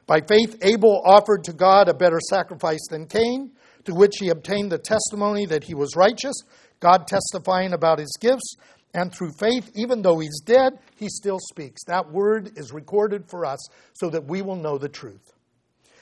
By 0.08 0.22
faith, 0.22 0.56
Abel 0.62 1.02
offered 1.04 1.44
to 1.44 1.52
God 1.52 1.88
a 1.88 1.94
better 1.94 2.18
sacrifice 2.30 2.80
than 2.90 3.06
Cain, 3.06 3.52
to 3.84 3.94
which 3.94 4.14
he 4.18 4.30
obtained 4.30 4.72
the 4.72 4.78
testimony 4.78 5.44
that 5.46 5.64
he 5.64 5.74
was 5.74 5.96
righteous, 5.96 6.34
God 6.80 7.06
testifying 7.06 7.74
about 7.74 7.98
his 7.98 8.16
gifts. 8.18 8.56
And 8.94 9.12
through 9.12 9.32
faith, 9.38 9.70
even 9.74 10.00
though 10.00 10.18
he's 10.18 10.40
dead, 10.40 10.78
he 10.96 11.08
still 11.10 11.38
speaks. 11.38 11.84
That 11.86 12.10
word 12.10 12.52
is 12.56 12.72
recorded 12.72 13.28
for 13.28 13.44
us 13.44 13.58
so 13.92 14.08
that 14.08 14.24
we 14.24 14.40
will 14.40 14.56
know 14.56 14.78
the 14.78 14.88
truth. 14.88 15.30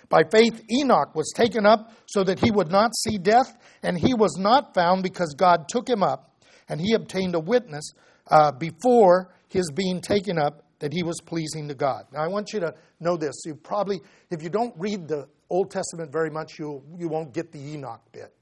By 0.09 0.23
faith, 0.31 0.63
Enoch 0.71 1.17
was 1.17 1.33
taken 1.35 1.67
up 1.67 1.93
so 2.07 2.23
that 2.23 2.39
he 2.39 2.53
would 2.53 2.71
not 2.71 2.95
see 2.95 3.19
death, 3.19 3.59
and 3.83 3.99
he 3.99 4.15
was 4.15 4.37
not 4.39 4.73
found 4.73 5.03
because 5.03 5.35
God 5.37 5.69
took 5.69 5.89
him 5.89 6.05
up, 6.05 6.31
and 6.69 6.81
he 6.81 6.95
obtained 6.95 7.35
a 7.35 7.41
witness 7.41 7.91
uh, 8.29 8.53
before 8.53 9.35
his 9.49 9.69
being 9.73 10.01
taken 10.01 10.39
up 10.39 10.63
that 10.79 10.93
he 10.93 11.03
was 11.03 11.21
pleasing 11.25 11.69
to 11.69 11.75
God. 11.75 12.05
Now, 12.13 12.23
I 12.23 12.29
want 12.29 12.53
you 12.53 12.61
to 12.61 12.75
know 13.01 13.17
this. 13.17 13.35
You 13.45 13.55
probably, 13.55 14.01
if 14.31 14.43
you 14.43 14.51
don't 14.51 14.75
read 14.77 15.09
the 15.09 15.27
Old 15.49 15.71
Testament 15.71 16.13
very 16.13 16.31
much, 16.31 16.59
you, 16.59 16.83
you 16.99 17.09
won't 17.09 17.33
get 17.33 17.53
the 17.53 17.59
Enoch 17.59 18.01
bit. 18.13 18.33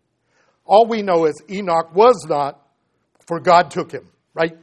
All 0.64 0.86
we 0.86 1.02
know 1.02 1.26
is 1.26 1.34
Enoch 1.50 1.94
was 1.94 2.26
not, 2.28 2.60
for 3.26 3.38
God 3.38 3.70
took 3.70 3.92
him, 3.92 4.08
right? 4.32 4.56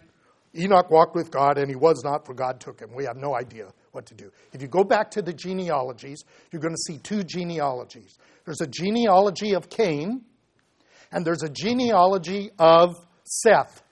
Enoch 0.58 0.90
walked 0.90 1.16
with 1.16 1.32
God 1.32 1.58
and 1.58 1.70
he 1.70 1.76
was 1.76 2.02
not, 2.04 2.26
for 2.26 2.34
God 2.34 2.60
took 2.60 2.80
him. 2.80 2.90
We 2.94 3.06
have 3.06 3.18
no 3.18 3.36
idea 3.36 3.68
what 3.92 4.06
to 4.08 4.16
do. 4.16 4.32
If 4.54 4.62
you 4.62 4.68
go 4.68 4.84
back 4.84 5.12
to 5.12 5.22
the 5.22 5.34
genealogies, 5.34 6.24
you're 6.52 6.62
going 6.62 6.74
to 6.74 6.82
see 6.82 6.98
two 6.98 7.24
genealogies. 7.24 8.18
There's 8.46 8.62
a 8.62 8.68
genealogy 8.68 9.54
of 9.54 9.70
Cain, 9.70 10.22
and 11.12 11.26
there's 11.26 11.44
a 11.44 11.50
genealogy 11.50 12.50
of 12.58 12.96
Seth. 13.24 13.84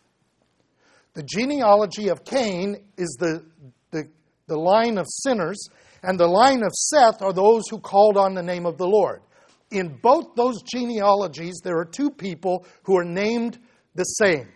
The 1.20 1.26
genealogy 1.26 2.08
of 2.08 2.24
Cain 2.24 2.78
is 2.98 3.18
the, 3.20 3.44
the, 3.92 4.10
the 4.48 4.58
line 4.58 4.98
of 4.98 5.06
sinners, 5.06 5.68
and 6.02 6.18
the 6.18 6.26
line 6.26 6.64
of 6.64 6.72
Seth 6.72 7.22
are 7.22 7.34
those 7.34 7.64
who 7.70 7.78
called 7.82 8.16
on 8.16 8.36
the 8.36 8.42
name 8.42 8.66
of 8.66 8.78
the 8.78 8.88
Lord. 8.88 9.22
In 9.70 10.00
both 10.02 10.36
those 10.38 10.62
genealogies, 10.62 11.60
there 11.62 11.78
are 11.78 11.84
two 11.84 12.10
people 12.10 12.66
who 12.84 12.98
are 12.98 13.04
named 13.04 13.60
the 13.96 14.06
same. 14.06 14.48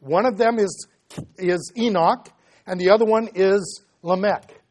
One 0.00 0.24
of 0.24 0.38
them 0.38 0.58
is, 0.58 0.88
is 1.36 1.70
Enoch, 1.76 2.30
and 2.66 2.80
the 2.80 2.88
other 2.88 3.04
one 3.04 3.28
is 3.34 3.82
Lamech. 4.00 4.62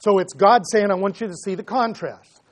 So 0.00 0.18
it's 0.18 0.34
God 0.34 0.60
saying, 0.70 0.90
I 0.90 0.96
want 0.96 1.22
you 1.22 1.28
to 1.28 1.36
see 1.42 1.54
the 1.54 1.64
contrast. 1.64 2.42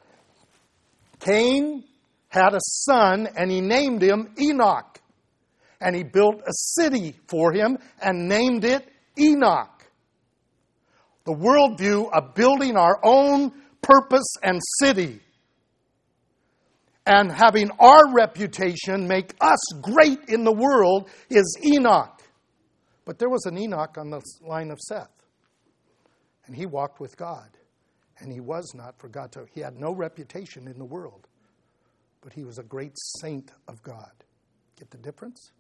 Cain 1.21 1.85
had 2.29 2.55
a 2.55 2.61
son, 2.61 3.29
and 3.37 3.51
he 3.51 3.61
named 3.61 4.01
him 4.01 4.33
Enoch. 4.41 4.99
And 5.81 5.95
he 5.95 6.03
built 6.03 6.37
a 6.41 6.53
city 6.53 7.17
for 7.29 7.53
him 7.53 7.79
and 8.01 8.29
named 8.29 8.65
it 8.65 8.89
Enoch. 9.19 9.85
The 11.25 11.33
worldview 11.33 12.11
of 12.13 12.35
building 12.35 12.77
our 12.77 12.99
own 13.03 13.53
purpose 13.83 14.35
and 14.43 14.61
city 14.81 15.21
and 17.07 17.31
having 17.31 17.71
our 17.79 18.13
reputation 18.15 19.07
make 19.07 19.35
us 19.41 19.61
great 19.83 20.29
in 20.29 20.45
the 20.45 20.53
world 20.53 21.09
is 21.29 21.59
Enoch. 21.65 22.23
But 23.05 23.19
there 23.19 23.29
was 23.29 23.45
an 23.45 23.59
Enoch 23.59 23.97
on 23.99 24.11
the 24.11 24.23
line 24.41 24.71
of 24.71 24.81
Seth. 24.81 25.11
And 26.47 26.57
he 26.57 26.67
walked 26.67 27.01
with 27.01 27.17
God. 27.17 27.49
And 28.19 28.33
he 28.33 28.41
was 28.41 28.73
not 28.75 28.99
for 28.99 29.09
God 29.09 29.33
to, 29.33 29.47
he 29.53 29.61
had 29.61 29.79
no 29.79 29.93
reputation 29.93 30.67
in 30.67 30.79
the 30.79 30.85
world. 30.85 31.27
But 32.23 32.33
he 32.33 32.45
was 32.45 32.59
a 32.59 32.63
great 32.63 32.95
saint 33.21 33.51
of 33.69 33.83
God. 33.83 34.13
Get 34.79 34.91
the 34.91 34.99
difference? 34.99 35.53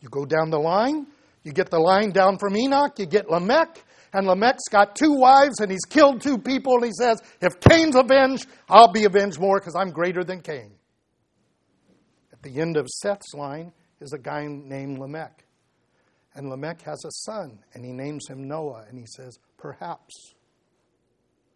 You 0.00 0.08
go 0.08 0.24
down 0.24 0.50
the 0.50 0.58
line, 0.58 1.06
you 1.42 1.52
get 1.52 1.70
the 1.70 1.78
line 1.78 2.10
down 2.10 2.38
from 2.38 2.56
Enoch, 2.56 2.98
you 2.98 3.06
get 3.06 3.30
Lamech, 3.30 3.84
and 4.12 4.26
Lamech's 4.26 4.68
got 4.70 4.96
two 4.96 5.12
wives 5.12 5.60
and 5.60 5.70
he's 5.70 5.84
killed 5.84 6.20
two 6.20 6.38
people, 6.38 6.74
and 6.74 6.84
he 6.84 6.92
says, 6.92 7.20
If 7.40 7.60
Cain's 7.60 7.96
avenged, 7.96 8.46
I'll 8.68 8.92
be 8.92 9.04
avenged 9.04 9.40
more 9.40 9.58
because 9.58 9.74
I'm 9.76 9.90
greater 9.90 10.24
than 10.24 10.40
Cain. 10.40 10.72
At 12.32 12.42
the 12.42 12.60
end 12.60 12.76
of 12.76 12.86
Seth's 12.88 13.34
line 13.34 13.72
is 14.00 14.12
a 14.12 14.18
guy 14.18 14.46
named 14.46 14.98
Lamech. 14.98 15.44
And 16.34 16.48
Lamech 16.50 16.82
has 16.82 17.04
a 17.04 17.10
son, 17.10 17.58
and 17.74 17.84
he 17.84 17.92
names 17.92 18.28
him 18.28 18.46
Noah, 18.46 18.84
and 18.88 18.98
he 18.98 19.06
says, 19.06 19.38
Perhaps 19.56 20.34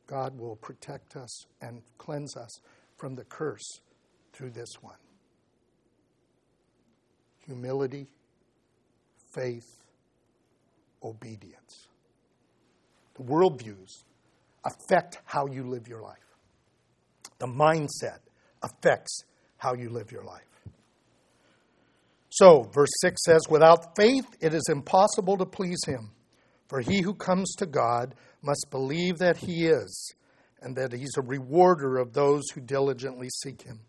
God 0.06 0.36
will 0.36 0.56
protect 0.56 1.16
us 1.16 1.46
and 1.60 1.82
cleanse 1.98 2.36
us 2.36 2.60
from 2.96 3.14
the 3.14 3.24
curse 3.24 3.80
through 4.32 4.50
this 4.50 4.74
one. 4.80 4.96
Humility, 7.46 8.08
faith, 9.34 9.80
obedience. 11.02 11.88
The 13.14 13.22
worldviews 13.22 14.04
affect 14.64 15.18
how 15.24 15.46
you 15.46 15.64
live 15.64 15.88
your 15.88 16.00
life. 16.00 16.18
The 17.38 17.46
mindset 17.46 18.20
affects 18.62 19.24
how 19.56 19.74
you 19.74 19.90
live 19.90 20.12
your 20.12 20.24
life. 20.24 20.42
So, 22.30 22.62
verse 22.72 22.90
6 23.00 23.20
says, 23.24 23.42
Without 23.50 23.94
faith 23.96 24.24
it 24.40 24.54
is 24.54 24.66
impossible 24.70 25.36
to 25.36 25.46
please 25.46 25.80
him. 25.86 26.12
For 26.68 26.80
he 26.80 27.02
who 27.02 27.14
comes 27.14 27.54
to 27.56 27.66
God 27.66 28.14
must 28.40 28.68
believe 28.70 29.18
that 29.18 29.36
he 29.36 29.66
is, 29.66 30.14
and 30.62 30.74
that 30.76 30.92
he's 30.92 31.16
a 31.18 31.22
rewarder 31.22 31.98
of 31.98 32.14
those 32.14 32.44
who 32.54 32.62
diligently 32.62 33.28
seek 33.42 33.62
him. 33.62 33.80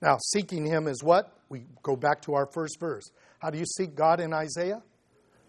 Now, 0.00 0.16
seeking 0.32 0.64
him 0.64 0.88
is 0.88 1.02
what? 1.02 1.36
We 1.52 1.66
go 1.82 1.94
back 1.96 2.22
to 2.22 2.32
our 2.32 2.46
first 2.46 2.80
verse. 2.80 3.10
How 3.38 3.50
do 3.50 3.58
you 3.58 3.66
seek 3.66 3.94
God 3.94 4.20
in 4.20 4.32
Isaiah? 4.32 4.82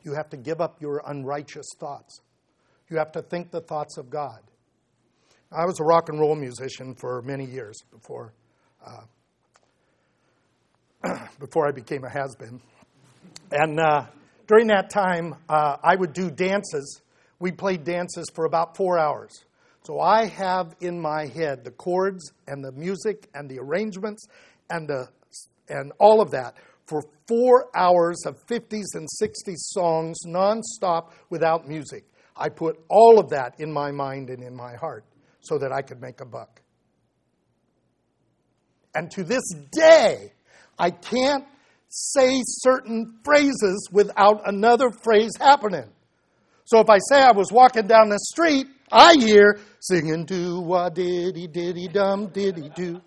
You 0.04 0.14
have 0.16 0.30
to 0.32 0.38
give 0.38 0.60
up 0.60 0.82
your 0.82 1.02
unrighteous 1.08 1.66
thoughts. 1.80 2.20
You 2.90 2.98
have 2.98 3.14
to 3.14 3.22
think 3.22 3.52
the 3.52 3.62
thoughts 3.62 3.98
of 3.98 4.10
God. 4.10 4.42
I 5.50 5.64
was 5.66 5.80
a 5.80 5.84
rock 5.86 6.10
and 6.10 6.20
roll 6.20 6.36
musician 6.36 6.94
for 6.94 7.22
many 7.22 7.46
years 7.46 7.78
before, 7.90 8.34
uh, 8.86 9.04
before 11.40 11.70
I 11.70 11.72
became 11.72 12.04
a 12.04 12.10
has 12.10 12.36
been. 12.36 12.60
And 13.54 13.80
uh, 13.80 14.08
during 14.48 14.68
that 14.68 14.90
time, 14.90 15.36
uh, 15.48 15.78
I 15.82 15.96
would 15.96 16.12
do 16.12 16.30
dances. 16.30 17.02
We 17.40 17.54
played 17.54 17.86
dances 17.86 18.26
for 18.36 18.44
about 18.44 18.76
four 18.76 19.00
hours. 19.00 19.32
So 19.86 20.02
I 20.02 20.26
have 20.26 20.76
in 20.82 21.00
my 21.00 21.28
head 21.28 21.64
the 21.64 21.72
chords 21.72 22.34
and 22.46 22.62
the 22.62 22.74
music 22.74 23.30
and 23.34 23.50
the 23.50 23.60
arrangements 23.60 24.28
and, 24.70 24.90
the, 24.90 25.08
and 25.70 25.92
all 26.00 26.22
of 26.22 26.32
that 26.32 26.56
for 26.86 27.04
four 27.28 27.70
hours 27.76 28.24
of 28.26 28.46
50s 28.48 28.96
and 28.96 29.08
60s 29.22 29.58
songs 29.58 30.20
nonstop 30.28 31.12
without 31.30 31.68
music. 31.68 32.06
I 32.36 32.50
put 32.50 32.80
all 32.90 33.20
of 33.20 33.30
that 33.30 33.60
in 33.60 33.72
my 33.72 33.92
mind 33.92 34.30
and 34.30 34.44
in 34.44 34.56
my 34.56 34.76
heart 34.76 35.06
so 35.42 35.58
that 35.58 35.72
I 35.72 35.82
could 35.82 36.02
make 36.02 36.22
a 36.22 36.26
buck. 36.26 36.62
And 38.96 39.10
to 39.12 39.24
this 39.24 39.44
day, 39.72 40.34
I 40.78 40.92
can't 40.92 41.46
say 41.90 42.42
certain 42.44 43.20
phrases 43.24 43.88
without 43.92 44.48
another 44.48 44.90
phrase 44.90 45.32
happening. 45.40 45.90
So 46.66 46.80
if 46.80 46.90
I 46.90 46.98
say 47.10 47.22
I 47.22 47.32
was 47.32 47.52
walking 47.52 47.88
down 47.88 48.10
the 48.10 48.20
street, 48.20 48.68
I 48.92 49.16
hear 49.20 49.60
singing 49.80 50.26
do 50.26 50.60
wa 50.62 50.90
diddy 50.90 51.48
diddy 51.48 51.88
dum 51.88 52.28
diddy 52.28 52.70
do. 52.76 53.02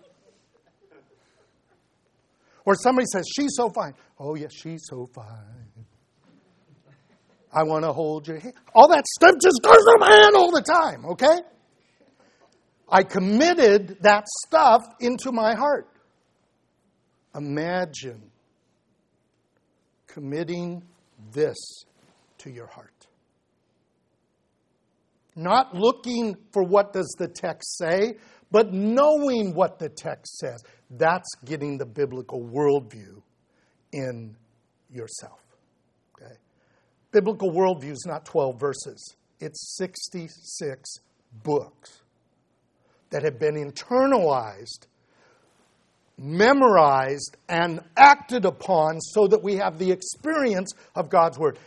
Or 2.67 2.75
somebody 2.75 3.05
says, 3.09 3.25
She's 3.33 3.51
so 3.55 3.69
fine. 3.69 3.93
Oh, 4.19 4.35
yes, 4.35 4.51
she's 4.53 4.81
so 4.89 5.07
fine. 5.15 5.85
I 7.49 7.63
want 7.63 7.85
to 7.85 7.93
hold 7.93 8.27
your 8.27 8.39
hand. 8.39 8.55
All 8.75 8.89
that 8.89 9.07
stuff 9.07 9.35
just 9.41 9.61
goes 9.63 9.77
through 9.77 9.99
my 9.99 10.13
hand 10.13 10.35
all 10.35 10.51
the 10.51 10.61
time, 10.61 11.05
okay? 11.05 11.39
I 12.89 13.03
committed 13.03 13.99
that 14.01 14.25
stuff 14.45 14.83
into 14.99 15.31
my 15.31 15.55
heart. 15.55 15.87
Imagine 17.33 18.21
committing 20.07 20.83
this 21.31 21.55
to 22.39 22.51
your 22.51 22.67
heart. 22.67 23.07
Not 25.37 25.73
looking 25.73 26.35
for 26.51 26.63
what 26.63 26.91
does 26.91 27.15
the 27.17 27.29
text 27.29 27.77
say, 27.77 28.17
but 28.51 28.73
knowing 28.73 29.53
what 29.53 29.79
the 29.79 29.89
text 29.89 30.37
says. 30.37 30.63
That's 30.89 31.29
getting 31.43 31.77
the 31.77 31.85
biblical 31.85 32.41
worldview 32.41 33.21
in 33.91 34.35
yourself. 34.89 35.39
Okay? 36.15 36.35
Biblical 37.11 37.51
worldview 37.51 37.91
is 37.91 38.05
not 38.07 38.25
12 38.25 38.59
verses, 38.59 39.15
it's 39.39 39.75
66 39.77 40.89
books 41.43 42.01
that 43.09 43.23
have 43.23 43.39
been 43.39 43.55
internalized 43.55 44.87
memorized 46.17 47.37
and 47.47 47.79
acted 47.95 48.45
upon 48.45 48.99
so 48.99 49.27
that 49.27 49.43
we 49.43 49.55
have 49.55 49.77
the 49.77 49.91
experience 49.91 50.71
of 50.95 51.09
God's 51.09 51.37
Word. 51.37 51.59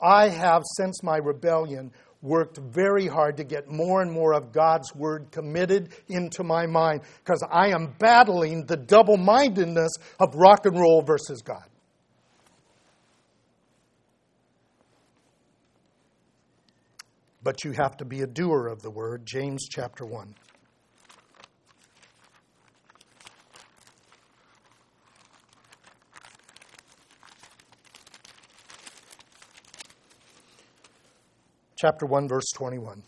I 0.00 0.28
have, 0.28 0.62
since 0.76 1.02
my 1.02 1.16
rebellion, 1.16 1.90
worked 2.22 2.58
very 2.58 3.06
hard 3.06 3.36
to 3.36 3.44
get 3.44 3.68
more 3.68 4.02
and 4.02 4.10
more 4.10 4.34
of 4.34 4.52
God's 4.52 4.94
Word 4.94 5.30
committed 5.30 5.90
into 6.08 6.42
my 6.42 6.66
mind 6.66 7.02
because 7.24 7.42
I 7.50 7.68
am 7.68 7.94
battling 7.98 8.64
the 8.66 8.76
double 8.76 9.16
mindedness 9.16 9.92
of 10.18 10.34
rock 10.34 10.66
and 10.66 10.78
roll 10.78 11.02
versus 11.02 11.42
God. 11.42 11.64
But 17.42 17.64
you 17.64 17.72
have 17.72 17.96
to 17.98 18.04
be 18.04 18.22
a 18.22 18.26
doer 18.26 18.66
of 18.66 18.82
the 18.82 18.90
Word, 18.90 19.24
James 19.24 19.68
chapter 19.70 20.04
1. 20.04 20.34
Chapter 31.76 32.06
1 32.06 32.28
verse 32.28 32.50
21. 32.54 33.02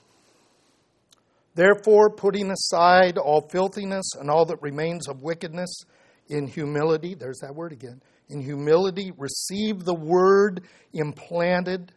Therefore, 1.54 2.10
putting 2.10 2.50
aside 2.50 3.18
all 3.18 3.48
filthiness 3.50 4.14
and 4.18 4.30
all 4.30 4.44
that 4.46 4.62
remains 4.62 5.08
of 5.08 5.22
wickedness, 5.22 5.82
in 6.28 6.46
humility, 6.46 7.14
there's 7.14 7.38
that 7.38 7.54
word 7.54 7.72
again, 7.72 8.02
in 8.28 8.40
humility, 8.40 9.12
receive 9.16 9.84
the 9.84 9.94
word 9.94 10.62
implanted, 10.92 11.92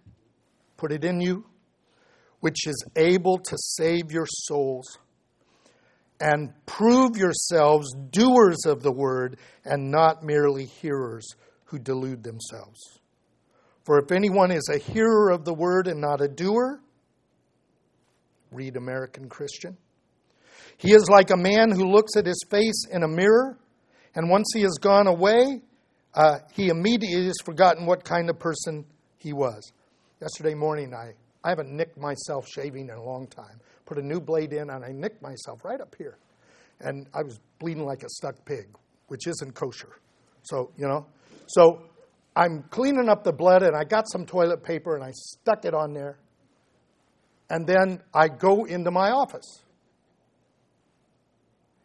put 0.77 0.91
it 0.91 1.03
in 1.03 1.19
you, 1.19 1.45
which 2.39 2.65
is 2.67 2.83
able 2.95 3.37
to 3.37 3.57
save 3.57 4.11
your 4.11 4.25
souls. 4.25 4.97
And 6.19 6.53
prove 6.67 7.17
yourselves 7.17 7.93
doers 8.11 8.65
of 8.65 8.83
the 8.83 8.91
word 8.91 9.39
and 9.65 9.89
not 9.89 10.23
merely 10.23 10.65
hearers 10.65 11.27
who 11.65 11.79
delude 11.79 12.23
themselves. 12.23 13.00
For 13.83 13.99
if 13.99 14.11
anyone 14.11 14.51
is 14.51 14.69
a 14.71 14.77
hearer 14.77 15.31
of 15.31 15.43
the 15.43 15.53
word 15.53 15.87
and 15.87 15.99
not 15.99 16.21
a 16.21 16.27
doer, 16.27 16.79
read 18.51 18.77
American 18.77 19.27
Christian, 19.27 19.77
he 20.77 20.93
is 20.93 21.07
like 21.09 21.31
a 21.31 21.37
man 21.37 21.71
who 21.71 21.85
looks 21.85 22.15
at 22.15 22.25
his 22.25 22.43
face 22.49 22.85
in 22.91 23.03
a 23.03 23.07
mirror, 23.07 23.57
and 24.15 24.29
once 24.29 24.47
he 24.53 24.61
has 24.61 24.77
gone 24.79 25.07
away, 25.07 25.61
uh, 26.13 26.39
he 26.53 26.69
immediately 26.69 27.25
has 27.25 27.37
forgotten 27.43 27.85
what 27.85 28.03
kind 28.03 28.29
of 28.29 28.37
person 28.39 28.85
he 29.17 29.33
was. 29.33 29.71
Yesterday 30.21 30.53
morning, 30.53 30.93
I, 30.93 31.13
I 31.43 31.49
haven't 31.49 31.71
nicked 31.75 31.97
myself 31.97 32.47
shaving 32.47 32.89
in 32.89 32.95
a 32.95 33.03
long 33.03 33.27
time. 33.27 33.59
Put 33.85 33.97
a 33.97 34.01
new 34.01 34.19
blade 34.19 34.53
in, 34.53 34.69
and 34.69 34.83
I 34.83 34.91
nicked 34.91 35.21
myself 35.21 35.63
right 35.63 35.79
up 35.79 35.95
here. 35.97 36.17
And 36.79 37.07
I 37.13 37.23
was 37.23 37.39
bleeding 37.59 37.85
like 37.85 38.03
a 38.03 38.09
stuck 38.09 38.43
pig, 38.45 38.67
which 39.07 39.27
isn't 39.27 39.53
kosher. 39.53 39.99
So, 40.43 40.71
you 40.77 40.87
know. 40.87 41.05
So 41.47 41.83
I'm 42.35 42.63
cleaning 42.69 43.09
up 43.09 43.23
the 43.23 43.33
blood, 43.33 43.63
and 43.63 43.75
I 43.75 43.83
got 43.83 44.09
some 44.09 44.25
toilet 44.25 44.63
paper, 44.63 44.95
and 44.95 45.03
I 45.03 45.11
stuck 45.11 45.65
it 45.65 45.73
on 45.73 45.93
there. 45.93 46.17
And 47.49 47.67
then 47.67 48.01
I 48.13 48.29
go 48.29 48.65
into 48.65 48.91
my 48.91 49.11
office. 49.11 49.61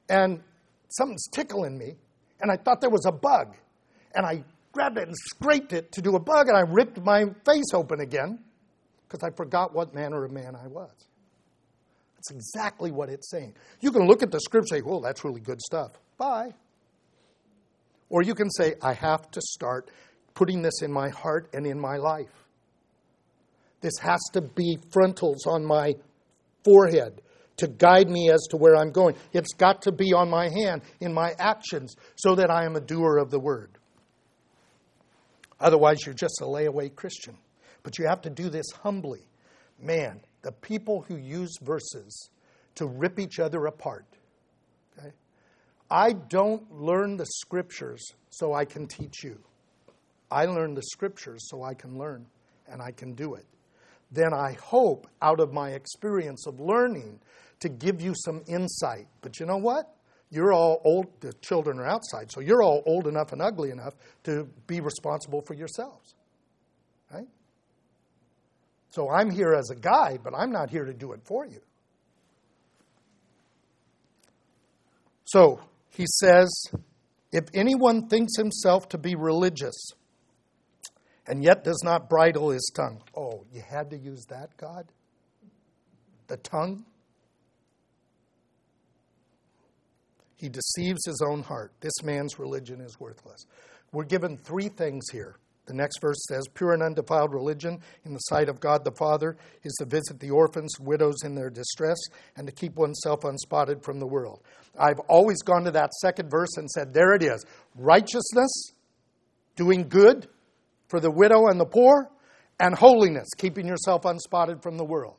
And 0.08 0.40
something's 0.88 1.26
tickling 1.32 1.76
me, 1.76 1.96
and 2.40 2.50
I 2.50 2.56
thought 2.56 2.80
there 2.80 2.90
was 2.90 3.06
a 3.06 3.12
bug 3.12 3.56
and 4.16 4.26
I 4.26 4.42
grabbed 4.72 4.98
it 4.98 5.06
and 5.06 5.16
scraped 5.16 5.72
it 5.72 5.92
to 5.92 6.02
do 6.02 6.16
a 6.16 6.20
bug, 6.20 6.48
and 6.48 6.56
I 6.56 6.62
ripped 6.62 7.00
my 7.00 7.26
face 7.44 7.72
open 7.74 8.00
again 8.00 8.38
because 9.06 9.22
I 9.22 9.30
forgot 9.36 9.74
what 9.74 9.94
manner 9.94 10.24
of 10.24 10.32
man 10.32 10.56
I 10.56 10.66
was. 10.66 10.90
That's 12.16 12.30
exactly 12.30 12.90
what 12.90 13.08
it's 13.08 13.30
saying. 13.30 13.54
You 13.80 13.92
can 13.92 14.06
look 14.06 14.22
at 14.22 14.32
the 14.32 14.40
scripture 14.40 14.74
and 14.74 14.82
say, 14.82 14.88
well, 14.88 15.00
that's 15.00 15.24
really 15.24 15.40
good 15.40 15.60
stuff. 15.60 15.92
Bye. 16.16 16.54
Or 18.08 18.22
you 18.22 18.34
can 18.34 18.50
say, 18.50 18.74
I 18.82 18.94
have 18.94 19.30
to 19.32 19.40
start 19.40 19.90
putting 20.36 20.62
this 20.62 20.82
in 20.82 20.92
my 20.92 21.08
heart 21.08 21.48
and 21.52 21.66
in 21.66 21.80
my 21.80 21.96
life. 21.96 22.46
This 23.80 23.98
has 24.00 24.20
to 24.34 24.40
be 24.40 24.78
frontals 24.92 25.46
on 25.46 25.64
my 25.64 25.94
forehead 26.64 27.22
to 27.56 27.66
guide 27.66 28.08
me 28.08 28.30
as 28.30 28.46
to 28.50 28.56
where 28.56 28.76
I'm 28.76 28.92
going. 28.92 29.16
It's 29.32 29.54
got 29.54 29.82
to 29.82 29.92
be 29.92 30.12
on 30.12 30.28
my 30.28 30.48
hand, 30.48 30.82
in 31.00 31.12
my 31.12 31.32
actions, 31.38 31.96
so 32.14 32.34
that 32.34 32.50
I 32.50 32.64
am 32.64 32.76
a 32.76 32.80
doer 32.80 33.16
of 33.16 33.30
the 33.30 33.40
word. 33.40 33.70
Otherwise, 35.58 36.04
you're 36.04 36.14
just 36.14 36.40
a 36.42 36.44
layaway 36.44 36.94
Christian. 36.94 37.36
But 37.82 37.98
you 37.98 38.06
have 38.06 38.20
to 38.22 38.30
do 38.30 38.50
this 38.50 38.66
humbly. 38.82 39.22
Man, 39.80 40.20
the 40.42 40.52
people 40.52 41.04
who 41.08 41.16
use 41.16 41.56
verses 41.62 42.30
to 42.74 42.86
rip 42.86 43.18
each 43.18 43.38
other 43.38 43.64
apart. 43.66 44.04
Okay? 44.98 45.12
I 45.90 46.12
don't 46.12 46.70
learn 46.70 47.16
the 47.16 47.26
scriptures 47.26 48.04
so 48.28 48.52
I 48.52 48.66
can 48.66 48.86
teach 48.86 49.24
you. 49.24 49.38
I 50.30 50.46
learn 50.46 50.74
the 50.74 50.82
scriptures 50.82 51.48
so 51.48 51.62
I 51.62 51.74
can 51.74 51.98
learn 51.98 52.26
and 52.68 52.82
I 52.82 52.90
can 52.90 53.14
do 53.14 53.34
it. 53.34 53.46
Then 54.10 54.32
I 54.32 54.56
hope, 54.62 55.06
out 55.20 55.40
of 55.40 55.52
my 55.52 55.70
experience 55.70 56.46
of 56.46 56.60
learning, 56.60 57.20
to 57.60 57.68
give 57.68 58.00
you 58.00 58.12
some 58.14 58.42
insight. 58.46 59.06
But 59.20 59.40
you 59.40 59.46
know 59.46 59.56
what? 59.56 59.92
You're 60.30 60.52
all 60.52 60.80
old, 60.84 61.06
the 61.20 61.32
children 61.34 61.78
are 61.78 61.86
outside, 61.86 62.30
so 62.32 62.40
you're 62.40 62.62
all 62.62 62.82
old 62.86 63.06
enough 63.06 63.32
and 63.32 63.40
ugly 63.40 63.70
enough 63.70 63.94
to 64.24 64.48
be 64.66 64.80
responsible 64.80 65.40
for 65.40 65.54
yourselves. 65.54 66.14
Right? 67.12 67.28
So 68.90 69.08
I'm 69.10 69.30
here 69.30 69.54
as 69.54 69.70
a 69.70 69.76
guide, 69.76 70.20
but 70.24 70.34
I'm 70.34 70.50
not 70.50 70.70
here 70.70 70.84
to 70.84 70.92
do 70.92 71.12
it 71.12 71.20
for 71.24 71.46
you. 71.46 71.60
So 75.24 75.60
he 75.90 76.06
says, 76.06 76.48
if 77.32 77.44
anyone 77.54 78.08
thinks 78.08 78.36
himself 78.36 78.88
to 78.90 78.98
be 78.98 79.14
religious 79.14 79.74
and 81.26 81.42
yet 81.42 81.64
does 81.64 81.82
not 81.84 82.08
bridle 82.08 82.50
his 82.50 82.70
tongue. 82.74 83.02
Oh, 83.16 83.44
you 83.52 83.60
had 83.60 83.90
to 83.90 83.98
use 83.98 84.24
that, 84.28 84.56
God? 84.56 84.86
The 86.28 86.36
tongue? 86.36 86.84
He 90.36 90.48
deceives 90.48 91.04
his 91.06 91.22
own 91.26 91.42
heart. 91.42 91.72
This 91.80 92.02
man's 92.02 92.38
religion 92.38 92.80
is 92.80 93.00
worthless. 93.00 93.46
We're 93.92 94.04
given 94.04 94.36
three 94.36 94.68
things 94.68 95.04
here. 95.10 95.36
The 95.66 95.74
next 95.74 96.00
verse 96.00 96.24
says, 96.28 96.46
Pure 96.54 96.74
and 96.74 96.82
undefiled 96.82 97.32
religion 97.32 97.80
in 98.04 98.12
the 98.12 98.18
sight 98.20 98.48
of 98.48 98.60
God 98.60 98.84
the 98.84 98.92
Father 98.92 99.36
is 99.64 99.74
to 99.80 99.84
visit 99.84 100.20
the 100.20 100.30
orphans, 100.30 100.78
widows 100.78 101.24
in 101.24 101.34
their 101.34 101.50
distress, 101.50 101.96
and 102.36 102.46
to 102.46 102.52
keep 102.52 102.76
oneself 102.76 103.24
unspotted 103.24 103.82
from 103.82 103.98
the 103.98 104.06
world. 104.06 104.42
I've 104.78 105.00
always 105.08 105.42
gone 105.42 105.64
to 105.64 105.72
that 105.72 105.92
second 105.94 106.30
verse 106.30 106.56
and 106.56 106.70
said, 106.70 106.92
There 106.92 107.14
it 107.14 107.22
is. 107.22 107.44
Righteousness, 107.74 108.70
doing 109.56 109.88
good 109.88 110.28
for 110.88 111.00
the 111.00 111.10
widow 111.10 111.46
and 111.48 111.60
the 111.60 111.66
poor, 111.66 112.10
and 112.58 112.74
holiness, 112.74 113.28
keeping 113.36 113.66
yourself 113.66 114.04
unspotted 114.04 114.62
from 114.62 114.76
the 114.76 114.84
world. 114.84 115.16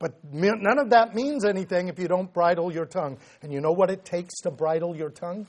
But 0.00 0.12
none 0.32 0.78
of 0.78 0.90
that 0.90 1.14
means 1.14 1.44
anything 1.44 1.88
if 1.88 1.98
you 1.98 2.08
don't 2.08 2.32
bridle 2.32 2.72
your 2.72 2.86
tongue. 2.86 3.18
And 3.42 3.52
you 3.52 3.60
know 3.60 3.72
what 3.72 3.90
it 3.90 4.04
takes 4.04 4.40
to 4.40 4.50
bridle 4.50 4.96
your 4.96 5.10
tongue? 5.10 5.46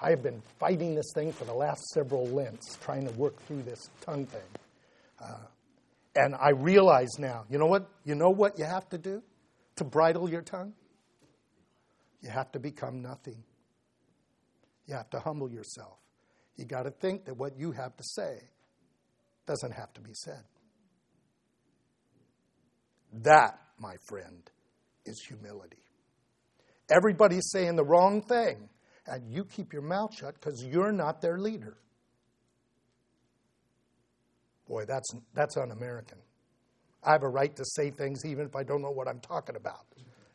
I 0.00 0.10
have 0.10 0.22
been 0.22 0.42
fighting 0.58 0.94
this 0.94 1.12
thing 1.14 1.30
for 1.30 1.44
the 1.44 1.52
last 1.52 1.82
several 1.90 2.26
Lents, 2.26 2.78
trying 2.80 3.06
to 3.06 3.12
work 3.12 3.38
through 3.46 3.64
this 3.64 3.90
tongue 4.00 4.24
thing. 4.24 4.40
Uh, 5.22 5.44
and 6.16 6.34
I 6.34 6.50
realize 6.50 7.18
now, 7.18 7.44
you 7.50 7.58
know 7.58 7.66
what? 7.66 7.86
You 8.04 8.14
know 8.14 8.30
what 8.30 8.58
you 8.58 8.64
have 8.64 8.88
to 8.88 8.98
do 8.98 9.22
to 9.76 9.84
bridle 9.84 10.28
your 10.28 10.40
tongue? 10.40 10.72
You 12.22 12.30
have 12.30 12.50
to 12.52 12.58
become 12.58 13.02
nothing. 13.02 13.44
You 14.86 14.94
have 14.94 15.10
to 15.10 15.20
humble 15.20 15.50
yourself. 15.50 15.99
You 16.60 16.66
got 16.66 16.82
to 16.82 16.90
think 16.90 17.24
that 17.24 17.38
what 17.38 17.58
you 17.58 17.72
have 17.72 17.96
to 17.96 18.04
say 18.04 18.38
doesn't 19.46 19.72
have 19.72 19.90
to 19.94 20.02
be 20.02 20.12
said. 20.12 20.44
That, 23.22 23.58
my 23.78 23.94
friend, 24.06 24.42
is 25.06 25.22
humility. 25.26 25.82
Everybody's 26.94 27.48
saying 27.50 27.76
the 27.76 27.84
wrong 27.84 28.20
thing, 28.20 28.68
and 29.06 29.32
you 29.32 29.46
keep 29.46 29.72
your 29.72 29.80
mouth 29.80 30.14
shut 30.14 30.34
because 30.34 30.62
you're 30.62 30.92
not 30.92 31.22
their 31.22 31.38
leader. 31.38 31.78
Boy, 34.68 34.84
that's, 34.86 35.08
that's 35.32 35.56
un 35.56 35.70
American. 35.70 36.18
I 37.02 37.12
have 37.12 37.22
a 37.22 37.28
right 37.28 37.56
to 37.56 37.64
say 37.64 37.90
things 37.90 38.26
even 38.26 38.44
if 38.44 38.54
I 38.54 38.64
don't 38.64 38.82
know 38.82 38.90
what 38.90 39.08
I'm 39.08 39.20
talking 39.20 39.56
about 39.56 39.86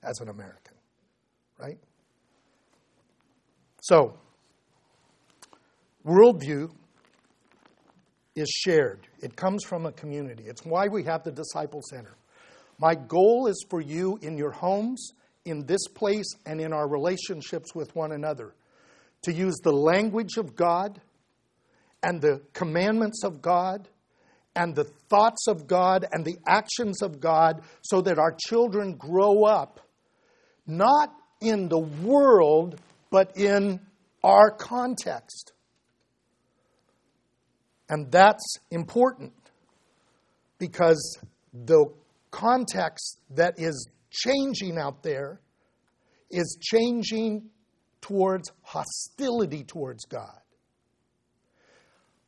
as 0.01 0.19
an 0.21 0.29
American, 0.29 0.73
right? 1.59 1.77
So, 3.81 4.17
worldview 6.05 6.71
is 8.35 8.49
shared, 8.49 9.07
it 9.21 9.35
comes 9.35 9.63
from 9.63 9.85
a 9.85 9.91
community. 9.91 10.43
It's 10.45 10.65
why 10.65 10.87
we 10.87 11.03
have 11.03 11.23
the 11.23 11.31
Disciple 11.31 11.81
Center. 11.89 12.15
My 12.77 12.95
goal 12.95 13.47
is 13.47 13.65
for 13.69 13.81
you 13.81 14.19
in 14.21 14.37
your 14.37 14.51
homes, 14.51 15.11
in 15.45 15.65
this 15.65 15.87
place, 15.87 16.27
and 16.45 16.59
in 16.59 16.73
our 16.73 16.87
relationships 16.87 17.73
with 17.73 17.95
one 17.95 18.11
another 18.11 18.53
to 19.23 19.33
use 19.33 19.55
the 19.63 19.71
language 19.71 20.37
of 20.37 20.55
God 20.55 21.01
and 22.03 22.21
the 22.21 22.41
commandments 22.53 23.23
of 23.23 23.41
God 23.41 23.87
and 24.55 24.75
the 24.75 24.83
thoughts 24.83 25.47
of 25.47 25.67
God 25.67 26.05
and 26.11 26.23
the 26.23 26.37
actions 26.47 27.01
of 27.01 27.19
God 27.19 27.61
so 27.81 28.01
that 28.01 28.19
our 28.19 28.35
children 28.47 28.95
grow 28.95 29.43
up 29.43 29.79
not 30.67 31.13
in 31.41 31.69
the 31.69 31.79
world, 31.79 32.79
but 33.09 33.37
in 33.37 33.79
our 34.23 34.51
context. 34.51 35.53
And 37.89 38.11
that's 38.11 38.57
important 38.71 39.33
because 40.57 41.19
the 41.53 41.85
context 42.31 43.19
that 43.31 43.55
is 43.57 43.87
changing 44.09 44.77
out 44.77 45.03
there 45.03 45.39
is 46.31 46.57
changing 46.61 47.49
towards 48.01 48.51
hostility 48.61 49.63
towards 49.63 50.05
God. 50.05 50.39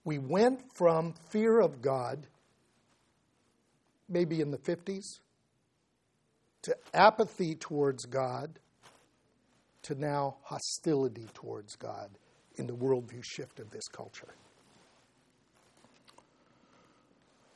We 0.04 0.20
went 0.20 0.62
from 0.76 1.14
fear 1.30 1.60
of 1.60 1.82
God, 1.82 2.28
maybe 4.08 4.40
in 4.40 4.52
the 4.52 4.58
50s, 4.58 5.20
to 6.64 6.76
apathy 6.94 7.56
towards 7.56 8.06
God, 8.06 8.60
to 9.84 9.96
now 9.96 10.38
hostility 10.44 11.28
towards 11.34 11.76
God 11.76 12.10
in 12.56 12.68
the 12.68 12.74
worldview 12.74 13.24
shift 13.24 13.60
of 13.60 13.70
this 13.70 13.88
culture. 13.88 14.34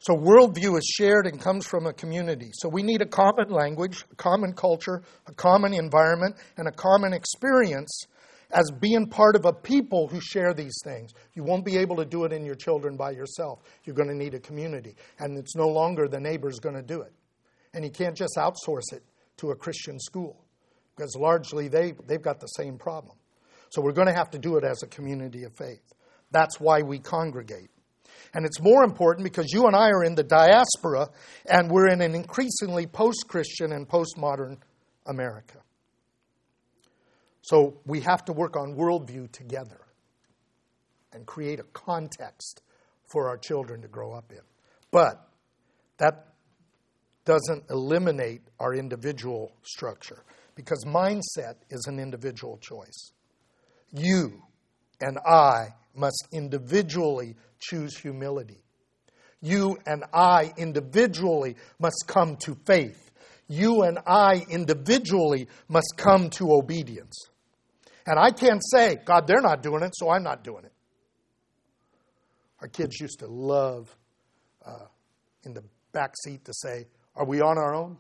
So, 0.02 0.16
worldview 0.16 0.80
is 0.80 0.86
shared 0.86 1.28
and 1.28 1.40
comes 1.40 1.68
from 1.68 1.86
a 1.86 1.94
community. 1.94 2.50
So, 2.54 2.68
we 2.68 2.82
need 2.82 3.04
a 3.04 3.06
common 3.06 3.50
language, 3.50 4.04
a 4.12 4.16
common 4.16 4.54
culture, 4.54 5.04
a 5.28 5.34
common 5.34 5.76
environment, 5.76 6.38
and 6.58 6.68
a 6.68 6.72
common 6.72 7.14
experience 7.14 8.06
as 8.52 8.72
being 8.72 9.06
part 9.08 9.36
of 9.36 9.46
a 9.46 9.54
people 9.54 10.08
who 10.08 10.20
share 10.20 10.56
these 10.56 10.74
things. 10.84 11.12
You 11.36 11.44
won't 11.44 11.64
be 11.64 11.78
able 11.78 11.96
to 11.98 12.06
do 12.06 12.26
it 12.26 12.34
in 12.34 12.46
your 12.46 12.56
children 12.56 12.98
by 12.98 13.12
yourself. 13.12 13.60
You're 13.84 13.96
going 13.96 14.10
to 14.10 14.16
need 14.16 14.34
a 14.34 14.40
community. 14.40 14.96
And 15.20 15.38
it's 15.38 15.56
no 15.56 15.68
longer 15.68 16.08
the 16.08 16.20
neighbor's 16.20 16.60
going 16.60 16.76
to 16.76 16.82
do 16.82 17.02
it. 17.02 17.14
And 17.76 17.86
you 17.86 17.92
can't 17.92 18.18
just 18.18 18.38
outsource 18.38 18.92
it 18.94 19.04
to 19.38 19.52
a 19.52 19.56
Christian 19.56 20.00
school 20.00 20.44
because 20.96 21.16
largely 21.16 21.68
they, 21.68 21.94
they've 22.08 22.22
got 22.22 22.40
the 22.40 22.48
same 22.48 22.78
problem. 22.78 23.18
So 23.70 23.82
we're 23.82 23.94
going 23.94 24.08
to 24.08 24.14
have 24.14 24.32
to 24.32 24.40
do 24.40 24.58
it 24.58 24.64
as 24.64 24.82
a 24.84 24.88
community 24.88 25.44
of 25.44 25.56
faith. 25.56 25.94
That's 26.32 26.60
why 26.60 26.82
we 26.82 26.98
congregate. 26.98 27.70
And 28.34 28.46
it's 28.46 28.62
more 28.62 28.84
important 28.84 29.26
because 29.26 29.52
you 29.52 29.68
and 29.68 29.76
I 29.76 29.90
are 29.90 30.04
in 30.04 30.16
the 30.16 30.24
diaspora 30.24 31.10
and 31.46 31.70
we're 31.70 31.90
in 31.90 32.02
an 32.02 32.16
increasingly 32.16 32.88
post 32.88 33.28
Christian 33.28 33.74
and 33.74 33.88
postmodern 33.88 34.58
America. 35.06 35.58
So 37.42 37.82
we 37.86 38.02
have 38.02 38.24
to 38.26 38.34
work 38.34 38.56
on 38.56 38.76
worldview 38.76 39.32
together 39.32 39.82
and 41.12 41.26
create 41.26 41.60
a 41.60 41.64
context 41.74 42.62
for 43.12 43.28
our 43.28 43.38
children 43.38 43.82
to 43.82 43.88
grow 43.88 44.14
up 44.14 44.32
in. 44.32 44.42
But 44.92 45.28
that 45.98 46.28
doesn't 47.26 47.66
eliminate 47.70 48.42
our 48.60 48.74
individual 48.74 49.52
structure 49.64 50.24
because 50.56 50.86
mindset 50.86 51.56
is 51.70 51.86
an 51.88 52.00
individual 52.00 52.58
choice. 52.58 53.12
You 53.92 54.42
and 55.00 55.18
I 55.26 55.74
must 55.96 56.28
individually 56.32 57.36
choose 57.60 57.98
humility. 57.98 58.64
You 59.42 59.78
and 59.86 60.04
I 60.14 60.54
individually 60.58 61.56
must 61.80 62.04
come 62.08 62.38
to 62.38 62.56
faith. 62.66 63.12
You 63.48 63.82
and 63.84 64.00
I 64.06 64.46
individually 64.50 65.48
must 65.68 65.94
come 65.98 66.30
to 66.32 66.54
obedience. 66.54 67.30
And 68.06 68.18
I 68.20 68.32
can't 68.32 68.62
say, 68.64 68.98
God, 69.04 69.28
they're 69.28 69.42
not 69.42 69.62
doing 69.62 69.84
it, 69.84 69.92
so 69.96 70.10
I'm 70.10 70.24
not 70.24 70.44
doing 70.44 70.66
it. 70.66 70.72
Our 72.62 72.68
kids 72.68 73.00
used 73.00 73.20
to 73.20 73.28
love 73.28 73.96
uh, 74.66 74.86
in 75.44 75.54
the 75.54 75.64
back 75.92 76.14
seat 76.24 76.46
to 76.46 76.54
say, 76.54 76.86
Are 77.16 77.26
we 77.26 77.42
on 77.42 77.58
our 77.58 77.74
own? 77.74 77.98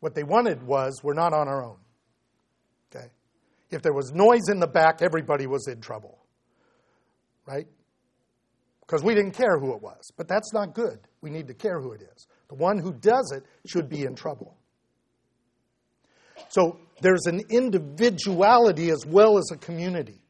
What 0.00 0.14
they 0.14 0.22
wanted 0.22 0.62
was, 0.62 1.00
We're 1.02 1.14
not 1.14 1.32
on 1.32 1.48
our 1.48 1.64
own. 1.64 1.78
Okay? 2.94 3.06
If 3.74 3.82
there 3.82 3.92
was 3.92 4.12
noise 4.12 4.48
in 4.48 4.60
the 4.60 4.66
back, 4.66 5.02
everybody 5.02 5.46
was 5.46 5.68
in 5.68 5.80
trouble. 5.80 6.18
Right? 7.46 7.66
Because 8.80 9.02
we 9.02 9.14
didn't 9.14 9.32
care 9.32 9.58
who 9.58 9.74
it 9.74 9.82
was. 9.82 10.12
But 10.16 10.28
that's 10.28 10.52
not 10.52 10.74
good. 10.74 11.00
We 11.20 11.30
need 11.30 11.48
to 11.48 11.54
care 11.54 11.80
who 11.80 11.92
it 11.92 12.02
is. 12.02 12.26
The 12.48 12.54
one 12.54 12.78
who 12.78 12.92
does 12.92 13.32
it 13.34 13.44
should 13.66 13.88
be 13.88 14.02
in 14.02 14.14
trouble. 14.14 14.56
So 16.48 16.78
there's 17.00 17.26
an 17.26 17.42
individuality 17.50 18.90
as 18.90 19.04
well 19.06 19.38
as 19.38 19.50
a 19.52 19.56
community. 19.56 20.20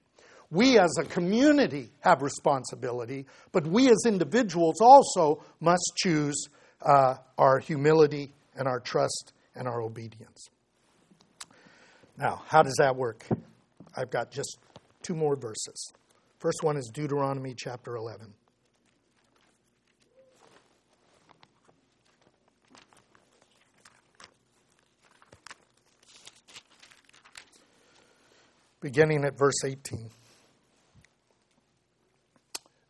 We 0.50 0.78
as 0.78 0.96
a 0.98 1.04
community 1.04 1.90
have 2.00 2.22
responsibility, 2.22 3.26
but 3.52 3.66
we 3.66 3.88
as 3.88 4.04
individuals 4.06 4.80
also 4.80 5.42
must 5.60 5.92
choose 5.96 6.48
uh, 6.80 7.16
our 7.38 7.58
humility 7.58 8.32
and 8.56 8.68
our 8.68 8.78
trust 8.78 9.32
and 9.54 9.66
our 9.66 9.82
obedience. 9.82 10.48
Now, 12.16 12.42
how 12.46 12.62
does 12.62 12.76
that 12.78 12.94
work? 12.94 13.24
I've 13.96 14.10
got 14.10 14.30
just 14.30 14.58
two 15.02 15.14
more 15.14 15.36
verses. 15.36 15.92
First 16.38 16.62
one 16.62 16.76
is 16.76 16.90
Deuteronomy 16.92 17.54
chapter 17.56 17.96
11. 17.96 18.32
Beginning 28.80 29.24
at 29.24 29.36
verse 29.36 29.64
18. 29.64 30.10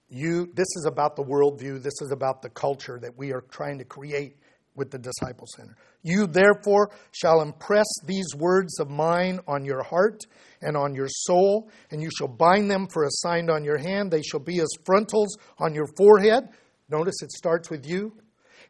You, 0.09 0.51
this 0.53 0.67
is 0.77 0.87
about 0.87 1.17
the 1.17 1.23
worldview, 1.23 1.83
this 1.83 2.03
is 2.03 2.11
about 2.13 2.43
the 2.43 2.51
culture 2.51 2.99
that 3.01 3.17
we 3.17 3.33
are 3.33 3.41
trying 3.41 3.79
to 3.79 3.85
create 3.85 4.37
with 4.77 4.91
the 4.91 4.99
Disciple 4.99 5.47
Center. 5.47 5.77
You 6.03 6.27
therefore 6.27 6.91
shall 7.13 7.41
impress 7.41 7.87
these 8.05 8.35
words 8.37 8.81
of 8.81 8.91
mine 8.91 9.41
on 9.47 9.65
your 9.65 9.83
heart 9.83 10.23
and 10.61 10.77
on 10.77 10.95
your 10.95 11.09
soul, 11.09 11.71
and 11.91 12.03
you 12.03 12.11
shall 12.17 12.29
bind 12.29 12.71
them 12.71 12.87
for 12.93 13.05
a 13.05 13.11
sign 13.11 13.51
on 13.51 13.65
your 13.65 13.79
hand. 13.79 14.11
They 14.11 14.23
shall 14.23 14.41
be 14.41 14.61
as 14.61 14.69
frontals 14.85 15.37
on 15.59 15.75
your 15.75 15.87
forehead. 15.97 16.49
Notice 16.89 17.23
it 17.23 17.33
starts 17.33 17.71
with 17.71 17.87
you. 17.87 18.15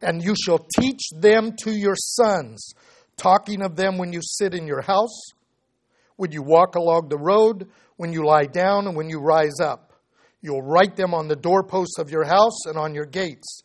And 0.01 0.23
you 0.23 0.35
shall 0.35 0.67
teach 0.79 1.01
them 1.15 1.55
to 1.63 1.71
your 1.71 1.95
sons, 1.95 2.73
talking 3.17 3.61
of 3.61 3.75
them 3.75 3.97
when 3.97 4.11
you 4.11 4.19
sit 4.21 4.53
in 4.53 4.67
your 4.67 4.81
house, 4.81 5.31
when 6.17 6.31
you 6.31 6.43
walk 6.43 6.75
along 6.75 7.07
the 7.09 7.17
road, 7.17 7.69
when 7.95 8.11
you 8.11 8.25
lie 8.25 8.45
down, 8.45 8.87
and 8.87 8.95
when 8.95 9.09
you 9.09 9.19
rise 9.19 9.59
up. 9.61 9.93
You'll 10.41 10.61
write 10.61 10.95
them 10.95 11.13
on 11.13 11.27
the 11.27 11.35
doorposts 11.35 11.97
of 11.97 12.11
your 12.11 12.25
house 12.25 12.65
and 12.65 12.77
on 12.77 12.93
your 12.93 13.05
gates 13.05 13.63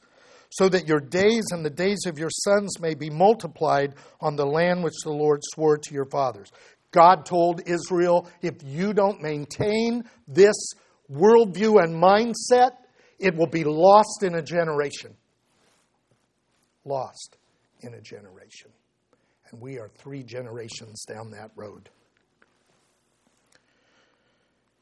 so 0.51 0.69
that 0.69 0.89
your 0.89 1.01
days 1.01 1.45
and 1.51 1.65
the 1.65 1.71
days 1.71 2.07
of 2.07 2.19
your 2.19 2.31
sons 2.31 2.81
may 2.81 2.95
be 2.95 3.09
multiplied 3.09 3.95
on 4.21 4.37
the 4.37 4.47
land 4.47 4.83
which 4.83 4.99
the 5.05 5.13
Lord 5.13 5.41
swore 5.43 5.79
to 5.79 5.95
your 5.95 6.07
fathers. 6.07 6.51
God 6.91 7.25
told 7.25 7.63
Israel, 7.67 8.29
if 8.43 8.55
you 8.65 8.93
don't 8.93 9.23
maintain 9.23 10.05
this 10.27 10.57
worldview 11.11 11.83
and 11.83 12.03
mindset, 12.03 12.73
it 13.19 13.37
will 13.37 13.47
be 13.47 13.65
lost 13.65 14.23
in 14.23 14.35
a 14.35 14.43
generation. 14.43 15.17
Lost 16.85 17.37
in 17.81 17.95
a 17.95 18.01
generation. 18.01 18.71
And 19.51 19.61
we 19.61 19.79
are 19.79 19.89
three 19.89 20.23
generations 20.23 21.05
down 21.05 21.31
that 21.33 21.51
road. 21.55 21.91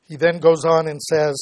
He 0.05 0.17
then 0.17 0.39
goes 0.39 0.65
on 0.65 0.89
and 0.89 1.03
says, 1.03 1.37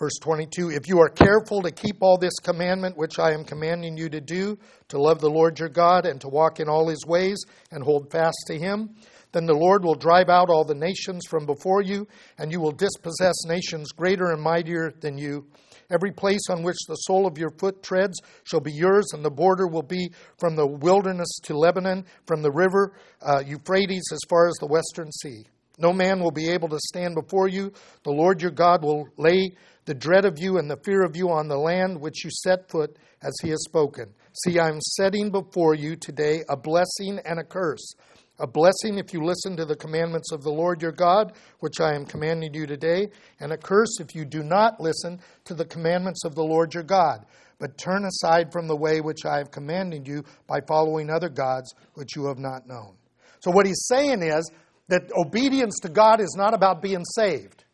Verse 0.00 0.18
22 0.22 0.70
If 0.70 0.88
you 0.88 0.98
are 1.00 1.10
careful 1.10 1.60
to 1.60 1.70
keep 1.70 1.98
all 2.00 2.16
this 2.16 2.38
commandment 2.42 2.96
which 2.96 3.18
I 3.18 3.32
am 3.32 3.44
commanding 3.44 3.98
you 3.98 4.08
to 4.08 4.20
do, 4.20 4.58
to 4.88 4.98
love 4.98 5.20
the 5.20 5.28
Lord 5.28 5.58
your 5.58 5.68
God 5.68 6.06
and 6.06 6.18
to 6.22 6.28
walk 6.28 6.58
in 6.58 6.70
all 6.70 6.88
his 6.88 7.04
ways 7.06 7.44
and 7.70 7.84
hold 7.84 8.10
fast 8.10 8.38
to 8.46 8.58
him, 8.58 8.96
then 9.32 9.44
the 9.44 9.52
Lord 9.52 9.84
will 9.84 9.94
drive 9.94 10.30
out 10.30 10.48
all 10.48 10.64
the 10.64 10.74
nations 10.74 11.26
from 11.28 11.44
before 11.44 11.82
you, 11.82 12.08
and 12.38 12.50
you 12.50 12.62
will 12.62 12.72
dispossess 12.72 13.44
nations 13.46 13.92
greater 13.92 14.32
and 14.32 14.40
mightier 14.40 14.90
than 15.00 15.18
you. 15.18 15.46
Every 15.90 16.12
place 16.12 16.48
on 16.48 16.62
which 16.62 16.78
the 16.88 16.94
sole 16.94 17.26
of 17.26 17.36
your 17.36 17.50
foot 17.50 17.82
treads 17.82 18.18
shall 18.44 18.60
be 18.60 18.72
yours, 18.72 19.08
and 19.12 19.22
the 19.22 19.30
border 19.30 19.66
will 19.66 19.82
be 19.82 20.12
from 20.38 20.56
the 20.56 20.66
wilderness 20.66 21.28
to 21.42 21.58
Lebanon, 21.58 22.06
from 22.26 22.40
the 22.40 22.50
river 22.50 22.94
uh, 23.20 23.42
Euphrates 23.46 24.08
as 24.14 24.20
far 24.30 24.48
as 24.48 24.54
the 24.60 24.66
western 24.66 25.12
sea. 25.12 25.44
No 25.80 25.92
man 25.92 26.20
will 26.20 26.30
be 26.30 26.50
able 26.50 26.68
to 26.68 26.78
stand 26.78 27.14
before 27.14 27.48
you. 27.48 27.72
The 28.04 28.10
Lord 28.10 28.42
your 28.42 28.50
God 28.50 28.82
will 28.82 29.08
lay 29.16 29.54
the 29.86 29.94
dread 29.94 30.24
of 30.24 30.38
you 30.38 30.58
and 30.58 30.70
the 30.70 30.76
fear 30.84 31.02
of 31.02 31.16
you 31.16 31.30
on 31.30 31.48
the 31.48 31.58
land 31.58 32.00
which 32.00 32.24
you 32.24 32.30
set 32.30 32.70
foot, 32.70 32.96
as 33.22 33.32
he 33.42 33.50
has 33.50 33.62
spoken. 33.64 34.14
See, 34.44 34.58
I 34.58 34.68
am 34.68 34.80
setting 34.80 35.30
before 35.30 35.74
you 35.74 35.96
today 35.96 36.42
a 36.48 36.56
blessing 36.56 37.18
and 37.24 37.38
a 37.38 37.44
curse. 37.44 37.94
A 38.38 38.46
blessing 38.46 38.98
if 38.98 39.12
you 39.12 39.22
listen 39.22 39.56
to 39.56 39.66
the 39.66 39.76
commandments 39.76 40.32
of 40.32 40.42
the 40.42 40.50
Lord 40.50 40.80
your 40.80 40.92
God, 40.92 41.34
which 41.58 41.80
I 41.80 41.94
am 41.94 42.06
commanding 42.06 42.54
you 42.54 42.66
today, 42.66 43.08
and 43.38 43.52
a 43.52 43.58
curse 43.58 44.00
if 44.00 44.14
you 44.14 44.24
do 44.24 44.42
not 44.42 44.80
listen 44.80 45.20
to 45.44 45.54
the 45.54 45.66
commandments 45.66 46.24
of 46.24 46.34
the 46.34 46.42
Lord 46.42 46.72
your 46.72 46.82
God, 46.82 47.26
but 47.58 47.76
turn 47.76 48.06
aside 48.06 48.50
from 48.50 48.66
the 48.66 48.76
way 48.76 49.02
which 49.02 49.26
I 49.26 49.36
have 49.36 49.50
commanded 49.50 50.08
you 50.08 50.24
by 50.46 50.60
following 50.66 51.10
other 51.10 51.28
gods 51.28 51.74
which 51.94 52.16
you 52.16 52.26
have 52.26 52.38
not 52.38 52.66
known. 52.66 52.96
So, 53.40 53.50
what 53.50 53.66
he's 53.66 53.86
saying 53.86 54.22
is 54.22 54.50
that 54.90 55.10
obedience 55.16 55.78
to 55.82 55.88
God 55.88 56.20
is 56.20 56.34
not 56.36 56.54
about 56.54 56.82
being 56.82 57.04
saved 57.16 57.64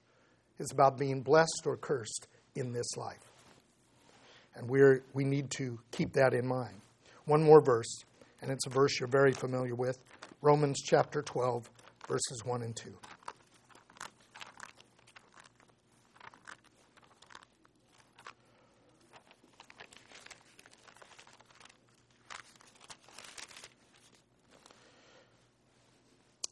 it's 0.58 0.72
about 0.72 0.98
being 0.98 1.22
blessed 1.22 1.62
or 1.66 1.76
cursed 1.76 2.28
in 2.54 2.72
this 2.72 2.96
life. 2.96 3.30
And 4.54 4.68
we're, 4.68 5.04
we 5.12 5.24
need 5.24 5.50
to 5.52 5.78
keep 5.90 6.12
that 6.14 6.32
in 6.32 6.46
mind. 6.46 6.80
One 7.26 7.42
more 7.42 7.60
verse, 7.60 8.04
and 8.40 8.50
it's 8.50 8.66
a 8.66 8.70
verse 8.70 8.98
you're 8.98 9.08
very 9.08 9.32
familiar 9.32 9.74
with 9.74 9.98
Romans 10.40 10.80
chapter 10.82 11.22
12, 11.22 11.68
verses 12.08 12.42
1 12.44 12.62
and 12.62 12.74
2. 12.74 12.94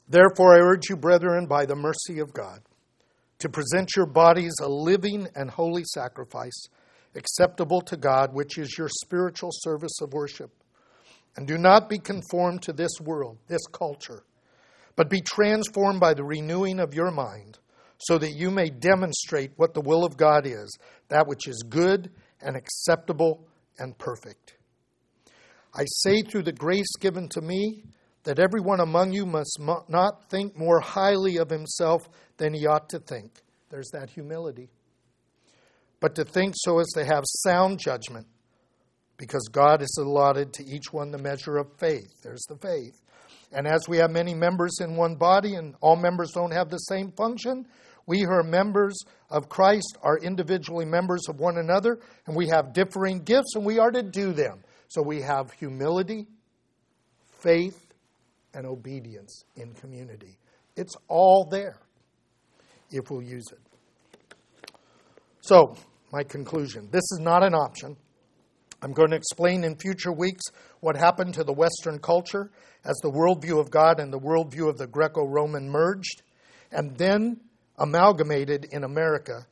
Therefore, 0.09 0.55
I 0.55 0.61
urge 0.61 0.91
you, 0.91 0.97
brethren, 0.97 1.47
by 1.47 1.67
the 1.67 1.77
mercy 1.77 2.19
of 2.19 2.33
God 2.33 2.61
to 3.39 3.49
present 3.49 3.97
your 3.97 4.07
bodies 4.07 4.55
a 4.63 4.69
living 4.69 5.29
and 5.35 5.51
holy 5.51 5.83
sacrifice, 5.93 6.69
acceptable 7.15 7.81
to 7.83 7.97
God, 7.97 8.33
which 8.33 8.59
is 8.59 8.77
your 8.79 8.89
spiritual 8.89 9.51
service 9.53 10.01
of 10.01 10.13
worship. 10.13 10.51
And 11.37 11.47
do 11.47 11.59
not 11.59 11.89
be 11.89 11.99
conformed 11.99 12.63
to 12.63 12.73
this 12.73 13.01
world, 13.01 13.39
this 13.49 13.67
culture, 13.73 14.23
but 14.97 15.11
be 15.11 15.21
transformed 15.21 16.01
by 16.01 16.15
the 16.15 16.25
renewing 16.25 16.79
of 16.79 16.95
your 16.95 17.11
mind, 17.11 17.59
so 17.99 18.19
that 18.19 18.35
you 18.35 18.51
may 18.51 18.71
demonstrate 18.71 19.53
what 19.57 19.75
the 19.75 19.81
will 19.81 20.05
of 20.05 20.17
God 20.17 20.47
is, 20.47 20.79
that 21.09 21.27
which 21.27 21.49
is 21.49 21.65
good 21.69 22.11
and 22.41 22.57
acceptable 22.57 23.47
and 23.79 23.99
perfect. 23.99 24.57
I 25.75 25.85
say 25.87 26.23
through 26.23 26.45
the 26.45 26.53
grace 26.53 26.95
given 27.01 27.29
to 27.31 27.41
me 27.41 27.85
that 28.25 28.39
everyone 28.39 28.81
among 28.81 29.13
you 29.13 29.25
must 29.27 29.59
not 29.89 30.29
think 30.31 30.57
more 30.57 30.81
highly 30.81 31.37
of 31.37 31.49
himself 31.51 32.09
than 32.37 32.53
he 32.53 32.67
ought 32.67 32.89
to 32.89 32.99
think. 32.99 33.43
There's 33.71 33.91
that 33.93 34.11
humility. 34.11 34.71
but 36.05 36.17
to 36.17 36.23
think 36.23 36.53
so 36.55 36.81
as 36.81 36.87
to 36.89 37.03
have 37.03 37.25
sound 37.27 37.79
judgment, 37.79 38.27
because 39.17 39.49
God 39.51 39.81
has 39.81 39.97
allotted 39.99 40.53
to 40.53 40.63
each 40.63 40.93
one 40.93 41.11
the 41.11 41.17
measure 41.17 41.57
of 41.57 41.67
faith. 41.79 42.21
There's 42.23 42.45
the 42.47 42.59
faith. 42.59 43.01
And 43.53 43.67
as 43.67 43.89
we 43.89 43.97
have 43.97 44.11
many 44.11 44.35
members 44.35 44.81
in 44.83 44.97
one 44.97 45.15
body, 45.15 45.55
and 45.55 45.75
all 45.81 45.97
members 45.97 46.33
don't 46.33 46.53
have 46.53 46.69
the 46.69 46.77
same 46.77 47.11
function, 47.13 47.67
we 48.07 48.21
who 48.21 48.31
are 48.31 48.43
members 48.43 48.99
of 49.31 49.49
Christ 49.49 49.97
are 50.03 50.19
individually 50.19 50.85
members 50.85 51.23
of 51.27 51.41
one 51.41 51.57
another, 51.57 51.99
and 52.27 52.37
we 52.37 52.49
have 52.49 52.75
differing 52.75 53.21
gifts, 53.21 53.55
and 53.55 53.65
we 53.65 53.79
are 53.79 53.91
to 53.91 54.03
do 54.03 54.35
them. 54.35 54.63
So 54.89 55.01
we 55.01 55.23
have 55.23 55.53
humility, 55.53 56.27
faith, 57.41 57.84
and 58.55 58.67
obedience 58.67 59.45
in 59.57 59.73
community. 59.75 60.39
It's 60.77 60.97
all 61.09 61.45
there 61.45 61.79
if 62.91 63.11
we'll 63.11 63.23
use 63.23 63.47
it. 63.53 63.61
So, 65.41 65.77
my 66.13 66.23
conclusion 66.23 66.89
this 66.91 67.05
is 67.13 67.19
not 67.21 67.43
an 67.43 67.55
option. 67.55 67.97
I'm 68.83 68.93
going 68.93 69.11
to 69.11 69.17
explain 69.17 69.65
in 69.65 69.77
future 69.77 70.13
weeks 70.13 70.43
what 70.81 70.97
happened 70.97 71.35
to 71.35 71.45
the 71.45 71.53
Western 71.53 71.99
culture 71.99 72.51
as 72.85 72.97
the 73.03 73.11
worldview 73.11 73.59
of 73.59 73.71
God 73.71 73.99
and 73.99 74.13
the 74.13 74.19
worldview 74.19 74.69
of 74.69 74.77
the 74.77 74.87
Greco 74.87 75.27
Roman 75.27 75.69
merged 75.71 76.23
and 76.71 76.97
then 76.99 77.41
amalgamated 77.79 78.67
in 78.73 78.85
America, 78.85 79.47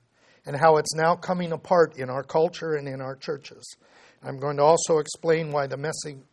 and 0.45 0.57
how 0.57 0.77
it's 0.77 0.95
now 0.95 1.15
coming 1.15 1.53
apart 1.53 1.97
in 1.97 2.11
our 2.11 2.23
culture 2.23 2.75
and 2.75 2.87
in 2.89 3.01
our 3.01 3.17
churches. 3.17 3.77
I'm 4.25 4.39
going 4.39 4.57
to 4.59 4.63
also 4.63 4.99
explain 4.99 5.51
why 5.51 5.67
the 5.67 5.77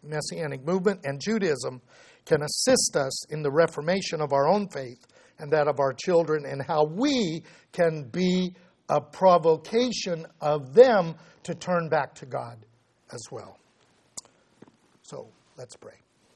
Messianic 0.04 0.66
movement 0.66 1.02
and 1.06 1.20
Judaism 1.20 1.82
can 2.30 2.44
assist 2.44 2.96
us 2.96 3.26
in 3.32 3.42
the 3.42 3.52
reformation 3.52 4.22
of 4.22 4.34
our 4.34 4.48
own 4.48 4.70
faith 4.70 5.08
and 5.40 5.52
that 5.52 5.68
of 5.68 5.80
our 5.80 5.94
children, 5.94 6.46
and 6.46 6.62
how 6.62 6.84
we 6.84 7.42
can 7.72 8.04
be 8.04 8.54
a 8.90 9.00
provocation 9.00 10.26
of 10.42 10.74
them 10.74 11.16
to 11.44 11.56
turn 11.56 11.88
back 11.88 12.14
to 12.14 12.26
God 12.26 12.58
as 13.14 13.22
well. 13.32 13.58
So 15.02 15.30
let's 15.58 15.78
pray. 15.78 15.96